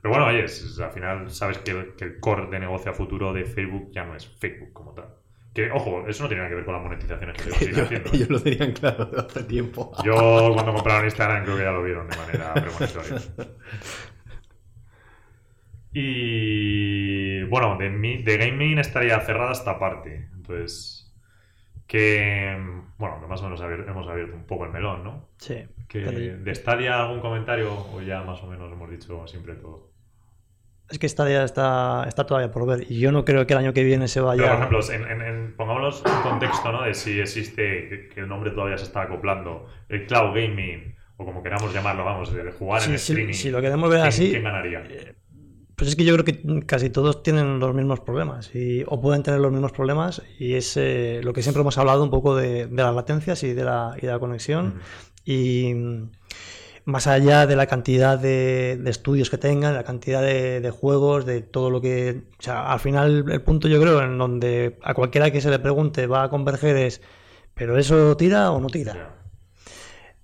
Pero 0.02 0.14
bueno, 0.14 0.28
oye, 0.28 0.46
es- 0.46 0.80
al 0.80 0.92
final 0.92 1.30
sabes 1.32 1.58
que 1.60 1.72
el, 1.72 1.96
que 1.96 2.06
el 2.06 2.20
core 2.20 2.48
de 2.48 2.60
negocio 2.60 2.92
a 2.92 2.94
futuro 2.94 3.34
de 3.34 3.46
Facebook 3.46 3.92
ya 3.92 4.06
no 4.06 4.16
es 4.16 4.28
Facebook 4.28 4.72
como 4.74 4.94
tal. 4.94 5.10
Que, 5.54 5.72
ojo, 5.72 6.06
eso 6.08 6.24
no 6.24 6.30
tiene 6.30 6.42
nada 6.44 6.50
que 6.50 6.56
ver 6.56 6.66
con 6.66 6.74
las 6.76 6.84
monetizaciones 6.84 7.36
que 7.42 7.52
siguen 7.52 7.74
ellos, 7.76 7.86
haciendo. 7.86 8.10
¿eh? 8.10 8.16
ellos 8.16 8.30
lo 8.30 8.42
tenían 8.42 8.72
claro 8.72 9.06
de 9.06 9.20
hace 9.20 9.44
tiempo. 9.44 9.92
Yo 10.04 10.52
cuando 10.54 10.74
compraron 10.74 11.06
Instagram 11.06 11.44
creo 11.44 11.58
que 11.58 11.64
ya 11.64 11.72
lo 11.72 11.84
vieron 11.84 12.08
de 12.08 12.18
manera 12.18 12.54
premonitoria. 12.54 13.18
Y 15.92 17.44
bueno, 17.46 17.78
de, 17.78 17.90
mi- 17.90 18.22
de 18.24 18.38
gaming 18.38 18.78
estaría 18.80 19.20
cerrada 19.22 19.52
esta 19.52 19.80
parte. 19.80 20.30
Entonces, 20.36 21.12
que 21.88 22.56
bueno, 22.98 23.20
que 23.20 23.28
más 23.28 23.42
o 23.42 23.46
menos 23.46 23.62
abier- 23.62 23.90
hemos 23.90 24.08
abierto 24.08 24.36
un 24.36 24.46
poco 24.46 24.66
el 24.66 24.72
melón, 24.72 25.04
¿no? 25.04 25.30
Sí. 25.38 25.66
Que 25.88 26.00
de 26.02 26.56
Stadia 26.56 27.02
algún 27.02 27.20
comentario 27.22 27.74
o 27.74 28.02
ya 28.02 28.22
más 28.22 28.42
o 28.44 28.48
menos 28.48 28.72
hemos 28.72 28.90
dicho 28.92 29.26
siempre 29.28 29.56
todo. 29.56 29.89
Es 30.90 30.98
que 31.00 31.08
Stadia 31.08 31.44
está, 31.44 32.06
está 32.08 32.26
todavía 32.26 32.52
por 32.52 32.66
ver. 32.66 32.86
Y 32.92 33.00
yo 33.00 33.12
no 33.12 33.24
creo 33.24 33.46
que 33.46 33.54
el 33.54 33.60
año 33.60 33.74
que 33.74 33.84
viene 33.84 34.08
se 34.08 34.20
Pero, 34.20 34.28
vaya. 34.28 34.44
por 34.48 34.54
ejemplo, 34.56 34.80
en, 34.92 35.04
en- 35.12 35.22
en- 35.22 35.56
pongámonos 35.56 36.04
en 36.06 36.22
contexto, 36.30 36.72
¿no? 36.72 36.84
De 36.84 36.94
si 36.96 37.20
existe, 37.20 38.10
que, 38.14 38.20
el 38.22 38.28
nombre 38.28 38.52
todavía 38.52 38.78
se 38.78 38.86
está 38.86 39.04
acoplando, 39.04 39.68
el 39.88 40.08
cloud 40.08 40.34
gaming, 40.36 40.96
o 41.18 41.26
como 41.26 41.44
queramos 41.44 41.74
llamarlo, 41.74 42.06
vamos, 42.06 42.34
de 42.34 42.52
jugar 42.52 42.82
Sí, 42.82 42.92
en 42.92 42.98
sí, 43.00 43.12
streaming. 43.14 43.34
si 43.34 43.52
lo 43.52 43.62
queremos 43.62 43.90
ver 43.90 44.00
¿quién- 44.00 44.08
así, 44.08 44.30
¿Quién 44.32 44.44
ganaría? 44.44 44.84
Pues 45.76 45.90
es 45.92 45.96
que 45.96 46.04
yo 46.04 46.14
creo 46.18 46.26
que 46.26 46.66
casi 46.66 46.90
todos 46.90 47.24
tienen 47.24 47.60
los 47.60 47.74
mismos 47.74 48.02
problemas 48.02 48.54
y, 48.54 48.84
o 48.86 49.00
pueden 49.00 49.24
tener 49.24 49.40
los 49.40 49.50
mismos 49.52 49.72
problemas 49.72 50.22
y 50.38 50.56
es 50.56 50.76
eh, 50.76 51.22
lo 51.24 51.32
que 51.32 51.42
siempre 51.42 51.62
hemos 51.62 51.78
hablado 51.78 52.04
un 52.04 52.10
poco 52.10 52.36
de, 52.36 52.68
de 52.68 52.84
las 52.84 52.94
latencias 52.94 53.44
y 53.44 53.54
de 53.54 53.64
la, 53.64 53.96
y 53.98 54.02
de 54.06 54.12
la 54.12 54.20
conexión 54.20 54.68
Ujú. 54.68 54.78
y 55.24 55.74
mm, 55.76 56.10
más 56.90 57.08
allá 57.08 57.48
de 57.48 57.56
la 57.56 57.68
cantidad 57.68 58.18
de, 58.20 58.78
de 58.82 58.90
estudios 58.90 59.30
que 59.30 59.38
tengan, 59.38 59.74
la 59.74 59.84
cantidad 59.84 60.22
de, 60.22 60.62
de 60.62 60.72
juegos, 60.72 61.26
de 61.26 61.42
todo 61.42 61.70
lo 61.70 61.82
que... 61.82 62.24
O 62.40 62.42
sea, 62.42 62.72
al 62.72 62.80
final 62.80 63.26
el 63.32 63.42
punto 63.42 63.68
yo 63.68 63.82
creo 63.82 64.02
en 64.02 64.18
donde 64.18 64.78
a 64.84 64.94
cualquiera 64.94 65.32
que 65.32 65.42
se 65.42 65.50
le 65.50 65.60
pregunte 65.60 66.08
va 66.08 66.24
a 66.24 66.30
converger 66.30 66.76
es, 66.78 67.02
¿pero 67.54 67.78
eso 67.78 68.18
tira 68.18 68.52
o 68.52 68.60
no 68.60 68.68
tira? 68.68 69.16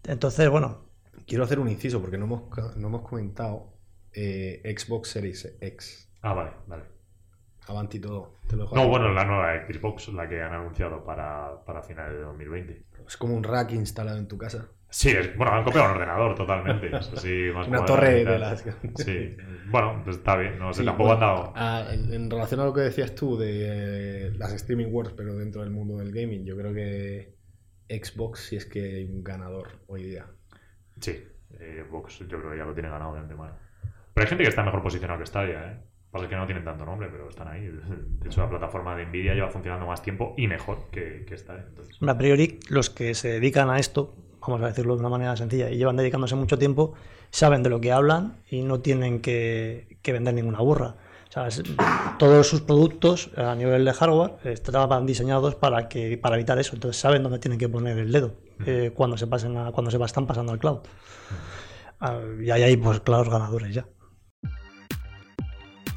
Entonces, 0.03 0.49
bueno, 0.49 0.85
Quiero 1.27 1.43
hacer 1.43 1.59
un 1.59 1.69
inciso 1.69 2.01
porque 2.01 2.17
no 2.17 2.25
hemos, 2.25 2.43
no 2.77 2.87
hemos 2.87 3.01
comentado 3.01 3.73
eh, 4.13 4.61
Xbox 4.77 5.09
Series 5.09 5.57
X. 5.59 6.11
Ah, 6.21 6.33
vale, 6.33 6.51
vale. 6.67 6.83
Avanti 7.67 7.99
todo. 7.99 8.35
Te 8.47 8.55
lo 8.55 8.63
dejo 8.63 8.75
No, 8.75 8.87
bueno, 8.87 9.11
la 9.11 9.25
nueva 9.25 9.65
Xbox, 9.67 10.09
la 10.09 10.29
que 10.29 10.41
han 10.41 10.53
anunciado 10.53 11.03
para, 11.03 11.63
para 11.65 11.81
finales 11.81 12.13
de 12.13 12.21
2020. 12.21 12.85
Es 13.07 13.17
como 13.17 13.35
un 13.35 13.43
rack 13.43 13.71
instalado 13.71 14.19
en 14.19 14.27
tu 14.27 14.37
casa. 14.37 14.69
Sí, 14.89 15.09
es, 15.09 15.35
bueno, 15.35 15.51
han 15.53 15.63
copiado 15.65 15.87
un 15.89 15.95
ordenador 15.95 16.35
totalmente. 16.35 16.87
es 16.87 17.11
así, 17.11 17.49
más 17.53 17.67
Una 17.67 17.83
torre 17.85 18.23
de 18.23 18.39
las... 18.39 18.63
Sí, 18.95 19.35
bueno, 19.69 20.01
pues 20.03 20.17
está 20.17 20.37
bien, 20.37 20.57
no 20.57 20.73
sé, 20.73 20.81
Sí, 20.81 20.85
tampoco 20.85 21.09
bueno, 21.09 21.25
han 21.25 21.35
dado. 21.35 21.53
ah, 21.55 21.85
en 21.91 22.13
en 22.13 22.29
relación 22.29 22.59
a 22.61 22.65
lo 22.65 22.73
que 22.73 22.81
decías 22.81 23.13
tú 23.13 23.37
de 23.37 24.27
eh, 24.27 24.31
las 24.37 24.53
streaming 24.53 24.87
wars, 24.91 25.11
pero 25.17 25.35
dentro 25.35 25.61
del 25.61 25.71
mundo 25.71 25.97
del 25.97 26.11
gaming, 26.13 26.45
yo 26.45 26.55
creo 26.55 26.73
que 26.73 27.35
Xbox 27.89 28.39
sí 28.47 28.55
es 28.55 28.65
que 28.65 28.79
hay 28.81 29.03
un 29.05 29.23
ganador 29.23 29.67
hoy 29.87 30.03
día. 30.03 30.27
Sí, 31.01 31.11
eh, 31.59 31.83
Xbox 31.87 32.19
yo 32.19 32.39
creo 32.39 32.51
que 32.51 32.57
ya 32.57 32.65
lo 32.65 32.73
tiene 32.73 32.89
ganado 32.89 33.13
de 33.13 33.19
antemano. 33.19 33.57
Pero 34.13 34.23
hay 34.23 34.29
gente 34.29 34.43
que 34.43 34.49
está 34.49 34.63
mejor 34.63 34.81
posicionado 34.81 35.19
que 35.19 35.25
Stadia, 35.25 35.71
¿eh? 35.71 35.77
Pasa 36.09 36.29
que 36.29 36.35
no 36.37 36.45
tienen 36.45 36.63
tanto 36.63 36.85
nombre, 36.85 37.09
pero 37.11 37.27
están 37.27 37.49
ahí. 37.49 37.67
De 37.67 38.27
hecho, 38.29 38.39
la 38.41 38.49
plataforma 38.49 38.95
de 38.95 39.05
Nvidia 39.05 39.33
lleva 39.33 39.49
funcionando 39.49 39.85
más 39.85 40.01
tiempo 40.01 40.33
y 40.37 40.47
mejor 40.47 40.89
que, 40.89 41.25
que 41.27 41.37
Stadia. 41.37 41.65
Entonces, 41.67 41.97
A 42.01 42.17
priori, 42.17 42.57
los 42.69 42.89
que 42.89 43.13
se 43.13 43.27
dedican 43.27 43.69
a 43.69 43.77
esto, 43.79 44.15
vamos 44.51 44.65
a 44.65 44.67
decirlo 44.69 44.95
de 44.95 44.99
una 45.01 45.09
manera 45.09 45.35
sencilla, 45.35 45.69
y 45.69 45.77
llevan 45.77 45.95
dedicándose 45.97 46.35
mucho 46.35 46.57
tiempo, 46.57 46.93
saben 47.31 47.63
de 47.63 47.69
lo 47.69 47.79
que 47.81 47.91
hablan 47.91 48.37
y 48.49 48.61
no 48.61 48.79
tienen 48.79 49.21
que, 49.21 49.97
que 50.01 50.11
vender 50.13 50.33
ninguna 50.33 50.59
burra. 50.59 50.95
O 51.27 51.31
sea, 51.31 51.47
es- 51.47 51.63
todos 52.17 52.47
sus 52.47 52.61
productos 52.61 53.29
a 53.35 53.55
nivel 53.55 53.83
de 53.83 53.91
hardware 53.93 54.35
estaban 54.45 55.05
diseñados 55.05 55.55
para 55.55 55.89
que 55.89 56.17
para 56.17 56.35
evitar 56.35 56.57
eso. 56.59 56.75
Entonces 56.75 57.01
saben 57.01 57.23
dónde 57.23 57.39
tienen 57.39 57.59
que 57.59 57.67
poner 57.67 57.97
el 57.97 58.11
dedo 58.11 58.35
eh, 58.65 58.91
cuando 58.95 59.17
se 59.17 59.27
pasen 59.27 59.57
a- 59.57 59.71
cuando 59.71 59.91
se 59.91 60.01
están 60.01 60.25
pasando 60.27 60.53
al 60.53 60.59
cloud. 60.59 60.79
Ah, 61.99 62.19
y 62.41 62.49
ahí 62.51 62.63
hay 62.63 62.77
pues 62.77 62.99
claros 63.01 63.29
ganadores 63.29 63.73
ya. 63.73 63.85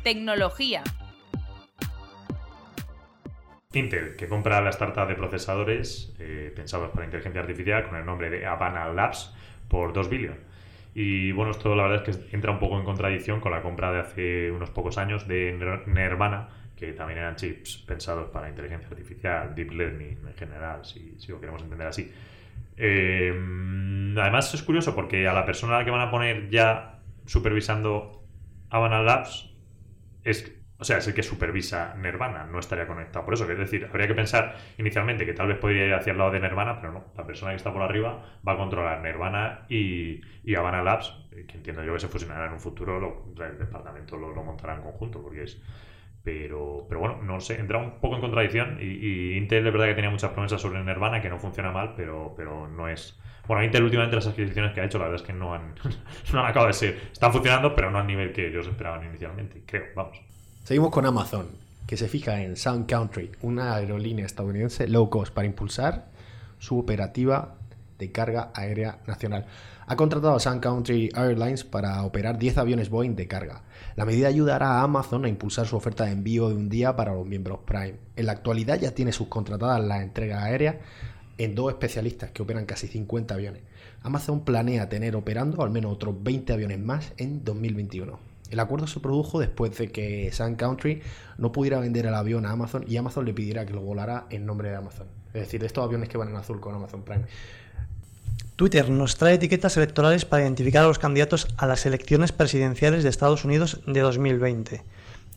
Tecnología. 0.02 0.82
Intel, 3.74 4.16
que 4.16 4.28
compra 4.28 4.62
la 4.62 4.70
startup 4.70 5.06
de 5.06 5.14
procesadores 5.14 6.14
eh, 6.18 6.50
pensados 6.56 6.88
para 6.90 7.04
inteligencia 7.04 7.42
artificial 7.42 7.86
con 7.86 7.98
el 7.98 8.06
nombre 8.06 8.30
de 8.30 8.46
Havana 8.46 8.88
Labs 8.94 9.34
por 9.68 9.92
2 9.92 10.08
billones. 10.08 10.38
Y 10.94 11.32
bueno, 11.32 11.50
esto 11.50 11.76
la 11.76 11.82
verdad 11.82 12.08
es 12.08 12.16
que 12.16 12.34
entra 12.34 12.50
un 12.50 12.58
poco 12.60 12.78
en 12.78 12.84
contradicción 12.86 13.40
con 13.40 13.52
la 13.52 13.60
compra 13.60 13.92
de 13.92 14.00
hace 14.00 14.50
unos 14.50 14.70
pocos 14.70 14.96
años 14.96 15.28
de 15.28 15.54
Ner- 15.58 15.86
Nervana, 15.86 16.48
que 16.76 16.94
también 16.94 17.18
eran 17.18 17.36
chips 17.36 17.76
pensados 17.86 18.30
para 18.30 18.48
inteligencia 18.48 18.88
artificial, 18.88 19.54
deep 19.54 19.70
learning 19.72 20.18
en 20.26 20.34
general, 20.34 20.86
si, 20.86 21.14
si 21.18 21.30
lo 21.30 21.38
queremos 21.38 21.60
entender 21.62 21.88
así. 21.88 22.10
Eh, 22.78 23.30
además 24.18 24.54
es 24.54 24.62
curioso 24.62 24.94
porque 24.94 25.28
a 25.28 25.34
la 25.34 25.44
persona 25.44 25.76
a 25.76 25.78
la 25.80 25.84
que 25.84 25.90
van 25.90 26.00
a 26.00 26.10
poner 26.10 26.48
ya 26.50 27.00
supervisando 27.26 28.22
Havana 28.70 29.02
Labs 29.02 29.52
es, 30.24 30.52
o 30.80 30.84
sea, 30.84 30.98
es 30.98 31.08
el 31.08 31.14
que 31.14 31.22
supervisa 31.24 31.94
Nirvana, 31.96 32.44
no 32.46 32.58
estaría 32.60 32.86
conectado. 32.86 33.24
Por 33.24 33.34
eso, 33.34 33.50
es 33.50 33.58
decir, 33.58 33.86
habría 33.90 34.06
que 34.06 34.14
pensar 34.14 34.56
inicialmente 34.78 35.26
que 35.26 35.34
tal 35.34 35.48
vez 35.48 35.58
podría 35.58 35.86
ir 35.86 35.94
hacia 35.94 36.12
el 36.12 36.18
lado 36.18 36.30
de 36.30 36.40
Nirvana, 36.40 36.80
pero 36.80 36.92
no. 36.92 37.04
La 37.16 37.26
persona 37.26 37.50
que 37.52 37.56
está 37.56 37.72
por 37.72 37.82
arriba 37.82 38.24
va 38.46 38.52
a 38.52 38.56
controlar 38.56 39.00
Nirvana 39.02 39.66
y, 39.68 40.20
y 40.44 40.52
Labs, 40.52 41.14
eh, 41.32 41.46
que 41.48 41.56
entiendo 41.56 41.82
yo 41.82 41.94
que 41.94 42.00
se 42.00 42.08
fusionará 42.08 42.46
en 42.46 42.52
un 42.52 42.60
futuro, 42.60 43.00
lo- 43.00 43.44
el 43.44 43.58
departamento 43.58 44.16
lo, 44.16 44.32
lo 44.32 44.42
montará 44.44 44.74
en 44.76 44.82
conjunto, 44.82 45.20
porque 45.22 45.42
es. 45.44 45.60
Pero, 46.22 46.84
pero 46.88 47.00
bueno, 47.00 47.20
no 47.22 47.40
sé, 47.40 47.58
entra 47.58 47.78
un 47.78 48.00
poco 48.00 48.16
en 48.16 48.20
contradicción. 48.20 48.78
Y, 48.80 48.84
y 48.84 49.36
Intel 49.38 49.66
es 49.66 49.72
verdad 49.72 49.86
que 49.86 49.94
tenía 49.94 50.10
muchas 50.10 50.32
promesas 50.32 50.60
sobre 50.60 50.82
Nirvana, 50.84 51.22
que 51.22 51.30
no 51.30 51.38
funciona 51.38 51.70
mal, 51.70 51.94
pero, 51.96 52.34
pero 52.36 52.68
no 52.68 52.88
es. 52.88 53.18
Bueno, 53.46 53.64
Intel 53.64 53.84
últimamente 53.84 54.16
las 54.16 54.26
adquisiciones 54.26 54.72
que 54.72 54.80
ha 54.80 54.84
hecho, 54.84 54.98
la 54.98 55.04
verdad 55.04 55.20
es 55.22 55.26
que 55.26 55.32
no 55.32 55.54
han, 55.54 55.74
no 56.32 56.40
han 56.40 56.46
acabado 56.46 56.66
de 56.68 56.74
ser. 56.74 56.98
Están 57.12 57.32
funcionando, 57.32 57.74
pero 57.74 57.90
no 57.90 57.98
al 57.98 58.06
nivel 58.06 58.32
que 58.32 58.48
ellos 58.48 58.66
esperaban 58.66 59.04
inicialmente, 59.06 59.62
creo, 59.66 59.86
vamos. 59.94 60.20
Seguimos 60.68 60.90
con 60.90 61.06
Amazon, 61.06 61.46
que 61.86 61.96
se 61.96 62.08
fija 62.08 62.42
en 62.42 62.54
Sun 62.54 62.84
Country, 62.84 63.30
una 63.40 63.74
aerolínea 63.74 64.26
estadounidense 64.26 64.86
low 64.86 65.08
cost 65.08 65.32
para 65.32 65.46
impulsar 65.46 66.08
su 66.58 66.78
operativa 66.78 67.54
de 67.98 68.12
carga 68.12 68.50
aérea 68.54 68.98
nacional. 69.06 69.46
Ha 69.86 69.96
contratado 69.96 70.34
a 70.34 70.40
Sun 70.40 70.60
Country 70.60 71.08
Airlines 71.16 71.64
para 71.64 72.02
operar 72.02 72.38
10 72.38 72.58
aviones 72.58 72.90
Boeing 72.90 73.16
de 73.16 73.26
carga. 73.26 73.62
La 73.96 74.04
medida 74.04 74.28
ayudará 74.28 74.72
a 74.72 74.82
Amazon 74.82 75.24
a 75.24 75.30
impulsar 75.30 75.66
su 75.66 75.74
oferta 75.74 76.04
de 76.04 76.10
envío 76.10 76.50
de 76.50 76.56
un 76.56 76.68
día 76.68 76.94
para 76.94 77.14
los 77.14 77.24
miembros 77.24 77.60
Prime. 77.64 77.94
En 78.16 78.26
la 78.26 78.32
actualidad 78.32 78.78
ya 78.78 78.90
tiene 78.90 79.12
subcontratadas 79.12 79.82
las 79.82 80.02
entregas 80.02 80.42
aéreas 80.42 80.76
en 81.38 81.54
dos 81.54 81.70
especialistas 81.72 82.30
que 82.32 82.42
operan 82.42 82.66
casi 82.66 82.88
50 82.88 83.32
aviones. 83.32 83.62
Amazon 84.02 84.44
planea 84.44 84.90
tener 84.90 85.16
operando 85.16 85.62
al 85.62 85.70
menos 85.70 85.94
otros 85.94 86.22
20 86.22 86.52
aviones 86.52 86.78
más 86.78 87.14
en 87.16 87.42
2021. 87.42 88.27
El 88.50 88.60
acuerdo 88.60 88.86
se 88.86 89.00
produjo 89.00 89.38
después 89.38 89.76
de 89.76 89.90
que 89.90 90.30
Sun 90.32 90.54
Country 90.54 91.02
no 91.36 91.52
pudiera 91.52 91.80
vender 91.80 92.06
el 92.06 92.14
avión 92.14 92.46
a 92.46 92.50
Amazon 92.50 92.84
y 92.86 92.96
Amazon 92.96 93.24
le 93.24 93.34
pidiera 93.34 93.66
que 93.66 93.74
lo 93.74 93.82
volara 93.82 94.26
en 94.30 94.46
nombre 94.46 94.70
de 94.70 94.76
Amazon. 94.76 95.06
Es 95.34 95.42
decir, 95.42 95.62
estos 95.64 95.84
aviones 95.84 96.08
que 96.08 96.16
van 96.16 96.28
en 96.28 96.36
azul 96.36 96.60
con 96.60 96.74
Amazon 96.74 97.02
Prime. 97.02 97.24
Twitter 98.56 98.90
nos 98.90 99.16
trae 99.16 99.34
etiquetas 99.34 99.76
electorales 99.76 100.24
para 100.24 100.42
identificar 100.42 100.84
a 100.84 100.88
los 100.88 100.98
candidatos 100.98 101.46
a 101.58 101.66
las 101.66 101.86
elecciones 101.86 102.32
presidenciales 102.32 103.04
de 103.04 103.08
Estados 103.10 103.44
Unidos 103.44 103.80
de 103.86 104.00
2020. 104.00 104.82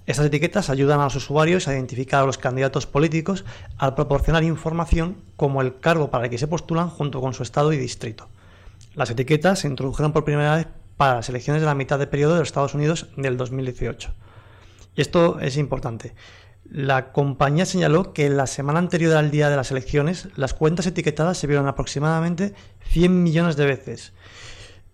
Estas 0.07 0.25
etiquetas 0.25 0.71
ayudan 0.71 0.99
a 0.99 1.03
los 1.03 1.15
usuarios 1.15 1.67
a 1.67 1.73
identificar 1.73 2.23
a 2.23 2.25
los 2.25 2.39
candidatos 2.39 2.87
políticos 2.87 3.45
al 3.77 3.93
proporcionar 3.93 4.43
información 4.43 5.17
como 5.35 5.61
el 5.61 5.79
cargo 5.79 6.09
para 6.09 6.23
el 6.23 6.29
que 6.31 6.39
se 6.39 6.47
postulan 6.47 6.89
junto 6.89 7.21
con 7.21 7.33
su 7.33 7.43
estado 7.43 7.71
y 7.73 7.77
distrito. 7.77 8.27
Las 8.95 9.11
etiquetas 9.11 9.59
se 9.59 9.67
introdujeron 9.67 10.11
por 10.11 10.25
primera 10.25 10.55
vez 10.55 10.67
para 11.01 11.15
las 11.15 11.29
elecciones 11.29 11.63
de 11.63 11.65
la 11.65 11.73
mitad 11.73 11.97
de 11.97 12.05
periodo 12.05 12.33
de 12.33 12.41
los 12.41 12.49
Estados 12.49 12.75
Unidos 12.75 13.07
del 13.17 13.35
2018. 13.35 14.13
Y 14.95 15.01
esto 15.01 15.39
es 15.39 15.57
importante. 15.57 16.13
La 16.63 17.11
compañía 17.11 17.65
señaló 17.65 18.13
que 18.13 18.29
la 18.29 18.45
semana 18.45 18.77
anterior 18.77 19.15
al 19.15 19.31
día 19.31 19.49
de 19.49 19.55
las 19.55 19.71
elecciones, 19.71 20.27
las 20.35 20.53
cuentas 20.53 20.85
etiquetadas 20.85 21.39
se 21.39 21.47
vieron 21.47 21.67
aproximadamente 21.67 22.53
100 22.91 23.23
millones 23.23 23.55
de 23.55 23.65
veces. 23.65 24.13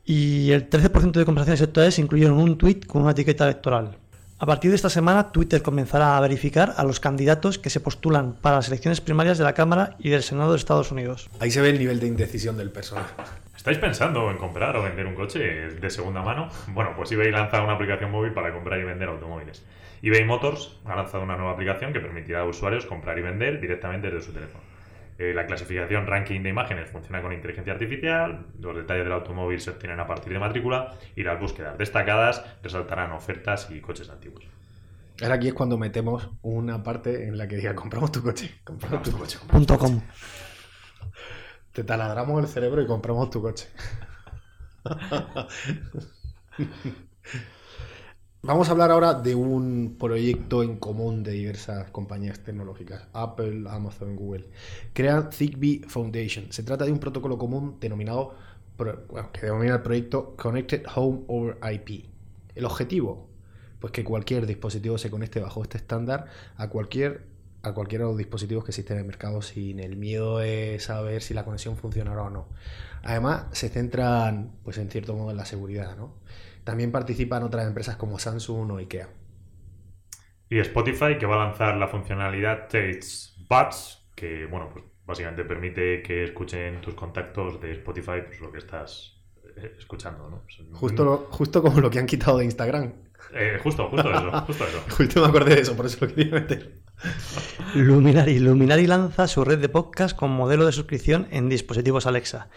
Y 0.05 0.51
el 0.51 0.69
13% 0.69 1.11
de 1.11 1.25
conversaciones 1.25 1.59
electorales 1.59 1.99
incluyeron 1.99 2.37
un 2.37 2.57
tweet 2.57 2.79
con 2.87 3.01
una 3.01 3.11
etiqueta 3.11 3.43
electoral. 3.43 3.97
A 4.39 4.45
partir 4.45 4.71
de 4.71 4.75
esta 4.75 4.89
semana, 4.89 5.33
Twitter 5.33 5.61
comenzará 5.61 6.15
a 6.15 6.21
verificar 6.21 6.73
a 6.77 6.85
los 6.85 7.01
candidatos 7.01 7.59
que 7.59 7.69
se 7.69 7.81
postulan 7.81 8.31
para 8.31 8.55
las 8.55 8.69
elecciones 8.69 9.01
primarias 9.01 9.37
de 9.37 9.43
la 9.43 9.53
Cámara 9.53 9.97
y 9.99 10.07
del 10.07 10.23
Senado 10.23 10.51
de 10.51 10.57
Estados 10.57 10.89
Unidos. 10.89 11.29
Ahí 11.41 11.51
se 11.51 11.59
ve 11.59 11.71
el 11.71 11.79
nivel 11.79 11.99
de 11.99 12.07
indecisión 12.07 12.55
del 12.55 12.71
personaje. 12.71 13.13
¿Estáis 13.57 13.79
pensando 13.79 14.29
en 14.29 14.37
comprar 14.37 14.77
o 14.77 14.83
vender 14.83 15.07
un 15.07 15.15
coche 15.15 15.39
de 15.39 15.89
segunda 15.89 16.21
mano? 16.21 16.47
Bueno, 16.67 16.93
pues 16.95 17.11
eBay 17.11 17.31
lanza 17.31 17.61
una 17.63 17.73
aplicación 17.73 18.11
móvil 18.11 18.31
para 18.31 18.53
comprar 18.53 18.79
y 18.79 18.83
vender 18.83 19.09
automóviles. 19.09 19.65
eBay 20.01 20.23
Motors 20.23 20.79
ha 20.85 20.95
lanzado 20.95 21.23
una 21.23 21.35
nueva 21.35 21.53
aplicación 21.53 21.91
que 21.91 21.99
permitirá 21.99 22.41
a 22.41 22.45
usuarios 22.45 22.85
comprar 22.85 23.17
y 23.17 23.23
vender 23.23 23.59
directamente 23.59 24.09
desde 24.11 24.27
su 24.27 24.31
teléfono. 24.31 24.63
Eh, 25.17 25.33
la 25.33 25.47
clasificación 25.47 26.05
ranking 26.05 26.43
de 26.43 26.49
imágenes 26.49 26.91
funciona 26.91 27.21
con 27.23 27.33
inteligencia 27.33 27.73
artificial, 27.73 28.45
los 28.59 28.75
detalles 28.75 29.03
del 29.03 29.13
automóvil 29.13 29.59
se 29.59 29.71
obtienen 29.71 29.99
a 29.99 30.05
partir 30.05 30.31
de 30.31 30.39
matrícula 30.39 30.93
y 31.15 31.23
las 31.23 31.39
búsquedas 31.39 31.77
destacadas 31.79 32.45
resaltarán 32.61 33.11
ofertas 33.11 33.69
y 33.71 33.81
coches 33.81 34.09
antiguos. 34.11 34.45
Ahora 35.19 35.33
aquí 35.33 35.47
es 35.47 35.55
cuando 35.55 35.79
metemos 35.79 36.29
una 36.43 36.83
parte 36.83 37.27
en 37.27 37.35
la 37.39 37.47
que 37.47 37.55
diga 37.55 37.73
compramos 37.73 38.11
tu 38.11 38.21
coche, 38.21 38.59
compramos 38.63 39.09
tu 39.09 39.17
coche. 39.17 39.39
Punto 39.49 39.79
com. 39.79 39.99
Te 41.77 41.83
taladramos 41.83 42.41
el 42.41 42.49
cerebro 42.49 42.81
y 42.81 42.87
compramos 42.87 43.29
tu 43.29 43.39
coche. 43.39 43.67
Vamos 48.41 48.67
a 48.67 48.71
hablar 48.71 48.89
ahora 48.89 49.13
de 49.13 49.35
un 49.35 49.95
proyecto 49.99 50.63
en 50.63 50.77
común 50.77 51.21
de 51.21 51.33
diversas 51.33 51.91
compañías 51.91 52.39
tecnológicas, 52.39 53.07
Apple, 53.13 53.65
Amazon, 53.69 54.15
Google. 54.15 54.49
Crean 54.93 55.31
Zigbee 55.31 55.83
Foundation. 55.87 56.51
Se 56.51 56.63
trata 56.63 56.83
de 56.83 56.91
un 56.91 56.97
protocolo 56.97 57.37
común 57.37 57.77
denominado, 57.79 58.33
bueno, 58.79 59.31
que 59.31 59.41
denomina 59.41 59.75
el 59.75 59.83
proyecto 59.83 60.35
Connected 60.35 60.83
Home 60.95 61.25
over 61.27 61.59
IP. 61.73 62.07
El 62.55 62.65
objetivo, 62.65 63.29
pues 63.79 63.93
que 63.93 64.03
cualquier 64.03 64.47
dispositivo 64.47 64.97
se 64.97 65.11
conecte 65.11 65.41
bajo 65.41 65.61
este 65.61 65.77
estándar 65.77 66.25
a 66.55 66.69
cualquier 66.69 67.36
a 67.67 67.73
cualquiera 67.73 68.05
de 68.05 68.11
los 68.11 68.17
dispositivos 68.17 68.63
que 68.65 68.71
existen 68.71 68.97
en 68.97 69.01
el 69.01 69.07
mercado 69.07 69.41
sin 69.41 69.79
el 69.79 69.95
miedo 69.97 70.39
de 70.39 70.79
saber 70.79 71.21
si 71.21 71.33
la 71.33 71.45
conexión 71.45 71.77
funcionará 71.77 72.23
o 72.23 72.29
no. 72.29 72.47
Además, 73.03 73.45
se 73.51 73.69
centran, 73.69 74.51
pues 74.63 74.77
en 74.77 74.89
cierto 74.89 75.15
modo, 75.15 75.31
en 75.31 75.37
la 75.37 75.45
seguridad, 75.45 75.95
¿no? 75.97 76.13
También 76.63 76.91
participan 76.91 77.43
otras 77.43 77.67
empresas 77.67 77.95
como 77.97 78.19
Samsung 78.19 78.71
o 78.71 78.77
IKEA. 78.77 79.09
Y 80.49 80.59
Spotify, 80.59 81.17
que 81.19 81.25
va 81.25 81.35
a 81.41 81.45
lanzar 81.47 81.75
la 81.77 81.87
funcionalidad 81.87 82.63
Taste 82.69 83.05
Buds, 83.49 84.09
que, 84.15 84.45
bueno, 84.45 84.69
pues 84.71 84.85
básicamente 85.05 85.43
permite 85.43 86.01
que 86.01 86.23
escuchen 86.23 86.81
tus 86.81 86.93
contactos 86.93 87.59
de 87.61 87.73
Spotify 87.73 88.21
pues, 88.25 88.39
lo 88.39 88.51
que 88.51 88.59
estás 88.59 89.21
eh, 89.57 89.75
escuchando, 89.77 90.29
¿no? 90.29 90.43
Justo, 90.71 91.03
lo- 91.03 91.17
justo 91.31 91.61
como 91.61 91.81
lo 91.81 91.89
que 91.89 91.99
han 91.99 92.05
quitado 92.05 92.37
de 92.37 92.45
Instagram. 92.45 92.93
eh, 93.33 93.59
justo, 93.61 93.89
justo 93.89 94.13
eso, 94.13 94.31
justo 94.45 94.67
eso. 94.67 94.83
Justo 94.97 95.21
me 95.21 95.27
acordé 95.27 95.55
de 95.55 95.61
eso, 95.61 95.75
por 95.75 95.85
eso 95.85 96.05
lo 96.05 96.13
quería 96.13 96.31
meter. 96.33 96.81
Luminary. 97.75 98.39
Luminary 98.39 98.87
lanza 98.87 99.27
su 99.27 99.43
red 99.43 99.59
de 99.59 99.69
podcast 99.69 100.15
con 100.15 100.31
modelo 100.31 100.65
de 100.65 100.71
suscripción 100.71 101.27
en 101.31 101.49
dispositivos 101.49 102.07
Alexa. 102.07 102.49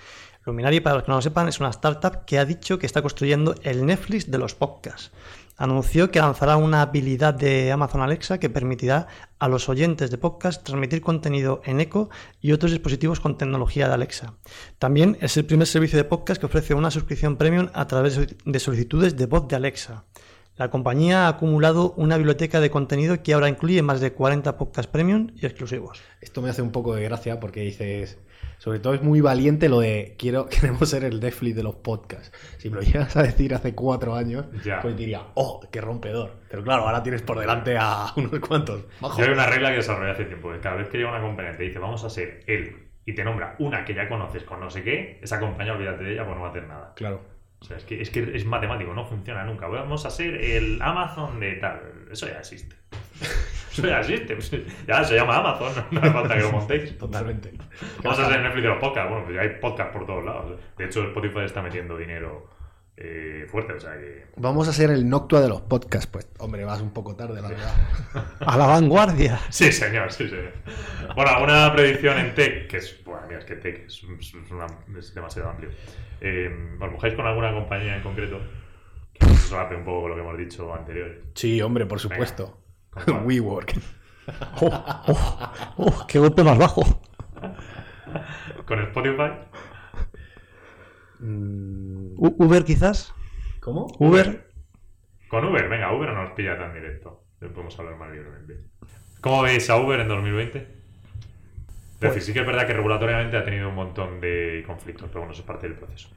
Luminary, 0.46 0.80
para 0.80 0.96
los 0.96 1.04
que 1.04 1.10
no 1.10 1.16
lo 1.16 1.22
sepan, 1.22 1.48
es 1.48 1.60
una 1.60 1.68
startup 1.68 2.24
que 2.24 2.38
ha 2.38 2.46
dicho 2.46 2.78
que 2.78 2.86
está 2.86 3.02
construyendo 3.02 3.54
el 3.62 3.84
Netflix 3.84 4.30
de 4.30 4.38
los 4.38 4.54
podcasts. 4.54 5.12
Anunció 5.58 6.10
que 6.10 6.20
lanzará 6.20 6.56
una 6.56 6.80
habilidad 6.80 7.34
de 7.34 7.70
Amazon 7.70 8.00
Alexa 8.00 8.38
que 8.38 8.48
permitirá 8.48 9.08
a 9.38 9.46
los 9.46 9.68
oyentes 9.68 10.10
de 10.10 10.16
podcast 10.16 10.64
transmitir 10.64 11.02
contenido 11.02 11.60
en 11.66 11.80
Echo 11.80 12.08
y 12.40 12.52
otros 12.52 12.70
dispositivos 12.70 13.20
con 13.20 13.36
tecnología 13.36 13.86
de 13.86 13.92
Alexa. 13.92 14.38
También 14.78 15.18
es 15.20 15.36
el 15.36 15.44
primer 15.44 15.66
servicio 15.66 15.98
de 15.98 16.04
podcast 16.04 16.40
que 16.40 16.46
ofrece 16.46 16.72
una 16.72 16.90
suscripción 16.90 17.36
premium 17.36 17.68
a 17.74 17.86
través 17.86 18.18
de 18.42 18.58
solicitudes 18.58 19.18
de 19.18 19.26
voz 19.26 19.48
de 19.48 19.56
Alexa. 19.56 20.04
La 20.60 20.68
compañía 20.68 21.24
ha 21.24 21.28
acumulado 21.28 21.94
una 21.96 22.18
biblioteca 22.18 22.60
de 22.60 22.68
contenido 22.70 23.22
que 23.22 23.32
ahora 23.32 23.48
incluye 23.48 23.80
más 23.80 23.98
de 24.02 24.12
40 24.12 24.58
podcasts 24.58 24.92
premium 24.92 25.28
y 25.34 25.46
exclusivos. 25.46 26.02
Esto 26.20 26.42
me 26.42 26.50
hace 26.50 26.60
un 26.60 26.70
poco 26.70 26.94
de 26.94 27.02
gracia 27.02 27.40
porque 27.40 27.62
dices, 27.62 28.18
sobre 28.58 28.78
todo 28.78 28.92
es 28.92 29.00
muy 29.02 29.22
valiente 29.22 29.70
lo 29.70 29.80
de 29.80 30.16
quiero, 30.18 30.48
queremos 30.50 30.90
ser 30.90 31.04
el 31.04 31.18
Netflix 31.18 31.56
de 31.56 31.62
los 31.62 31.76
podcasts. 31.76 32.30
Si 32.58 32.68
me 32.68 32.76
lo 32.76 32.82
llegas 32.82 33.16
a 33.16 33.22
decir 33.22 33.54
hace 33.54 33.74
cuatro 33.74 34.14
años, 34.14 34.44
Ya. 34.62 34.82
pues 34.82 34.94
diría, 34.98 35.28
oh, 35.32 35.62
qué 35.72 35.80
rompedor. 35.80 36.32
Pero 36.50 36.62
claro, 36.62 36.82
ahora 36.82 37.02
tienes 37.02 37.22
por 37.22 37.38
delante 37.40 37.78
a 37.80 38.12
unos 38.16 38.38
cuantos. 38.40 38.84
Yo 39.00 39.24
hay 39.24 39.30
una 39.30 39.46
regla 39.46 39.70
que 39.70 39.76
desarrollé 39.76 40.10
hace 40.10 40.26
tiempo, 40.26 40.52
que 40.52 40.60
cada 40.60 40.76
vez 40.76 40.90
que 40.90 40.98
llega 40.98 41.08
una 41.08 41.22
compañía 41.22 41.54
y 41.54 41.56
te 41.56 41.62
dice 41.62 41.78
vamos 41.78 42.04
a 42.04 42.10
ser 42.10 42.44
él 42.46 42.76
y 43.06 43.14
te 43.14 43.24
nombra 43.24 43.56
una 43.60 43.82
que 43.86 43.94
ya 43.94 44.06
conoces 44.10 44.42
con 44.44 44.60
no 44.60 44.68
sé 44.68 44.82
qué, 44.82 45.20
esa 45.22 45.40
compañía 45.40 45.72
olvídate 45.72 46.04
de 46.04 46.12
ella 46.12 46.24
pues 46.26 46.36
no 46.36 46.42
va 46.42 46.48
a 46.48 46.50
hacer 46.50 46.68
nada. 46.68 46.92
Claro. 46.96 47.39
O 47.60 47.64
sea, 47.64 47.76
es 47.76 47.84
que, 47.84 48.00
es 48.00 48.10
que 48.10 48.36
es 48.36 48.44
matemático, 48.46 48.94
no 48.94 49.04
funciona 49.04 49.44
nunca. 49.44 49.68
Vamos 49.68 50.06
a 50.06 50.10
ser 50.10 50.34
el 50.34 50.80
Amazon 50.80 51.40
de 51.40 51.52
tal. 51.54 51.80
Eso 52.10 52.26
ya 52.26 52.38
existe. 52.38 52.76
Eso 53.70 53.86
ya 53.86 54.00
existe. 54.00 54.66
Ya 54.86 55.04
se 55.04 55.14
llama 55.14 55.36
Amazon, 55.36 55.72
no 55.90 56.00
hace 56.00 56.10
falta 56.10 56.34
que 56.34 56.40
lo 56.40 56.52
montéis. 56.52 56.98
Totalmente. 56.98 57.52
Vamos 58.02 58.18
a 58.18 58.28
ser 58.28 58.40
Netflix 58.40 58.62
de 58.62 58.68
los 58.68 58.78
podcasts. 58.78 59.10
Bueno, 59.10 59.24
pues 59.24 59.36
ya 59.36 59.42
hay 59.42 59.60
podcasts 59.60 59.92
por 59.92 60.06
todos 60.06 60.24
lados. 60.24 60.60
De 60.76 60.84
hecho, 60.86 61.04
Spotify 61.04 61.40
está 61.40 61.62
metiendo 61.62 61.96
dinero 61.96 62.48
eh, 63.00 63.46
fuerte. 63.50 63.72
O 63.72 63.80
sea 63.80 63.92
que. 63.94 64.26
Vamos 64.36 64.68
a 64.68 64.72
ser 64.72 64.90
el 64.90 65.08
Noctua 65.08 65.40
de 65.40 65.48
los 65.48 65.62
podcasts. 65.62 66.06
Pues, 66.06 66.28
hombre, 66.38 66.64
vas 66.64 66.80
un 66.80 66.92
poco 66.92 67.16
tarde, 67.16 67.40
la 67.42 67.48
verdad. 67.48 67.74
A 68.40 68.56
la 68.56 68.66
vanguardia. 68.66 69.40
Sí, 69.50 69.72
señor, 69.72 70.12
sí, 70.12 70.28
señor. 70.28 70.52
Bueno, 71.16 71.42
una 71.42 71.72
predicción 71.74 72.18
en 72.18 72.34
tech, 72.34 72.68
que 72.68 72.76
es. 72.76 73.02
Bueno, 73.04 73.22
mira, 73.26 73.40
es 73.40 73.44
que 73.46 73.56
tech 73.56 73.86
es, 73.86 74.02
es 74.20 74.50
una- 74.50 74.66
es 74.98 75.14
demasiado 75.14 75.48
amplio. 75.50 75.70
Eh, 76.20 76.76
¿Os 76.80 76.92
mojáis 76.92 77.14
con 77.14 77.26
alguna 77.26 77.52
compañía 77.52 77.96
en 77.96 78.02
concreto? 78.02 78.38
Que 79.14 79.26
se 79.26 79.54
un 79.54 79.84
poco 79.84 80.02
con 80.02 80.10
lo 80.10 80.16
que 80.16 80.22
hemos 80.22 80.38
dicho 80.38 80.74
anterior. 80.74 81.22
Sí, 81.34 81.60
hombre, 81.62 81.86
por 81.86 81.98
supuesto. 81.98 82.60
¿Con 82.90 83.04
cuál? 83.04 83.24
WeWork. 83.26 83.74
Oh, 84.60 84.84
oh, 85.06 85.52
oh, 85.78 86.06
¡Qué 86.06 86.18
golpe 86.18 86.44
más 86.44 86.56
bajo! 86.56 86.82
¿Con 88.66 88.78
Spotify? 88.80 89.32
Mm, 91.20 92.14
Uber 92.18 92.64
quizás. 92.64 93.14
¿Cómo? 93.60 93.86
Uber. 93.98 94.50
Con 95.28 95.44
Uber, 95.44 95.68
venga, 95.68 95.92
Uber 95.94 96.10
no 96.12 96.22
nos 96.24 96.32
pilla 96.32 96.58
tan 96.58 96.74
directo. 96.74 97.24
Le 97.40 97.48
podemos 97.48 97.78
hablar 97.78 97.96
más 97.96 98.10
libremente. 98.10 98.54
¿Cómo 99.20 99.42
veis 99.42 99.68
a 99.70 99.76
Uber 99.76 100.00
en 100.00 100.08
2020? 100.08 100.58
Es 100.58 100.78
Pues 101.98 102.14
decir, 102.14 102.22
sí 102.22 102.32
que 102.32 102.40
es 102.40 102.46
verdad 102.46 102.66
que 102.66 102.72
regulatoriamente 102.72 103.36
ha 103.36 103.44
tenido 103.44 103.68
un 103.68 103.74
montón 103.74 104.20
de 104.20 104.64
conflictos, 104.66 105.08
pero 105.08 105.20
bueno, 105.20 105.32
eso 105.32 105.42
es 105.42 105.46
parte 105.46 105.68
del 105.68 105.76
proceso. 105.76 106.08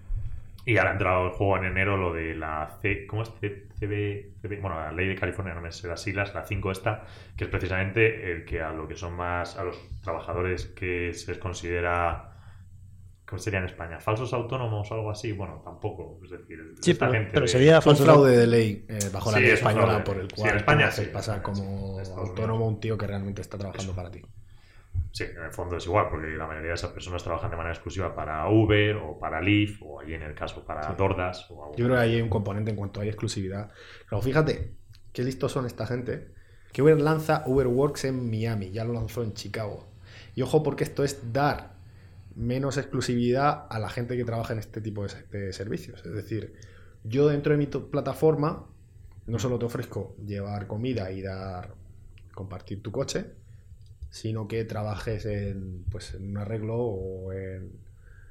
Y 0.66 0.78
ahora 0.78 0.92
ha 0.92 0.94
entrado 0.94 1.26
en 1.28 1.32
juego 1.34 1.58
en 1.58 1.66
enero 1.66 1.98
lo 1.98 2.14
de 2.14 2.36
la 2.36 2.78
C, 2.82 3.06
¿cómo 3.08 3.24
es? 3.24 3.32
C- 3.42 3.68
CB, 3.80 4.36
CB, 4.42 4.62
bueno, 4.62 4.78
la 4.80 4.94
ley 4.94 5.08
de 5.10 5.16
California, 5.16 5.54
no 5.54 5.62
me 5.62 5.72
sé 5.74 5.88
las 5.90 6.02
siglas, 6.02 6.34
la 6.34 6.46
5 6.46 6.72
esta, 6.72 7.06
que 7.38 7.46
es 7.46 7.50
precisamente 7.50 8.32
el 8.32 8.46
que 8.46 8.62
a 8.62 8.72
lo 8.74 8.88
que 8.88 8.96
son 8.96 9.16
más, 9.16 9.58
a 9.58 9.66
los 9.66 9.78
trabajadores 10.02 10.68
que 10.68 11.14
se 11.14 11.32
les 11.32 11.40
considera, 11.40 12.33
¿cómo 13.34 13.42
sería 13.42 13.60
en 13.60 13.66
España? 13.66 14.00
¿Falsos 14.00 14.32
autónomos 14.34 14.92
o 14.92 14.94
algo 14.94 15.10
así? 15.10 15.32
Bueno, 15.32 15.62
tampoco, 15.66 16.20
es 16.24 16.30
decir, 16.30 16.60
Sí, 16.82 16.92
esta 16.92 17.08
pero, 17.08 17.14
gente 17.20 17.32
pero 17.34 17.46
de- 17.46 17.52
sería 17.52 17.76
un 17.78 17.82
falso. 17.82 18.04
fraude 18.04 18.38
de 18.38 18.48
ley 18.48 18.86
eh, 18.88 19.00
bajo 19.12 19.32
la 19.32 19.40
ley 19.40 19.48
es 19.50 19.54
española 19.56 20.04
por 20.04 20.18
el 20.18 20.30
Sí, 20.30 20.36
cual 20.36 20.52
en 20.52 20.58
España 20.58 20.90
pasar 21.12 21.38
en 21.38 21.42
como 21.44 22.00
autónomo 22.18 22.68
un 22.68 22.80
tío 22.80 22.98
que 22.98 23.08
realmente 23.08 23.42
está 23.42 23.58
trabajando 23.58 23.94
para 23.94 24.12
ti. 24.12 24.22
Sí, 25.12 25.24
en 25.24 25.44
el 25.44 25.52
fondo 25.52 25.78
es 25.78 25.86
igual, 25.86 26.08
porque 26.10 26.28
la 26.28 26.46
mayoría 26.48 26.70
de 26.70 26.76
esas 26.76 26.92
personas 26.92 27.24
trabajan 27.24 27.50
de 27.50 27.58
manera 27.58 27.74
exclusiva 27.74 28.16
para 28.16 28.48
Uber 28.50 28.96
o 28.98 29.18
para 29.20 29.42
Lyft 29.42 29.82
o 29.84 30.00
allí 30.00 30.14
en 30.14 30.22
el 30.24 30.36
caso 30.36 30.64
para 30.66 30.84
Sí. 30.84 30.94
Dordas 30.98 31.50
o 31.50 31.64
algo. 31.64 31.76
Yo 31.76 31.86
creo 31.86 31.98
que 31.98 32.04
ahí 32.04 32.16
hay 32.16 32.22
un 32.22 32.30
componente 32.30 32.70
en 32.72 32.78
cuanto 32.78 33.02
hay 33.02 33.10
exclusividad. 33.10 33.72
Pero 34.10 34.22
fíjate, 34.22 34.76
qué 35.12 35.24
listos 35.24 35.52
son 35.52 35.66
esta 35.66 35.86
gente. 35.88 36.34
Que 36.72 36.82
Uber 36.84 37.00
lanza 37.02 37.44
Uber 37.48 37.68
Works 37.68 38.06
en 38.06 38.30
Miami, 38.30 38.72
ya 38.72 38.84
lo 38.86 38.94
lanzó 38.94 39.24
en 39.24 39.34
Chicago. 39.34 39.88
Y 40.36 40.42
ojo 40.44 40.64
porque 40.64 40.84
esto 40.84 41.04
es 41.04 41.32
dar 41.34 41.73
menos 42.36 42.78
exclusividad 42.78 43.66
a 43.70 43.80
la 43.80 43.90
gente 43.90 44.18
que 44.18 44.26
trabaja 44.26 44.54
en 44.54 44.60
este 44.60 44.82
tipo 44.82 45.04
de, 45.04 45.10
se- 45.10 45.24
de 45.32 45.54
servicios. 45.54 46.06
Es 46.06 46.14
decir, 46.14 46.54
yo 47.04 47.28
dentro 47.28 47.52
de 47.52 47.58
mi 47.58 47.68
plataforma 47.68 48.66
no 49.28 49.40
solo 49.40 49.58
te 49.60 49.66
ofrezco 49.66 50.16
llevar 50.26 50.68
comida 50.68 51.12
y 51.12 51.22
dar 51.22 51.74
compartir 52.34 52.82
tu 52.82 52.92
coche, 52.92 53.26
sino 54.10 54.48
que 54.48 54.64
trabajes 54.66 55.26
en, 55.26 55.86
pues, 55.90 56.14
en 56.14 56.30
un 56.30 56.38
arreglo 56.38 56.76
o 56.78 57.34
en 57.34 57.72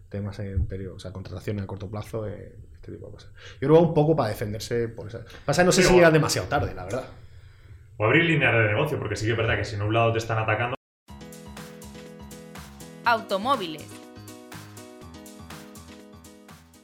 temas 0.09 0.38
en 0.40 0.66
periodo, 0.66 0.96
o 0.96 0.98
sea, 0.98 1.12
contratación 1.12 1.59
a 1.61 1.66
corto 1.66 1.88
plazo, 1.90 2.28
eh, 2.28 2.55
este 2.74 2.92
tipo 2.92 3.07
de 3.07 3.12
cosas. 3.12 3.30
Yo 3.61 3.68
creo 3.68 3.80
un 3.80 3.94
poco 3.94 4.14
para 4.14 4.28
defenderse 4.28 4.88
por 4.88 5.09
esa. 5.09 5.24
Pasa, 5.46 5.64
no 5.64 5.72
sé 5.72 5.82
si 5.82 5.94
llega 5.94 6.11
demasiado 6.11 6.48
tarde, 6.48 6.74
la 6.74 6.84
verdad. 6.84 7.05
O 7.96 8.05
abrir 8.05 8.24
líneas 8.24 8.53
de 8.53 8.64
negocio, 8.74 8.98
porque 8.98 9.16
sí 9.16 9.24
que 9.26 9.32
es 9.32 9.36
verdad 9.38 9.57
que 9.57 9.64
si 9.64 9.76
en 9.76 9.82
un 9.82 9.94
lado 9.94 10.12
te 10.12 10.18
están 10.18 10.38
atacando, 10.38 10.74
Automóviles. 13.05 13.86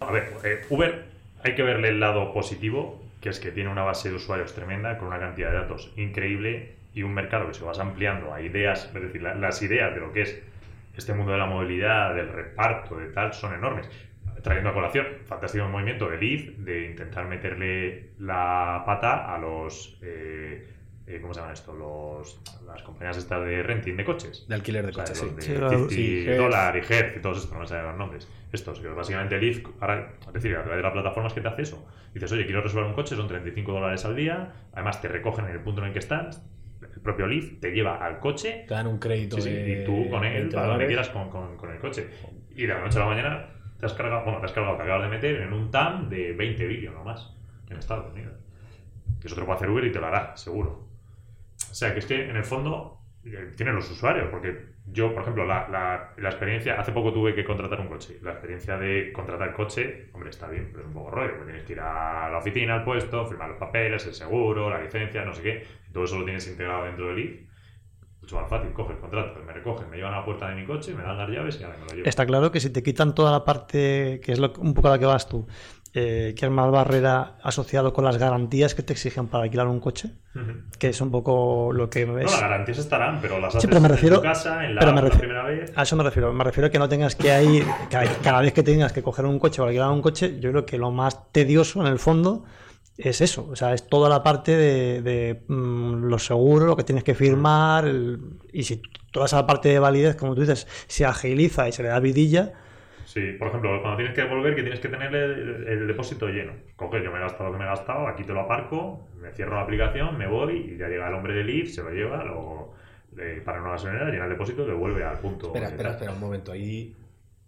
A 0.00 0.10
ver, 0.10 0.32
eh, 0.44 0.64
Uber 0.70 1.04
hay 1.44 1.54
que 1.54 1.62
verle 1.62 1.88
el 1.88 2.00
lado 2.00 2.32
positivo, 2.32 3.02
que 3.20 3.28
es 3.30 3.40
que 3.40 3.50
tiene 3.50 3.70
una 3.70 3.82
base 3.82 4.10
de 4.10 4.16
usuarios 4.16 4.54
tremenda, 4.54 4.98
con 4.98 5.08
una 5.08 5.18
cantidad 5.18 5.50
de 5.50 5.56
datos 5.58 5.92
increíble 5.96 6.76
y 6.94 7.02
un 7.02 7.14
mercado 7.14 7.46
que 7.48 7.54
se 7.54 7.64
vas 7.64 7.78
ampliando 7.78 8.32
a 8.32 8.40
ideas, 8.40 8.90
es 8.94 9.02
decir, 9.02 9.22
la- 9.22 9.34
las 9.34 9.60
ideas 9.62 9.94
de 9.94 10.00
lo 10.00 10.12
que 10.12 10.22
es 10.22 10.40
este 10.96 11.14
mundo 11.14 11.32
de 11.32 11.38
la 11.38 11.46
movilidad, 11.46 12.14
del 12.14 12.28
reparto, 12.28 12.96
de 12.96 13.08
tal, 13.08 13.32
son 13.34 13.54
enormes. 13.54 13.88
Trayendo 14.42 14.70
a 14.70 14.74
colación, 14.74 15.06
fantástico 15.26 15.68
movimiento 15.68 16.08
de 16.08 16.16
Leaf 16.18 16.56
de 16.58 16.86
intentar 16.86 17.26
meterle 17.26 18.10
la 18.18 18.82
pata 18.86 19.32
a 19.34 19.38
los. 19.38 19.98
eh, 20.02 20.66
eh, 21.08 21.18
¿Cómo 21.20 21.32
se 21.34 21.40
llaman 21.40 21.54
esto? 21.54 21.72
Los, 21.74 22.40
las 22.66 22.82
compañías 22.82 23.16
estas 23.16 23.44
de 23.44 23.62
renting 23.62 23.96
de 23.96 24.04
coches. 24.04 24.46
De 24.48 24.54
alquiler 24.54 24.84
de 24.84 24.90
O 24.90 24.94
sea, 24.94 25.04
coches, 25.04 25.18
sí. 25.18 25.28
de 25.34 25.42
Sí, 25.42 25.52
la- 25.54 25.68
50 25.70 25.94
sí, 25.94 26.24
Hertz. 26.26 26.38
Dollar 26.38 26.76
y 26.76 26.78
Hertz 26.80 27.16
y 27.16 27.20
todos 27.20 27.36
estos, 27.38 27.52
no 27.52 27.60
me 27.60 27.66
salen 27.66 27.86
los 27.86 27.96
nombres. 27.96 28.28
Estos, 28.52 28.80
que 28.80 28.88
básicamente 28.88 29.38
Leaf, 29.40 29.64
ahora, 29.80 30.14
es 30.26 30.32
decir, 30.32 30.54
a 30.56 30.62
través 30.62 30.76
de 30.78 30.82
las 30.82 30.92
plataformas 30.92 31.32
que 31.32 31.40
te 31.40 31.48
hace 31.48 31.62
eso, 31.62 31.86
dices, 32.14 32.30
oye, 32.32 32.44
quiero 32.46 32.60
reservar 32.62 32.86
un 32.86 32.94
coche, 32.94 33.16
son 33.16 33.26
35 33.28 33.72
dólares 33.72 34.04
al 34.04 34.16
día, 34.16 34.52
además 34.72 35.00
te 35.00 35.08
recogen 35.08 35.46
en 35.46 35.52
el 35.52 35.60
punto 35.60 35.80
en 35.82 35.88
el 35.88 35.92
que 35.92 35.98
estás, 35.98 36.42
el 36.82 37.00
propio 37.02 37.26
Leaf 37.26 37.58
te 37.60 37.72
lleva 37.72 37.96
al 38.04 38.20
coche 38.20 38.64
Te 38.68 38.74
dan 38.74 38.86
un 38.86 38.98
crédito 38.98 39.36
Sí, 39.36 39.42
sí, 39.42 39.50
de 39.50 39.82
y 39.82 39.84
tú 39.84 40.08
con 40.10 40.24
él 40.24 40.32
20 40.34 40.54
para 40.54 40.68
donde 40.68 40.86
quieras 40.86 41.08
con, 41.10 41.28
con- 41.30 41.56
con 41.56 41.70
el 41.70 41.78
coche. 41.78 42.08
Y 42.54 42.62
de 42.66 42.68
la 42.74 42.80
noche 42.80 42.98
a 42.98 43.00
la 43.02 43.06
mañana 43.06 43.46
te 43.80 43.86
has 43.86 43.94
cargado, 43.94 44.24
bueno, 44.24 44.40
te 44.40 44.46
has 44.46 44.52
cargado, 44.52 44.76
te 44.76 44.82
acabas 44.82 45.02
de 45.02 45.08
meter 45.08 45.42
en 45.42 45.52
un 45.52 45.70
TAM 45.70 46.08
de 46.08 46.32
20 46.32 46.66
vídeos 46.66 46.94
nomás 46.94 47.34
en 47.70 47.76
Estados 47.78 48.12
Unidos. 48.12 48.34
Que 49.20 49.26
eso 49.26 49.34
te 49.34 49.40
lo 49.40 49.46
puede 49.46 49.56
hacer 49.58 49.70
Uber 49.70 49.84
y 49.84 49.92
te 49.92 49.98
lo 50.00 50.06
hará, 50.06 50.36
seguro. 50.36 50.87
O 51.70 51.74
sea, 51.74 51.92
que 51.92 52.00
es 52.00 52.06
que 52.06 52.28
en 52.28 52.36
el 52.36 52.44
fondo 52.44 53.00
eh, 53.24 53.52
tienen 53.56 53.74
los 53.74 53.90
usuarios, 53.90 54.28
porque 54.30 54.76
yo, 54.86 55.12
por 55.12 55.22
ejemplo, 55.22 55.44
la, 55.44 55.68
la- 55.68 56.28
experiencia, 56.28 56.80
hace 56.80 56.92
poco 56.92 57.12
tuve 57.12 57.34
que 57.34 57.44
contratar 57.44 57.80
un 57.80 57.88
coche. 57.88 58.18
La 58.22 58.32
experiencia 58.32 58.78
de 58.78 59.12
contratar 59.12 59.52
coche, 59.52 60.08
hombre, 60.12 60.30
está 60.30 60.48
bien, 60.48 60.68
pero 60.70 60.80
es 60.82 60.86
un 60.88 60.94
poco 60.94 61.10
rollo, 61.10 61.32
porque 61.36 61.46
tienes 61.52 61.64
que 61.64 61.72
ir 61.74 61.80
a 61.80 62.30
la 62.30 62.38
oficina, 62.38 62.74
al 62.76 62.84
puesto, 62.84 63.26
firmar 63.26 63.50
los 63.50 63.58
papeles, 63.58 64.06
el 64.06 64.14
seguro, 64.14 64.70
la 64.70 64.80
licencia, 64.80 65.24
no 65.24 65.34
sé 65.34 65.42
qué. 65.42 65.66
Todo 65.92 66.04
eso 66.04 66.18
lo 66.18 66.24
tienes 66.24 66.46
integrado 66.48 66.84
dentro 66.84 67.08
del 67.08 67.18
IF. 67.18 67.48
Mucho 68.20 68.36
más 68.40 68.48
fácil, 68.50 68.72
coge 68.72 68.92
el 68.92 68.98
contrato, 68.98 69.40
me 69.44 69.52
recogen, 69.52 69.88
me 69.88 69.96
llevan 69.96 70.12
a 70.12 70.18
la 70.18 70.24
puerta 70.24 70.48
de 70.50 70.56
mi 70.56 70.66
coche, 70.66 70.92
me 70.92 71.02
dan 71.02 71.16
las 71.16 71.30
llaves 71.30 71.60
y 71.60 71.64
ahora 71.64 71.76
me 71.78 71.86
lo 71.86 71.94
llevo. 71.94 72.08
Está 72.08 72.26
claro 72.26 72.50
que 72.50 72.60
si 72.60 72.70
te 72.70 72.82
quitan 72.82 73.14
toda 73.14 73.30
la 73.30 73.44
parte, 73.44 74.20
que 74.22 74.32
es 74.32 74.38
lo, 74.38 74.52
un 74.58 74.74
poco 74.74 74.88
a 74.88 74.90
la 74.92 74.98
que 74.98 75.06
vas 75.06 75.28
tú, 75.28 75.46
eh, 76.00 76.34
que 76.34 76.46
es 76.46 76.52
más 76.52 76.70
barrera 76.70 77.36
asociado 77.42 77.92
con 77.92 78.04
las 78.04 78.16
garantías 78.18 78.74
que 78.74 78.82
te 78.82 78.92
exigen 78.92 79.26
para 79.28 79.44
alquilar 79.44 79.66
un 79.66 79.80
coche, 79.80 80.10
que 80.78 80.88
es 80.90 81.00
un 81.00 81.10
poco 81.10 81.72
lo 81.72 81.90
que 81.90 82.06
No, 82.06 82.18
es... 82.18 82.30
las 82.30 82.40
garantías 82.40 82.78
estarán, 82.78 83.18
pero 83.20 83.40
las 83.40 83.52
Sí, 83.52 83.58
haces 83.58 83.68
pero 83.68 83.80
me 83.80 83.88
en 83.88 84.14
tu 84.14 84.20
casa, 84.22 84.64
en 84.64 84.74
la, 84.74 84.80
pero 84.80 84.92
me 84.92 85.02
la 85.02 85.08
refiero- 85.08 85.18
primera 85.20 85.42
vez. 85.44 85.72
A 85.76 85.82
eso 85.82 85.96
me 85.96 86.04
refiero. 86.04 86.32
Me 86.32 86.44
refiero 86.44 86.68
a 86.68 86.70
que 86.70 86.78
no 86.78 86.88
tengas 86.88 87.16
que 87.16 87.42
ir, 87.44 87.64
cada, 87.90 88.04
cada 88.22 88.40
vez 88.42 88.52
que 88.52 88.62
tengas 88.62 88.92
que 88.92 89.02
coger 89.02 89.24
un 89.26 89.38
coche 89.38 89.60
o 89.60 89.64
alquilar 89.64 89.90
un 89.90 90.02
coche, 90.02 90.38
yo 90.40 90.50
creo 90.50 90.64
que 90.66 90.78
lo 90.78 90.90
más 90.92 91.32
tedioso 91.32 91.80
en 91.80 91.88
el 91.88 91.98
fondo 91.98 92.44
es 92.96 93.20
eso. 93.20 93.48
O 93.50 93.56
sea, 93.56 93.74
es 93.74 93.88
toda 93.88 94.08
la 94.08 94.22
parte 94.22 94.56
de, 94.56 95.02
de, 95.02 95.44
mm, 95.48 96.04
los 96.04 96.24
seguros, 96.26 96.66
lo 96.68 96.76
que 96.76 96.84
tienes 96.84 97.04
que 97.04 97.14
firmar, 97.14 97.86
el- 97.86 98.20
y 98.52 98.62
si 98.64 98.80
toda 99.12 99.26
esa 99.26 99.46
parte 99.46 99.68
de 99.70 99.78
validez, 99.78 100.14
como 100.16 100.34
tú 100.34 100.42
dices, 100.42 100.66
se 100.86 101.04
agiliza 101.04 101.68
y 101.68 101.72
se 101.72 101.82
le 101.82 101.88
da 101.88 101.98
vidilla, 102.00 102.52
Sí, 103.18 103.32
por 103.32 103.48
ejemplo, 103.48 103.80
cuando 103.82 103.96
tienes 103.96 104.14
que 104.14 104.22
devolver, 104.22 104.54
que 104.54 104.62
tienes 104.62 104.78
que 104.78 104.88
tener 104.88 105.12
el, 105.12 105.66
el 105.66 105.86
depósito 105.88 106.28
lleno. 106.28 106.52
Coge, 106.76 107.02
yo 107.02 107.10
me 107.10 107.18
he 107.18 107.20
gastado 107.20 107.46
lo 107.46 107.52
que 107.52 107.58
me 107.58 107.64
he 107.64 107.68
gastado, 107.68 108.06
aquí 108.06 108.22
te 108.22 108.32
lo 108.32 108.42
aparco, 108.42 109.08
me 109.16 109.32
cierro 109.32 109.56
la 109.56 109.62
aplicación, 109.62 110.16
me 110.16 110.28
voy 110.28 110.72
y 110.72 110.78
ya 110.78 110.86
llega 110.86 111.08
el 111.08 111.14
hombre 111.14 111.34
del 111.34 111.50
IF, 111.50 111.74
se 111.74 111.82
lo 111.82 111.90
lleva, 111.90 112.22
lo, 112.22 112.74
le 113.16 113.40
para 113.40 113.60
una 113.60 113.72
gasolinera, 113.72 114.10
llena 114.10 114.24
el 114.26 114.30
depósito 114.30 114.62
y 114.62 114.66
devuelve 114.66 115.02
al 115.02 115.18
punto. 115.18 115.46
Espera, 115.48 115.66
espera, 115.66 115.90
espera 115.90 116.12
un 116.12 116.20
momento. 116.20 116.52
Ahí, 116.52 116.94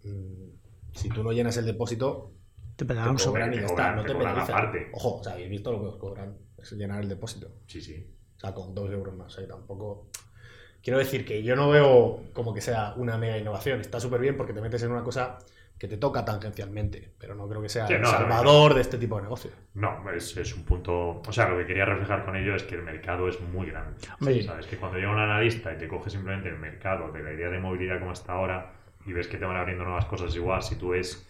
mm, 0.03 0.49
si 0.91 1.07
tú 1.07 1.23
no 1.23 1.31
llenas 1.31 1.55
el 1.55 1.65
depósito, 1.65 2.33
te 2.75 2.83
pegan 2.83 3.11
un 3.11 3.15
cobran 3.15 3.53
y 3.53 3.57
ya 3.57 3.65
está. 3.67 3.95
No 3.95 4.01
te 4.01 4.09
te 4.09 4.15
penalizan. 4.15 4.71
Ojo, 4.91 5.19
o 5.19 5.23
sea, 5.23 5.33
habéis 5.33 5.49
visto 5.49 5.71
lo 5.71 5.79
que 5.79 5.87
os 5.87 5.95
cobran. 5.95 6.37
Es 6.57 6.71
llenar 6.73 7.01
el 7.01 7.07
depósito. 7.07 7.47
Sí, 7.65 7.79
sí. 7.79 8.13
O 8.35 8.39
sea, 8.41 8.53
con 8.53 8.75
dos 8.75 8.91
euros 8.91 9.15
más. 9.15 9.33
Que 9.33 9.43
tampoco. 9.43 10.09
Quiero 10.83 10.99
decir 10.99 11.23
que 11.23 11.43
yo 11.43 11.55
no 11.55 11.69
veo 11.69 12.23
como 12.33 12.53
que 12.53 12.59
sea 12.59 12.93
una 12.97 13.17
mega 13.17 13.37
innovación. 13.37 13.79
Está 13.79 13.99
súper 13.99 14.19
bien 14.19 14.35
porque 14.35 14.51
te 14.51 14.61
metes 14.61 14.83
en 14.83 14.91
una 14.91 15.03
cosa 15.03 15.37
que 15.81 15.87
te 15.87 15.97
toca 15.97 16.23
tangencialmente. 16.23 17.09
Pero 17.17 17.33
no 17.33 17.49
creo 17.49 17.59
que 17.59 17.67
sea 17.67 17.87
Sí, 17.87 17.93
el 17.93 18.01
no, 18.03 18.11
no, 18.11 18.15
salvador 18.15 18.75
de 18.75 18.81
este 18.81 18.99
tipo 18.99 19.15
de 19.15 19.23
negocio. 19.23 19.49
No, 19.73 20.07
es, 20.11 20.37
es 20.37 20.55
un 20.55 20.63
punto. 20.63 21.23
O 21.27 21.31
sea, 21.31 21.49
lo 21.49 21.57
que 21.57 21.65
quería 21.65 21.85
reflejar 21.85 22.23
con 22.23 22.35
ello 22.35 22.53
es 22.53 22.61
que 22.61 22.75
el 22.75 22.83
mercado 22.83 23.27
es 23.27 23.41
muy 23.41 23.65
grande. 23.65 23.99
Hombre, 24.19 24.43
¿Sabes? 24.43 24.67
Que 24.67 24.77
cuando 24.77 24.99
llega 24.99 25.11
un 25.11 25.17
analista 25.17 25.73
y 25.73 25.79
te 25.79 25.87
coge 25.87 26.11
simplemente 26.11 26.49
el 26.49 26.59
mercado 26.59 27.11
de 27.11 27.23
la 27.23 27.33
idea 27.33 27.49
de 27.49 27.57
movilidad 27.57 27.97
como 27.97 28.11
está 28.11 28.33
ahora 28.33 28.73
y 29.07 29.13
ves 29.13 29.27
que 29.27 29.39
te 29.39 29.45
van 29.45 29.57
abriendo 29.57 29.83
nuevas 29.83 30.05
cosas 30.05 30.35
igual, 30.35 30.61
si 30.61 30.75
tú 30.75 30.89
ves 30.89 31.27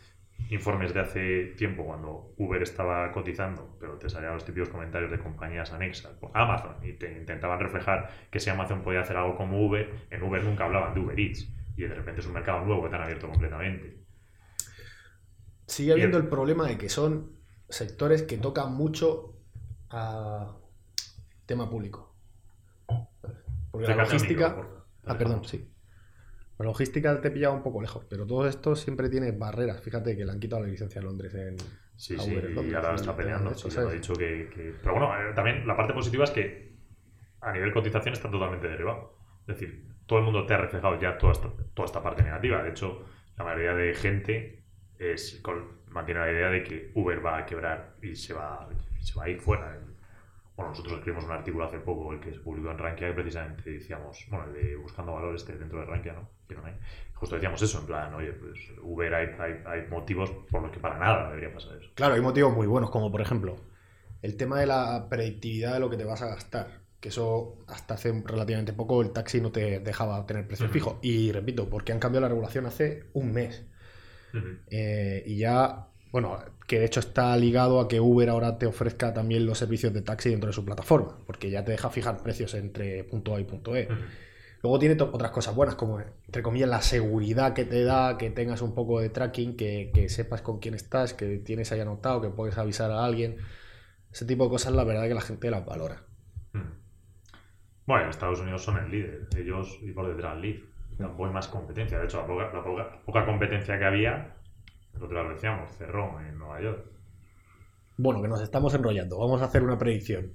informes 0.50 0.94
de 0.94 1.00
hace 1.00 1.44
tiempo 1.56 1.86
cuando 1.86 2.34
Uber 2.36 2.62
estaba 2.62 3.10
cotizando, 3.14 3.78
pero 3.80 3.98
te 4.00 4.10
salían 4.10 4.34
los 4.34 4.44
típicos 4.44 4.68
comentarios 4.68 5.12
de 5.12 5.20
compañías 5.20 5.72
anexas, 5.72 6.12
por 6.16 6.30
Amazon, 6.34 6.76
y 6.84 6.92
te 6.92 7.10
intentaban 7.14 7.58
reflejar 7.58 8.10
que 8.30 8.42
si 8.42 8.50
Amazon 8.50 8.82
podía 8.82 9.00
hacer 9.00 9.16
algo 9.16 9.38
como 9.38 9.66
Uber, 9.66 9.90
en 10.10 10.22
Uber 10.22 10.44
nunca 10.44 10.66
hablaban 10.66 10.94
de 10.94 11.00
Uber 11.00 11.18
Eats, 11.18 11.48
y 11.78 11.84
de 11.84 11.96
repente 11.96 12.20
es 12.20 12.28
un 12.28 12.34
mercado 12.34 12.66
nuevo 12.66 12.84
que 12.84 12.90
te 12.90 12.96
han 12.98 13.04
abierto 13.04 13.30
completamente. 13.30 14.01
Sigue 15.72 15.94
habiendo 15.94 16.18
Bien. 16.18 16.26
el 16.26 16.30
problema 16.30 16.68
de 16.68 16.78
que 16.78 16.90
son 16.90 17.38
sectores 17.70 18.24
que 18.24 18.38
tocan 18.38 18.74
mucho 18.74 19.38
a 19.90 20.58
tema 21.46 21.70
público. 21.70 22.14
Porque 23.72 23.88
la 23.88 23.96
logística. 24.04 24.50
micro. 24.50 24.86
Ah, 25.06 25.18
perdón, 25.18 25.46
sí. 25.46 25.68
La 26.60 26.66
logística 26.66 27.22
te 27.22 27.32
pilla 27.32 27.52
un 27.52 27.64
poco 27.64 27.82
lejos, 27.82 28.06
pero 28.10 28.28
todo 28.28 28.48
esto 28.48 28.76
siempre 28.76 29.10
tiene 29.10 29.32
barreras. 29.32 29.82
Fíjate 29.82 30.16
que 30.18 30.26
le 30.26 30.32
han 30.32 30.40
quitado 30.42 30.62
la 30.64 30.68
licencia 30.68 31.00
a 31.00 31.04
Londres 31.06 31.34
en. 31.36 31.56
Sí, 31.96 32.16
a 32.16 32.20
sí, 32.20 32.32
Uber 32.34 32.46
en 32.52 32.70
y 32.70 32.74
ahora 32.74 32.94
está 32.96 33.16
peleando. 33.16 33.54
sí, 33.54 33.70
ya 33.70 33.82
lo 33.82 33.92
he 33.92 33.96
dicho 33.96 34.14
que, 34.14 34.50
que- 34.54 34.74
Pero 34.82 34.94
bueno, 34.96 35.08
eh, 35.16 35.34
también 35.34 35.66
la 35.66 35.78
parte 35.78 35.94
positiva 35.94 36.26
es 36.26 36.32
que 36.32 36.76
a 37.40 37.54
nivel 37.54 37.72
cotización 37.74 38.14
está 38.14 38.30
totalmente 38.30 38.68
derivado. 38.68 39.18
Es 39.48 39.58
decir, 39.60 39.88
todo 40.06 40.20
el 40.20 40.26
mundo 40.26 40.46
te 40.46 40.54
ha 40.54 40.58
reflejado 40.58 41.00
ya 41.00 41.18
toda 41.18 41.32
esta, 41.32 41.50
toda 41.74 41.86
esta 41.86 42.04
parte 42.04 42.24
negativa. 42.24 42.62
De 42.62 42.70
hecho, 42.72 43.06
la 43.38 43.46
mayoría 43.46 43.74
de 43.74 43.94
gente 43.96 44.61
es, 45.02 45.40
con- 45.42 45.82
mantiene 45.90 46.20
la 46.22 46.32
idea 46.32 46.50
de 46.50 46.64
que 46.64 46.92
Uber 46.96 47.26
va 47.26 47.40
a 47.40 47.46
quebrar 47.46 47.96
y 48.02 48.16
se 48.16 48.34
va, 48.34 48.70
se 49.00 49.14
va 49.18 49.26
a 49.26 49.30
ir 49.30 49.40
fuera. 49.40 49.78
Bueno, 50.56 50.72
nosotros 50.72 50.94
escribimos 50.98 51.26
un 51.26 51.32
artículo 51.32 51.66
hace 51.66 51.80
poco, 51.80 52.14
el 52.14 52.20
que 52.20 52.34
se 52.34 52.40
publicó 52.40 52.72
en 52.72 52.78
Rankia, 52.78 53.08
que 53.08 53.14
precisamente 53.14 53.70
decíamos, 53.72 54.26
bueno, 54.30 54.46
el 54.46 54.54
de 54.54 54.76
Buscando 54.76 55.14
Valor 55.14 55.36
este 55.36 55.58
dentro 55.58 55.80
de 55.80 55.86
Rankia, 55.86 56.14
¿no? 56.14 56.30
Que 56.48 56.56
no 56.56 56.66
hay. 56.66 56.74
Justo 57.16 57.36
decíamos 57.36 57.62
eso, 57.62 57.80
en 57.80 57.86
plan, 57.88 58.14
oye, 58.14 58.32
pues 58.34 58.60
Uber 58.82 59.14
hay, 59.14 59.28
hay, 59.40 59.54
hay 59.66 59.88
motivos 59.90 60.30
por 60.52 60.62
los 60.62 60.72
que 60.72 60.80
para 60.80 60.98
nada 61.00 61.30
debería 61.30 61.54
pasar 61.54 61.78
eso. 61.78 61.90
Claro, 61.96 62.14
hay 62.16 62.22
motivos 62.22 62.54
muy 62.54 62.68
buenos, 62.68 62.90
como 62.92 63.12
por 63.12 63.22
ejemplo 63.22 63.56
el 64.22 64.38
tema 64.38 64.60
de 64.60 64.68
la 64.68 65.08
predictividad 65.10 65.74
de 65.74 65.80
lo 65.80 65.90
que 65.90 65.98
te 65.98 66.04
vas 66.04 66.22
a 66.22 66.28
gastar. 66.28 66.82
Que 67.00 67.10
eso 67.10 67.58
hasta 67.68 67.96
hace 67.96 68.12
relativamente 68.26 68.74
poco 68.74 69.02
el 69.02 69.12
taxi 69.12 69.42
no 69.42 69.52
te 69.52 69.80
dejaba 69.80 70.24
tener 70.28 70.46
precio 70.48 70.66
Ujú. 70.68 70.74
fijo. 70.74 71.00
Y 71.02 71.32
repito, 71.32 71.68
porque 71.70 71.92
han 71.92 72.00
cambiado 72.00 72.22
la 72.22 72.30
regulación 72.30 72.68
hace 72.68 73.06
un 73.14 73.32
mes. 73.34 73.66
Eh, 74.68 75.24
y 75.26 75.38
ya, 75.38 75.88
bueno, 76.12 76.38
que 76.68 76.80
de 76.80 76.86
hecho 76.86 77.00
está 77.00 77.36
ligado 77.38 77.80
a 77.80 77.88
que 77.88 78.00
Uber 78.00 78.30
ahora 78.30 78.58
te 78.58 78.66
ofrezca 78.66 79.14
también 79.14 79.46
los 79.46 79.58
servicios 79.58 79.94
de 79.94 80.02
taxi 80.02 80.30
dentro 80.30 80.48
de 80.48 80.54
su 80.54 80.64
plataforma, 80.64 81.18
porque 81.26 81.50
ya 81.50 81.64
te 81.64 81.72
deja 81.72 81.90
fijar 81.90 82.22
precios 82.24 82.54
entre 82.54 83.04
punto 83.04 83.36
A 83.36 83.40
y 83.40 83.44
punto 83.44 83.76
E. 83.76 83.88
Luego 84.64 84.78
tiene 84.78 85.02
otras 85.02 85.32
cosas 85.32 85.56
buenas, 85.56 85.76
como, 85.76 86.00
entre 86.00 86.44
comillas, 86.44 86.70
la 86.70 86.82
seguridad 86.82 87.54
que 87.54 87.66
te 87.66 87.84
da, 87.84 88.18
que 88.18 88.30
tengas 88.30 88.62
un 88.62 88.76
poco 88.76 89.00
de 89.00 89.10
tracking, 89.10 89.58
que, 89.58 89.92
que 89.94 90.08
sepas 90.08 90.44
con 90.44 90.60
quién 90.60 90.76
estás, 90.76 91.16
que 91.16 91.40
tienes 91.40 91.72
ahí 91.72 91.80
anotado, 91.80 92.22
que 92.22 92.30
puedes 92.30 92.58
avisar 92.58 92.92
a 92.92 93.04
alguien. 93.04 93.38
Ese 94.12 94.26
tipo 94.26 94.44
de 94.44 94.52
cosas, 94.52 94.74
la 94.74 94.84
verdad 94.84 95.08
que 95.08 95.16
la 95.16 95.22
gente 95.22 95.50
las 95.50 95.66
valora. 95.66 96.04
Bueno, 97.88 98.04
en 98.04 98.10
Estados 98.10 98.40
Unidos 98.40 98.64
son 98.64 98.78
el 98.78 98.92
líder, 98.92 99.28
ellos 99.36 99.80
y 99.82 99.92
por 99.92 100.08
detrás 100.08 100.40
Lyft. 100.40 100.71
Tampoco 100.98 101.26
hay 101.28 101.34
más 101.34 101.48
competencia. 101.48 101.98
De 102.00 102.06
hecho, 102.06 102.22
la 102.22 102.28
poca, 102.28 102.52
la 102.54 102.64
poca- 102.64 103.02
poca 103.06 103.26
competencia 103.26 103.78
que 103.80 103.86
había, 103.86 104.36
día 105.10 105.24
lo 105.24 105.30
decíamos, 105.34 105.72
cerró 105.78 106.20
en 106.22 106.38
Nueva 106.38 106.62
York. 106.62 106.86
Bueno, 107.98 108.22
que 108.22 108.28
nos 108.28 108.42
estamos 108.42 108.74
enrollando. 108.74 109.18
Vamos 109.20 109.42
a 109.42 109.46
hacer 109.46 109.64
una 109.64 109.78
predicción. 109.78 110.34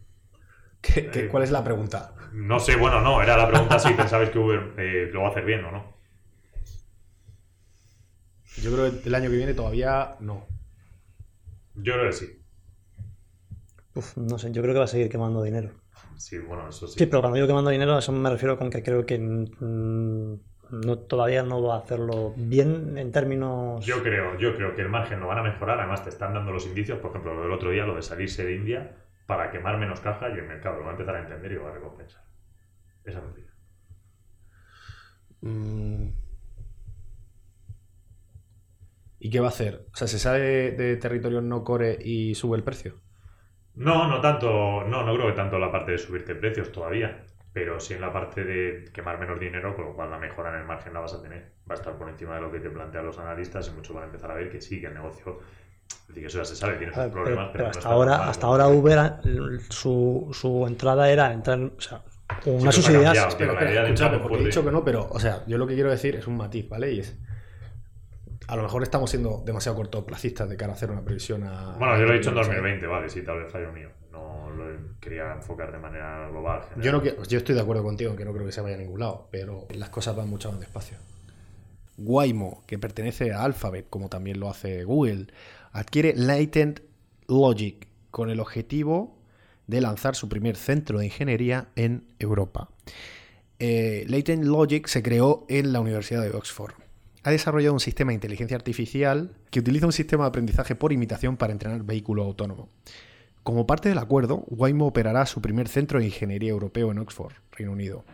¿Qué- 0.81 1.11
qué- 1.11 1.21
Eh, 1.27 1.29
¿Cuál 1.29 1.43
es 1.43 1.51
la 1.51 1.65
pregunta? 1.65 2.15
No 2.33 2.59
sé, 2.61 2.77
bueno, 2.77 3.01
no, 3.01 3.23
era 3.23 3.37
la 3.37 3.49
pregunta 3.49 3.79
si 3.79 3.93
pensabais 3.95 4.31
que 4.31 4.39
Uber 4.39 4.75
eh, 4.79 5.11
lo 5.13 5.23
va 5.23 5.29
a 5.29 5.31
hacer 5.31 5.45
bien 5.45 5.65
o 5.65 5.71
no. 5.73 5.97
Yo 8.63 8.73
creo 8.73 8.91
que 9.03 9.09
el 9.09 9.15
año 9.15 9.31
que 9.31 9.37
viene 9.37 9.55
todavía 9.55 10.17
no. 10.21 10.47
Yo 11.75 11.93
creo 11.95 12.07
que 12.07 12.13
sí. 12.13 12.43
Uf, 13.95 14.17
no 14.17 14.39
sé, 14.39 14.53
yo 14.53 14.63
creo 14.63 14.75
que 14.75 14.79
va 14.79 14.85
a 14.85 14.89
seguir 14.89 15.09
quemando 15.11 15.43
dinero. 15.43 15.71
Sí, 16.17 16.39
bueno, 16.39 16.69
eso 16.69 16.87
sí. 16.87 16.99
Sí, 16.99 17.07
pero 17.07 17.21
cuando 17.21 17.37
digo 17.37 17.47
quemando 17.47 17.71
dinero, 17.71 17.95
a 17.95 17.99
eso 17.99 18.13
me 18.13 18.31
refiero 18.31 18.59
con 18.59 18.71
que 18.71 18.83
creo 18.83 19.05
que 19.05 19.19
no, 19.19 20.99
todavía 20.99 21.43
no 21.43 21.63
va 21.63 21.77
a 21.77 21.79
hacerlo 21.79 22.33
bien 22.37 22.97
en 22.99 23.13
términos... 23.13 23.85
Yo 23.85 24.03
creo, 24.03 24.39
yo 24.39 24.55
creo 24.57 24.75
que 24.75 24.83
el 24.83 24.89
margen 24.89 25.21
lo 25.21 25.29
van 25.29 25.39
a 25.39 25.43
mejorar, 25.43 25.79
además 25.79 26.03
te 26.03 26.11
están 26.11 26.35
dando 26.35 26.53
los 26.53 26.67
indicios, 26.67 26.99
por 26.99 27.11
ejemplo, 27.11 27.35
lo 27.35 27.43
del 27.43 27.53
otro 27.53 27.71
día, 27.71 27.85
lo 27.85 27.95
de 27.95 28.03
salirse 28.03 28.45
de 28.45 28.57
India 28.57 28.97
para 29.27 29.51
quemar 29.51 29.77
menos 29.79 30.01
caja 30.01 30.29
y 30.31 30.39
el 30.39 30.47
mercado 30.47 30.79
lo 30.79 30.85
va 30.85 30.91
a 30.91 30.93
empezar 30.93 31.17
a 31.17 31.21
entender 31.21 31.53
y 31.53 31.55
lo 31.57 31.65
va 31.65 31.71
a 31.71 31.75
recompensar. 31.75 32.23
Esa 33.05 33.21
noticia. 33.21 33.53
Mm. 35.41 36.09
¿Y 39.19 39.31
qué 39.31 39.41
va 39.41 39.47
a 39.47 39.51
hacer? 39.51 39.87
O 39.93 39.97
sea, 39.97 40.07
¿se 40.07 40.19
sale 40.19 40.73
de 40.73 40.97
territorio 40.97 41.41
no 41.41 41.65
core 41.65 41.99
y 42.01 42.35
sube 42.35 42.57
el 42.57 42.65
precio? 42.65 43.01
No, 43.77 44.09
no 44.09 44.21
tanto, 44.21 44.83
no, 44.85 45.05
no 45.05 45.15
creo 45.15 45.27
que 45.29 45.33
tanto 45.35 45.59
la 45.59 45.71
parte 45.71 45.93
de 45.93 45.99
subirte 45.99 46.35
precios 46.35 46.73
todavía. 46.73 47.25
pero 47.53 47.81
sí 47.81 47.95
en 47.95 48.01
la 48.03 48.13
parte 48.13 48.45
de 48.45 48.85
quemar 48.93 49.19
menos 49.19 49.41
dinero, 49.41 49.75
con 49.75 49.87
lo 49.87 49.95
cual 49.95 50.11
la 50.11 50.19
mejora 50.19 50.51
en 50.51 50.57
el 50.61 50.65
margen 50.67 50.93
la 50.93 51.01
vas 51.01 51.15
a 51.15 51.23
tener. 51.23 51.53
Va 51.71 51.75
a 51.75 51.79
estar 51.79 51.97
por 51.97 52.09
encima 52.09 52.35
de 52.35 52.41
lo 52.43 52.51
que 52.53 52.61
te 52.61 52.69
plantean 52.71 53.07
los 53.07 53.19
analistas 53.19 53.69
y 53.69 53.71
muchos 53.73 53.95
van 53.95 54.05
a 54.05 54.07
empezar 54.07 54.31
a 54.31 54.35
ver 54.35 54.51
que 54.51 54.61
sí, 54.61 54.81
que 54.81 54.89
el 54.89 54.95
negocio, 54.95 55.39
es 55.89 56.09
decir, 56.09 56.23
que 56.23 56.27
eso 56.29 56.39
ya 56.39 56.45
se 56.45 56.57
sabe, 56.57 56.77
tiene 56.79 56.95
sus 56.95 57.07
Pero, 57.13 57.13
problemas, 57.13 57.51
pero, 57.53 57.71
pero 57.71 57.73
no 57.73 57.83
hasta 57.83 57.89
ahora, 57.89 58.29
hasta 58.29 58.47
¿no? 58.47 58.49
ahora 58.49 58.69
Uber, 58.69 59.21
su, 59.71 60.29
su 60.33 60.67
entrada 60.67 61.11
era 61.11 61.33
entrar, 61.33 61.59
o 61.61 61.81
sea, 61.81 62.03
con 62.43 62.55
Sí, 62.59 62.69
unas 62.69 62.75
pero 62.75 62.83
se 62.83 62.91
ha 62.91 62.93
subsidias. 62.93 63.03
cambiado, 63.03 63.37
tío, 63.37 63.49
Espera, 63.49 63.53
la 63.55 63.65
espera, 63.65 63.71
idea 63.71 63.83
de 63.83 63.91
escúchame, 63.91 63.91
entrar 63.91 64.21
porque 64.21 64.41
he 64.41 64.45
dicho 64.45 64.65
que 64.65 64.71
no, 64.71 64.85
pero, 64.85 65.09
o 65.11 65.19
sea, 65.21 65.45
yo 65.47 65.59
lo 65.59 65.67
que 65.67 65.75
quiero 65.75 65.91
decir 65.91 66.17
es 66.17 66.27
un 66.27 66.37
matiz, 66.37 66.69
¿vale? 66.69 66.93
Y 66.93 67.01
es. 67.01 67.19
A 68.49 68.57
lo 68.57 68.63
mejor 68.63 68.83
estamos 68.83 69.11
siendo 69.11 69.43
demasiado 69.45 69.77
cortoplacistas 69.77 70.49
de 70.49 70.57
cara 70.57 70.73
a 70.73 70.77
hacer 70.77 70.91
una 70.91 71.03
previsión 71.05 71.43
a. 71.45 71.77
Bueno, 71.79 71.99
yo 71.99 72.05
lo 72.07 72.13
he 72.13 72.19
dicho 72.19 72.31
en 72.31 72.39
o 72.39 72.45
sea, 72.45 72.55
2020, 72.55 72.87
vale, 72.87 73.09
sí, 73.09 73.23
tal 73.23 73.43
vez 73.43 73.51
fallo 73.53 73.73
mío. 73.73 73.89
No 74.13 74.51
lo 74.51 74.65
quería 75.01 75.33
enfocar 75.33 75.73
de 75.73 75.79
manera 75.79 76.29
global. 76.29 76.63
general. 76.63 76.83
Yo, 76.85 76.93
no 76.93 77.03
quiero- 77.03 77.23
yo 77.25 77.39
estoy 77.39 77.55
de 77.55 77.61
acuerdo 77.61 77.83
contigo 77.83 78.11
en 78.13 78.17
que 78.17 78.25
no 78.25 78.33
creo 78.33 78.47
que 78.47 78.53
se 78.53 78.61
vaya 78.61 78.77
a 78.77 78.79
ningún 78.79 79.01
lado, 79.01 79.29
pero 79.33 79.67
las 79.75 79.89
cosas 79.91 80.15
van 80.17 80.29
mucho 80.31 80.51
más 80.51 80.61
despacio. 80.61 80.97
Waymo, 81.99 82.63
que 82.67 82.79
pertenece 82.79 83.33
a 83.33 83.43
Alphabet, 83.43 83.87
como 83.89 84.09
también 84.09 84.39
lo 84.39 84.51
hace 84.51 84.85
Google, 84.85 85.27
adquiere 85.73 86.15
Latent 86.15 86.81
Logic 87.29 87.89
con 88.11 88.31
el 88.31 88.39
objetivo 88.41 89.17
de 89.67 89.81
lanzar 89.81 90.15
su 90.15 90.29
primer 90.29 90.57
centro 90.57 90.99
de 90.99 91.07
ingeniería 91.07 91.69
en 91.75 92.05
Europa. 92.19 92.69
Eh, 93.59 94.05
Latent 94.09 94.45
Logic 94.45 94.87
se 94.87 95.03
creó 95.03 95.47
en 95.49 95.73
la 95.73 95.81
Universidad 95.81 96.23
de 96.23 96.31
Oxford. 96.31 96.75
Ha 97.27 97.33
desarrollado 97.33 97.75
un 97.75 97.81
sistema 97.81 98.11
de 98.11 98.15
inteligencia 98.15 98.57
artificial 98.57 99.33
que 99.51 99.59
utiliza 99.59 99.85
un 99.85 99.93
sistema 99.93 100.23
de 100.23 100.29
aprendizaje 100.29 100.77
por 100.77 100.93
imitación 100.93 101.37
para 101.37 101.53
entrenar 101.53 101.83
vehículo 101.83 102.23
autónomo. 102.23 102.69
Como 103.43 103.67
parte 103.67 103.89
del 103.89 103.99
acuerdo, 103.99 104.45
Waymo 104.47 104.87
operará 104.87 105.27
su 105.27 105.41
primer 105.41 105.67
centro 105.67 105.99
de 105.99 106.05
ingeniería 106.07 106.51
europeo 106.51 106.93
en 106.93 107.01
Oxford, 107.01 107.33
Reino 107.51 107.73
Unido. 107.73 108.05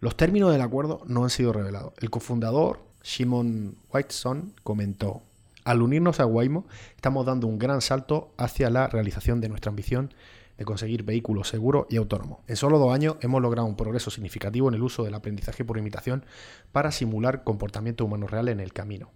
Los 0.00 0.16
términos 0.16 0.50
del 0.50 0.62
acuerdo 0.62 1.00
no 1.06 1.22
han 1.22 1.30
sido 1.30 1.52
revelados. 1.52 1.92
El 2.00 2.10
cofundador, 2.10 2.80
Shimon 3.04 3.76
Whiteson, 3.94 4.52
comentó, 4.64 5.22
al 5.62 5.80
unirnos 5.80 6.18
a 6.18 6.26
Waymo, 6.26 6.66
estamos 6.96 7.24
dando 7.24 7.46
un 7.46 7.60
gran 7.60 7.80
salto 7.80 8.32
hacia 8.36 8.68
la 8.68 8.88
realización 8.88 9.40
de 9.40 9.48
nuestra 9.48 9.70
ambición 9.70 10.12
de 10.58 10.64
conseguir 10.64 11.04
vehículos 11.04 11.48
seguros 11.48 11.86
y 11.88 11.96
autónomos. 11.96 12.40
En 12.46 12.56
solo 12.56 12.78
dos 12.78 12.92
años 12.92 13.16
hemos 13.22 13.40
logrado 13.40 13.66
un 13.66 13.76
progreso 13.76 14.10
significativo 14.10 14.68
en 14.68 14.74
el 14.74 14.82
uso 14.82 15.04
del 15.04 15.14
aprendizaje 15.14 15.64
por 15.64 15.78
imitación 15.78 16.26
para 16.72 16.90
simular 16.90 17.44
comportamientos 17.44 18.04
humanos 18.04 18.30
reales 18.30 18.52
en 18.52 18.60
el 18.60 18.72
camino. 18.72 19.10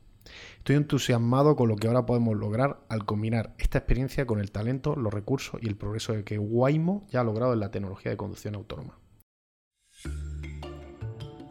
Estoy 0.58 0.76
entusiasmado 0.76 1.56
con 1.56 1.68
lo 1.68 1.76
que 1.76 1.88
ahora 1.88 2.06
podemos 2.06 2.36
lograr 2.36 2.80
al 2.88 3.04
combinar 3.04 3.54
esta 3.58 3.78
experiencia 3.78 4.24
con 4.24 4.40
el 4.40 4.52
talento, 4.52 4.94
los 4.94 5.12
recursos 5.12 5.60
y 5.60 5.66
el 5.66 5.76
progreso 5.76 6.14
que 6.24 6.38
Waymo 6.38 7.06
ya 7.10 7.20
ha 7.20 7.24
logrado 7.24 7.52
en 7.52 7.60
la 7.60 7.72
tecnología 7.72 8.12
de 8.12 8.16
conducción 8.16 8.54
autónoma. 8.54 8.98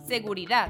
Seguridad. 0.07 0.69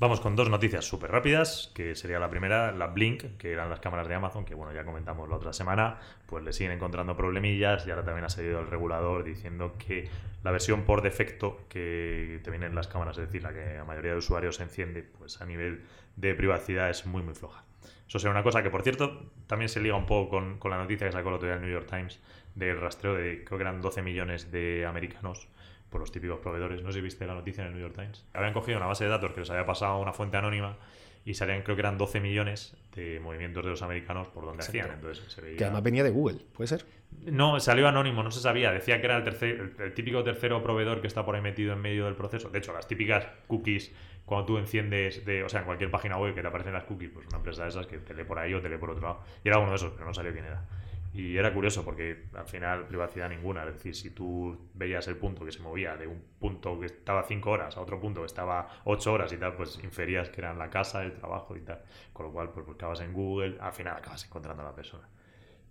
Vamos 0.00 0.20
con 0.20 0.36
dos 0.36 0.48
noticias 0.48 0.84
súper 0.84 1.10
rápidas, 1.10 1.72
que 1.74 1.96
sería 1.96 2.20
la 2.20 2.30
primera, 2.30 2.70
la 2.70 2.86
Blink, 2.86 3.36
que 3.36 3.50
eran 3.50 3.68
las 3.68 3.80
cámaras 3.80 4.06
de 4.06 4.14
Amazon, 4.14 4.44
que 4.44 4.54
bueno, 4.54 4.72
ya 4.72 4.84
comentamos 4.84 5.28
la 5.28 5.34
otra 5.34 5.52
semana, 5.52 5.98
pues 6.26 6.44
le 6.44 6.52
siguen 6.52 6.70
encontrando 6.70 7.16
problemillas 7.16 7.84
y 7.84 7.90
ahora 7.90 8.04
también 8.04 8.24
ha 8.24 8.28
salido 8.28 8.60
el 8.60 8.68
regulador 8.68 9.24
diciendo 9.24 9.74
que 9.76 10.08
la 10.44 10.52
versión 10.52 10.82
por 10.82 11.02
defecto 11.02 11.62
que 11.68 12.38
te 12.44 12.50
vienen 12.52 12.76
las 12.76 12.86
cámaras, 12.86 13.18
es 13.18 13.26
decir, 13.26 13.42
la 13.42 13.52
que 13.52 13.74
la 13.74 13.84
mayoría 13.84 14.12
de 14.12 14.18
usuarios 14.18 14.60
enciende, 14.60 15.02
pues 15.02 15.40
a 15.40 15.46
nivel 15.46 15.82
de 16.14 16.32
privacidad 16.36 16.90
es 16.90 17.04
muy 17.04 17.24
muy 17.24 17.34
floja. 17.34 17.64
Eso 18.06 18.20
será 18.20 18.30
una 18.30 18.44
cosa 18.44 18.62
que, 18.62 18.70
por 18.70 18.82
cierto, 18.82 19.32
también 19.48 19.68
se 19.68 19.80
liga 19.80 19.96
un 19.96 20.06
poco 20.06 20.30
con, 20.30 20.58
con 20.58 20.70
la 20.70 20.78
noticia 20.78 21.08
que 21.08 21.12
sacó 21.12 21.30
el 21.30 21.34
otro 21.34 21.48
día 21.48 21.56
el 21.56 21.62
New 21.62 21.72
York 21.72 21.88
Times 21.90 22.20
del 22.54 22.80
rastreo 22.80 23.14
de, 23.14 23.42
creo 23.42 23.58
que 23.58 23.62
eran 23.62 23.80
12 23.80 24.02
millones 24.02 24.52
de 24.52 24.86
americanos 24.86 25.48
por 25.90 26.00
los 26.00 26.12
típicos 26.12 26.38
proveedores. 26.40 26.82
No 26.82 26.92
sé 26.92 26.98
si 26.98 27.02
viste 27.02 27.26
la 27.26 27.34
noticia 27.34 27.62
en 27.62 27.68
el 27.68 27.74
New 27.74 27.82
York 27.82 27.94
Times. 27.94 28.26
Habían 28.34 28.52
cogido 28.52 28.78
una 28.78 28.86
base 28.86 29.04
de 29.04 29.10
datos 29.10 29.32
que 29.32 29.40
les 29.40 29.50
había 29.50 29.66
pasado 29.66 29.92
a 29.92 29.98
una 29.98 30.12
fuente 30.12 30.36
anónima 30.36 30.76
y 31.24 31.34
salían, 31.34 31.62
creo 31.62 31.76
que 31.76 31.80
eran 31.80 31.98
12 31.98 32.20
millones 32.20 32.76
de 32.94 33.20
movimientos 33.20 33.64
de 33.64 33.70
los 33.70 33.82
americanos 33.82 34.28
por 34.28 34.44
donde 34.44 34.62
Exacto. 34.62 34.80
hacían. 34.80 34.94
Entonces 34.94 35.32
se 35.32 35.40
veía... 35.40 35.56
Que 35.56 35.64
además 35.64 35.82
venía 35.82 36.02
de 36.02 36.10
Google, 36.10 36.38
¿puede 36.54 36.68
ser? 36.68 36.86
No, 37.26 37.58
salió 37.60 37.88
anónimo, 37.88 38.22
no 38.22 38.30
se 38.30 38.40
sabía. 38.40 38.72
Decía 38.72 39.00
que 39.00 39.06
era 39.06 39.16
el, 39.18 39.24
tercer, 39.24 39.74
el, 39.78 39.82
el 39.82 39.94
típico 39.94 40.22
tercero 40.24 40.62
proveedor 40.62 41.00
que 41.00 41.06
está 41.06 41.24
por 41.24 41.34
ahí 41.34 41.42
metido 41.42 41.72
en 41.72 41.80
medio 41.80 42.06
del 42.06 42.14
proceso. 42.14 42.48
De 42.48 42.58
hecho, 42.58 42.72
las 42.72 42.86
típicas 42.88 43.26
cookies, 43.46 43.92
cuando 44.24 44.46
tú 44.46 44.58
enciendes, 44.58 45.24
de, 45.24 45.42
o 45.42 45.48
sea, 45.48 45.60
en 45.60 45.66
cualquier 45.66 45.90
página 45.90 46.18
web 46.18 46.34
que 46.34 46.40
te 46.40 46.48
aparecen 46.48 46.72
las 46.72 46.84
cookies, 46.84 47.10
pues 47.10 47.26
una 47.26 47.38
empresa 47.38 47.64
de 47.64 47.68
esas 47.70 47.86
que 47.86 47.98
te 47.98 48.14
lee 48.14 48.24
por 48.24 48.38
ahí 48.38 48.54
o 48.54 48.60
te 48.62 48.68
lee 48.68 48.78
por 48.78 48.90
otro 48.90 49.02
lado. 49.02 49.20
Y 49.44 49.48
era 49.48 49.58
uno 49.58 49.70
de 49.70 49.76
esos, 49.76 49.92
pero 49.92 50.06
no 50.06 50.14
salió 50.14 50.32
quién 50.32 50.44
era. 50.44 50.64
Y 51.12 51.36
era 51.36 51.52
curioso 51.52 51.84
porque 51.84 52.26
al 52.34 52.46
final 52.46 52.86
privacidad 52.86 53.28
ninguna. 53.28 53.64
Es 53.64 53.74
decir, 53.74 53.94
si 53.94 54.10
tú 54.10 54.68
veías 54.74 55.08
el 55.08 55.16
punto 55.16 55.44
que 55.44 55.52
se 55.52 55.60
movía 55.60 55.96
de 55.96 56.06
un 56.06 56.22
punto 56.38 56.78
que 56.78 56.86
estaba 56.86 57.22
5 57.22 57.50
horas 57.50 57.76
a 57.76 57.80
otro 57.80 57.98
punto 57.98 58.20
que 58.20 58.26
estaba 58.26 58.68
8 58.84 59.12
horas 59.12 59.32
y 59.32 59.38
tal, 59.38 59.54
pues 59.54 59.80
inferías 59.82 60.28
que 60.28 60.40
eran 60.40 60.58
la 60.58 60.70
casa, 60.70 61.02
el 61.02 61.14
trabajo 61.14 61.56
y 61.56 61.60
tal. 61.60 61.82
Con 62.12 62.26
lo 62.26 62.32
cual, 62.32 62.50
pues 62.50 62.66
buscabas 62.66 63.00
en 63.00 63.12
Google, 63.12 63.56
al 63.60 63.72
final 63.72 63.96
acabas 63.96 64.24
encontrando 64.24 64.62
a 64.62 64.66
la 64.66 64.74
persona. 64.74 65.08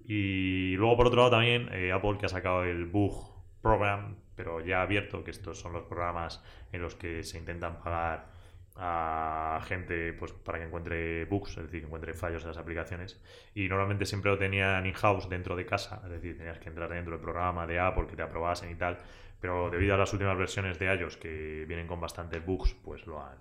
Y 0.06 0.76
luego, 0.78 0.98
por 0.98 1.08
otro 1.08 1.18
lado, 1.18 1.32
también 1.32 1.70
eh, 1.74 1.92
Apple 1.92 2.18
que 2.18 2.26
ha 2.26 2.30
sacado 2.30 2.64
el 2.64 2.86
Bug 2.86 3.38
Program, 3.62 4.16
pero 4.36 4.62
ya 4.62 4.82
abierto, 4.82 5.24
que 5.24 5.32
estos 5.32 5.60
son 5.60 5.74
los 5.74 5.84
programas 5.84 6.44
en 6.72 6.82
los 6.82 6.96
que 6.96 7.24
se 7.24 7.38
intentan 7.38 7.80
pagar 7.80 8.37
a 8.80 9.60
gente 9.66 10.14
pues 10.14 10.32
para 10.32 10.60
que 10.60 10.66
encuentre 10.66 11.26
bugs, 11.26 11.58
es 11.58 11.64
decir, 11.64 11.82
que 11.82 11.88
encuentre 11.88 12.14
fallos 12.14 12.44
en 12.44 12.50
las 12.50 12.58
aplicaciones. 12.58 13.22
Y 13.56 13.68
normalmente 13.68 14.06
siempre 14.06 14.32
lo 14.32 14.38
tenían 14.38 14.86
in-house 14.86 15.30
dentro 15.30 15.56
de 15.56 15.66
casa, 15.66 16.02
es 16.06 16.12
decir, 16.12 16.38
tenías 16.38 16.60
que 16.60 16.70
entrar 16.70 16.90
dentro 16.90 17.14
del 17.14 17.22
programa 17.22 17.66
de 17.66 17.80
Apple 17.80 18.08
que 18.08 18.16
te 18.16 18.22
aprobasen 18.22 18.72
y 18.72 18.76
tal. 18.76 18.98
Pero 19.40 19.70
debido 19.70 19.96
a 19.96 19.98
las 19.98 20.12
últimas 20.14 20.38
versiones 20.38 20.80
de 20.80 20.94
iOS 20.96 21.18
que 21.18 21.66
vienen 21.68 21.88
con 21.88 22.00
bastantes 22.00 22.44
bugs, 22.46 22.76
pues 22.84 23.06
lo 23.06 23.24
han, 23.24 23.38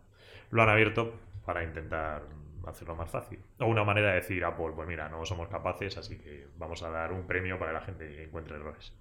lo 0.51 0.63
han 0.63 0.69
abierto 0.69 1.15
para 1.45 1.63
intentar 1.63 2.23
hacerlo 2.67 2.97
más 2.97 3.11
fácil. 3.11 3.39
O 3.59 3.67
una 3.67 3.85
manera 3.85 4.11
de 4.11 4.17
decir 4.17 4.45
Apple, 4.45 4.73
pues 4.75 4.89
mira, 4.89 5.09
no 5.09 5.25
somos 5.25 5.49
capaces, 5.49 5.97
así 5.97 6.19
que 6.19 6.49
vamos 6.57 6.83
a 6.83 6.91
dar 6.91 7.13
un 7.13 7.27
premio 7.27 7.59
para 7.59 7.71
que 7.71 7.79
la 7.79 7.85
gente 7.85 8.25
encuentre 8.25 8.57
errores. 8.57 8.93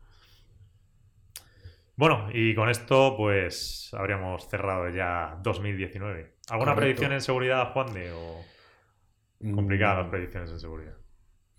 Bueno, 1.97 2.27
y 2.33 2.53
con 2.55 2.69
esto 2.69 3.15
pues 3.15 3.89
habríamos 3.93 4.49
cerrado 4.49 4.89
ya 4.89 5.37
2019. 5.41 6.35
¿Alguna 6.49 6.73
Correcto. 6.73 6.75
predicción 6.75 7.13
en 7.13 7.21
seguridad, 7.21 7.71
Juan 7.71 7.93
de 7.93 8.11
o 8.11 8.43
complicadas 9.53 9.99
las 9.99 10.07
predicciones 10.09 10.51
en 10.51 10.59
seguridad? 10.59 10.93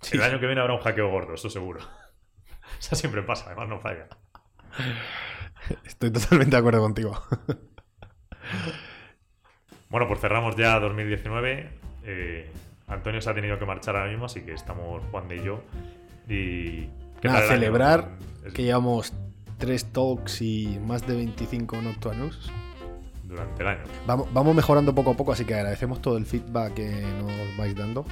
Sí. 0.02 0.16
El 0.16 0.22
año 0.22 0.38
que 0.38 0.46
viene 0.46 0.60
habrá 0.60 0.74
un 0.74 0.80
hackeo 0.80 1.08
gordo, 1.10 1.34
eso 1.34 1.48
seguro. 1.48 1.80
Eso 2.80 2.96
siempre 2.96 3.22
pasa, 3.22 3.46
además 3.46 3.68
no 3.68 3.78
falla. 3.78 4.08
Estoy 5.84 6.10
totalmente 6.10 6.50
de 6.50 6.58
acuerdo 6.58 6.80
contigo. 6.80 7.22
Bueno, 9.88 10.08
pues 10.08 10.20
cerramos 10.20 10.56
ya 10.56 10.78
2019. 10.80 11.70
Eh, 12.04 12.50
Antonio 12.88 13.20
se 13.20 13.30
ha 13.30 13.34
tenido 13.34 13.58
que 13.58 13.64
marchar 13.64 13.96
ahora 13.96 14.10
mismo, 14.10 14.26
así 14.26 14.42
que 14.42 14.52
estamos 14.52 15.02
Juan 15.10 15.28
de 15.28 15.36
y 15.36 15.42
yo. 15.44 15.62
Y 16.28 16.86
¿qué 17.20 17.28
Nada, 17.28 17.46
celebrar 17.46 18.10
que 18.52 18.64
llevamos 18.64 19.12
tres 19.58 19.86
talks 19.86 20.42
y 20.42 20.78
más 20.86 21.06
de 21.06 21.16
25 21.16 21.80
Noctua 21.82 22.14
News. 22.14 22.50
durante 23.24 23.62
el 23.62 23.68
año. 23.68 23.82
Vamos, 24.06 24.28
vamos 24.32 24.54
mejorando 24.54 24.94
poco 24.94 25.10
a 25.12 25.14
poco, 25.14 25.32
así 25.32 25.44
que 25.44 25.54
agradecemos 25.54 26.00
todo 26.00 26.16
el 26.16 26.26
feedback 26.26 26.74
que 26.74 26.88
nos 27.18 27.56
vais 27.56 27.74
dando. 27.74 28.04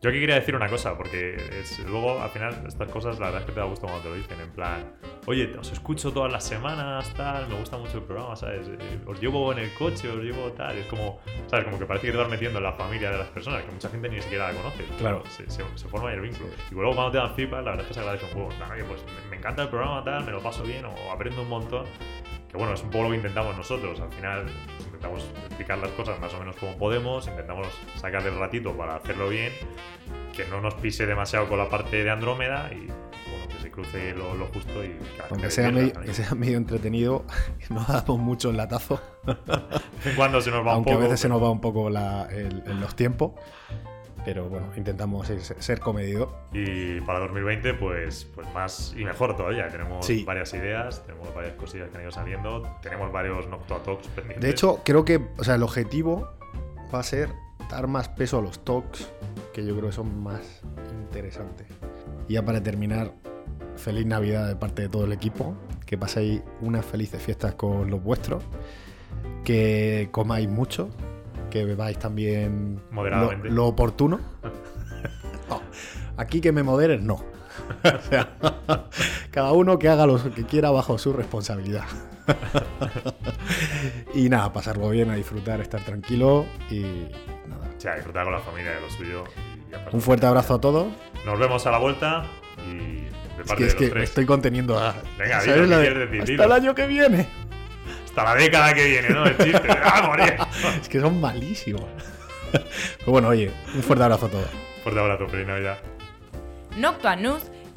Yo 0.00 0.10
aquí 0.10 0.20
quería 0.20 0.36
decir 0.36 0.54
una 0.54 0.68
cosa, 0.68 0.96
porque 0.96 1.34
es- 1.60 1.80
luego 1.80 2.22
al 2.22 2.30
final 2.30 2.54
estas 2.68 2.88
cosas 2.88 3.18
la 3.18 3.26
verdad 3.26 3.40
es 3.40 3.46
que 3.46 3.52
te 3.52 3.58
da 3.58 3.66
gusto 3.66 3.86
cuando 3.86 4.02
te 4.04 4.08
lo 4.10 4.14
dicen, 4.14 4.40
en 4.40 4.50
plan, 4.52 4.92
oye, 5.26 5.52
os 5.58 5.72
escucho 5.72 6.12
todas 6.12 6.30
las 6.32 6.44
semanas, 6.44 7.12
tal, 7.16 7.48
me 7.48 7.56
gusta 7.56 7.78
mucho 7.78 7.98
el 7.98 8.04
programa, 8.04 8.36
¿sabes? 8.36 8.68
Eh, 8.68 9.00
Os 9.06 9.20
llevo 9.20 9.50
en 9.50 9.58
el 9.58 9.74
coche, 9.74 10.08
os 10.08 10.22
llevo 10.22 10.52
tal, 10.52 10.78
es 10.78 10.86
como, 10.86 11.18
¿sabes? 11.48 11.64
Como 11.64 11.80
que 11.80 11.86
parece 11.86 12.06
que 12.06 12.12
te 12.12 12.18
vas 12.18 12.28
metiendo 12.30 12.58
en 12.58 12.64
la 12.64 12.74
familia 12.74 13.10
de 13.10 13.18
las 13.18 13.28
personas, 13.28 13.64
que 13.64 13.72
mucha 13.72 13.88
gente 13.88 14.08
ni 14.08 14.22
siquiera 14.22 14.52
la 14.52 14.54
conoce. 14.56 14.84
Claro. 14.98 15.24
Se, 15.30 15.50
se- 15.50 15.64
se 15.74 15.88
forma 15.88 16.12
el 16.12 16.20
vínculo. 16.20 16.50
Y 16.70 16.74
luego 16.74 16.94
cuando 16.94 17.10
te 17.10 17.18
dan 17.18 17.34
feedback, 17.34 17.64
la 17.64 17.70
verdad 17.72 17.80
es 17.80 17.88
que 17.88 17.94
se 17.94 18.00
agradece 18.00 18.24
un 18.26 18.30
juego. 18.32 18.48
Oye, 18.72 18.84
pues 18.84 19.04
me, 19.04 19.30
me 19.30 19.36
encanta 19.36 19.62
el 19.64 19.68
programa, 19.68 20.04
tal, 20.04 20.24
me 20.24 20.30
lo 20.30 20.40
paso 20.40 20.62
bien, 20.62 20.84
o 20.84 20.94
aprendo 21.12 21.42
un 21.42 21.48
montón. 21.48 21.86
Que 22.48 22.56
bueno, 22.56 22.72
es 22.72 22.82
un 22.82 22.90
poco 22.90 23.04
lo 23.04 23.10
que 23.10 23.16
intentamos 23.16 23.56
nosotros. 23.56 24.00
Al 24.00 24.10
final 24.12 24.46
intentamos 24.98 25.24
explicar 25.46 25.78
las 25.78 25.90
cosas 25.92 26.18
más 26.20 26.34
o 26.34 26.38
menos 26.40 26.56
como 26.56 26.76
podemos, 26.76 27.26
intentamos 27.28 27.68
sacar 27.96 28.26
el 28.26 28.36
ratito 28.36 28.76
para 28.76 28.96
hacerlo 28.96 29.28
bien, 29.28 29.52
que 30.36 30.44
no 30.46 30.60
nos 30.60 30.74
pise 30.74 31.06
demasiado 31.06 31.48
con 31.48 31.58
la 31.58 31.68
parte 31.68 32.02
de 32.02 32.10
Andrómeda 32.10 32.68
y 32.72 32.86
bueno, 32.86 33.46
que 33.48 33.62
se 33.62 33.70
cruce 33.70 34.12
lo, 34.14 34.34
lo 34.34 34.46
justo 34.46 34.84
y 34.84 34.96
Aunque 35.30 35.50
sea, 35.50 35.70
medio, 35.70 35.92
que 35.92 36.12
sea 36.14 36.34
medio 36.34 36.56
entretenido, 36.56 37.24
no 37.70 37.84
damos 37.88 38.18
mucho 38.18 38.50
el 38.50 38.56
latazo, 38.56 39.00
en 40.04 40.16
cuando 40.16 40.40
se 40.40 40.50
nos 40.50 40.66
va 40.66 40.72
aunque 40.72 40.90
un 40.90 40.96
poco. 40.96 41.04
a 41.04 41.08
veces 41.08 41.20
se 41.20 41.28
pero- 41.28 41.38
nos 41.38 41.48
va 41.48 41.50
un 41.52 41.60
poco 41.60 41.90
la- 41.90 42.26
el- 42.32 42.64
en 42.66 42.80
los 42.80 42.96
tiempos. 42.96 43.32
Pero 44.28 44.46
bueno, 44.46 44.66
intentamos 44.76 45.26
ser, 45.26 45.80
comedido. 45.80 46.30
Y 46.52 47.00
para 47.00 47.20
2020, 47.20 47.72
pues, 47.72 48.26
pues 48.34 48.46
más 48.52 48.94
y 48.94 49.02
mejor 49.02 49.34
todavía. 49.34 49.68
Tenemos 49.68 50.04
Sí. 50.04 50.22
varias 50.22 50.52
ideas, 50.52 51.02
tenemos 51.06 51.34
varias 51.34 51.54
cosillas 51.54 51.88
que 51.88 51.96
han 51.96 52.02
ido 52.02 52.12
saliendo, 52.12 52.76
tenemos 52.82 53.10
varios 53.10 53.48
Noctua 53.48 53.78
Talks 53.82 54.06
pendientes. 54.08 54.42
De 54.42 54.50
hecho, 54.50 54.82
creo 54.84 55.02
que 55.06 55.18
o 55.38 55.44
sea, 55.44 55.54
el 55.54 55.62
objetivo 55.62 56.28
va 56.94 56.98
a 56.98 57.02
ser 57.04 57.30
dar 57.70 57.86
más 57.86 58.10
peso 58.10 58.40
a 58.40 58.42
los 58.42 58.62
talks, 58.66 59.10
que 59.54 59.64
yo 59.64 59.74
creo 59.74 59.88
que 59.88 59.94
son 59.96 60.22
más 60.22 60.60
interesantes. 60.90 61.66
Y 62.28 62.34
ya 62.34 62.44
para 62.44 62.62
terminar, 62.62 63.12
feliz 63.76 64.04
Navidad 64.04 64.46
de 64.46 64.56
parte 64.56 64.82
de 64.82 64.88
todo 64.90 65.06
el 65.06 65.12
equipo, 65.12 65.54
que 65.86 65.96
paséis 65.96 66.42
unas 66.60 66.84
felices 66.84 67.22
fiestas 67.22 67.54
con 67.54 67.88
los 67.88 68.02
vuestros, 68.02 68.44
que 69.42 70.10
comáis 70.12 70.50
mucho, 70.50 70.90
que 71.50 71.64
bebáis 71.64 71.98
también 71.98 72.80
lo, 72.90 72.94
Moderadamente. 72.94 73.50
lo 73.50 73.66
oportuno. 73.66 74.20
No, 75.48 75.62
aquí 76.18 76.42
que 76.42 76.52
me 76.52 76.62
moderes, 76.62 77.00
no. 77.00 77.14
O 77.84 78.00
sea, 78.10 78.36
cada 79.30 79.52
uno 79.52 79.78
que 79.78 79.88
haga 79.88 80.06
lo 80.06 80.22
que 80.34 80.44
quiera 80.44 80.70
bajo 80.70 80.98
su 80.98 81.12
responsabilidad. 81.14 81.84
y 84.14 84.28
nada, 84.28 84.52
pasarlo 84.52 84.90
bien, 84.90 85.10
a 85.10 85.14
disfrutar, 85.14 85.60
estar 85.60 85.80
tranquilo 85.84 86.46
y 86.70 86.80
nada. 87.46 87.70
O 87.76 87.80
sea, 87.80 87.94
disfrutar 87.94 88.24
con 88.24 88.32
la 88.34 88.40
familia 88.40 88.72
de 88.72 88.80
lo 88.80 88.90
suyo. 88.90 89.24
y. 89.90 89.94
Un 89.94 90.00
fuerte 90.02 90.26
abrazo 90.26 90.54
a 90.54 90.60
todos. 90.60 90.86
Nos 91.24 91.38
vemos 91.38 91.66
a 91.66 91.70
la 91.70 91.78
vuelta 91.78 92.24
y 92.66 92.76
de 92.76 93.08
Es 93.42 93.48
parte 93.48 93.54
que, 93.56 93.62
de 93.64 93.66
es 93.68 93.72
los 93.74 93.78
que 93.78 93.84
me 93.86 93.90
tres. 93.92 94.08
estoy 94.10 94.26
conteniendo 94.26 94.78
a. 94.78 94.94
Venga, 95.18 95.40
¿sabes 95.40 95.54
dilo, 95.54 95.64
¿qué 95.64 95.66
la 95.70 95.78
de- 95.78 95.82
quieres 95.86 96.10
decir? 96.10 96.20
Hasta 96.20 96.32
Dilo. 96.32 96.44
el 96.44 96.52
año 96.52 96.74
que 96.74 96.86
viene. 96.86 97.28
Hasta 98.18 98.34
la 98.34 98.40
década 98.40 98.74
que 98.74 98.84
viene, 98.84 99.10
¿no? 99.10 99.24
El 99.24 99.38
chiste. 99.38 99.68
¡Ah, 99.84 100.02
morir! 100.04 100.36
Es 100.82 100.88
que 100.88 100.98
son 101.00 101.20
malísimos. 101.20 101.84
Pero 102.50 103.12
bueno, 103.12 103.28
oye, 103.28 103.52
un 103.72 103.82
fuerte 103.82 104.02
abrazo 104.02 104.26
a 104.26 104.28
todos. 104.28 104.50
Fuerte 104.82 105.00
abrazo, 105.00 105.28
feliz 105.28 105.46
Navidad. 105.46 105.78
Noctua 106.76 107.14
News 107.14 107.44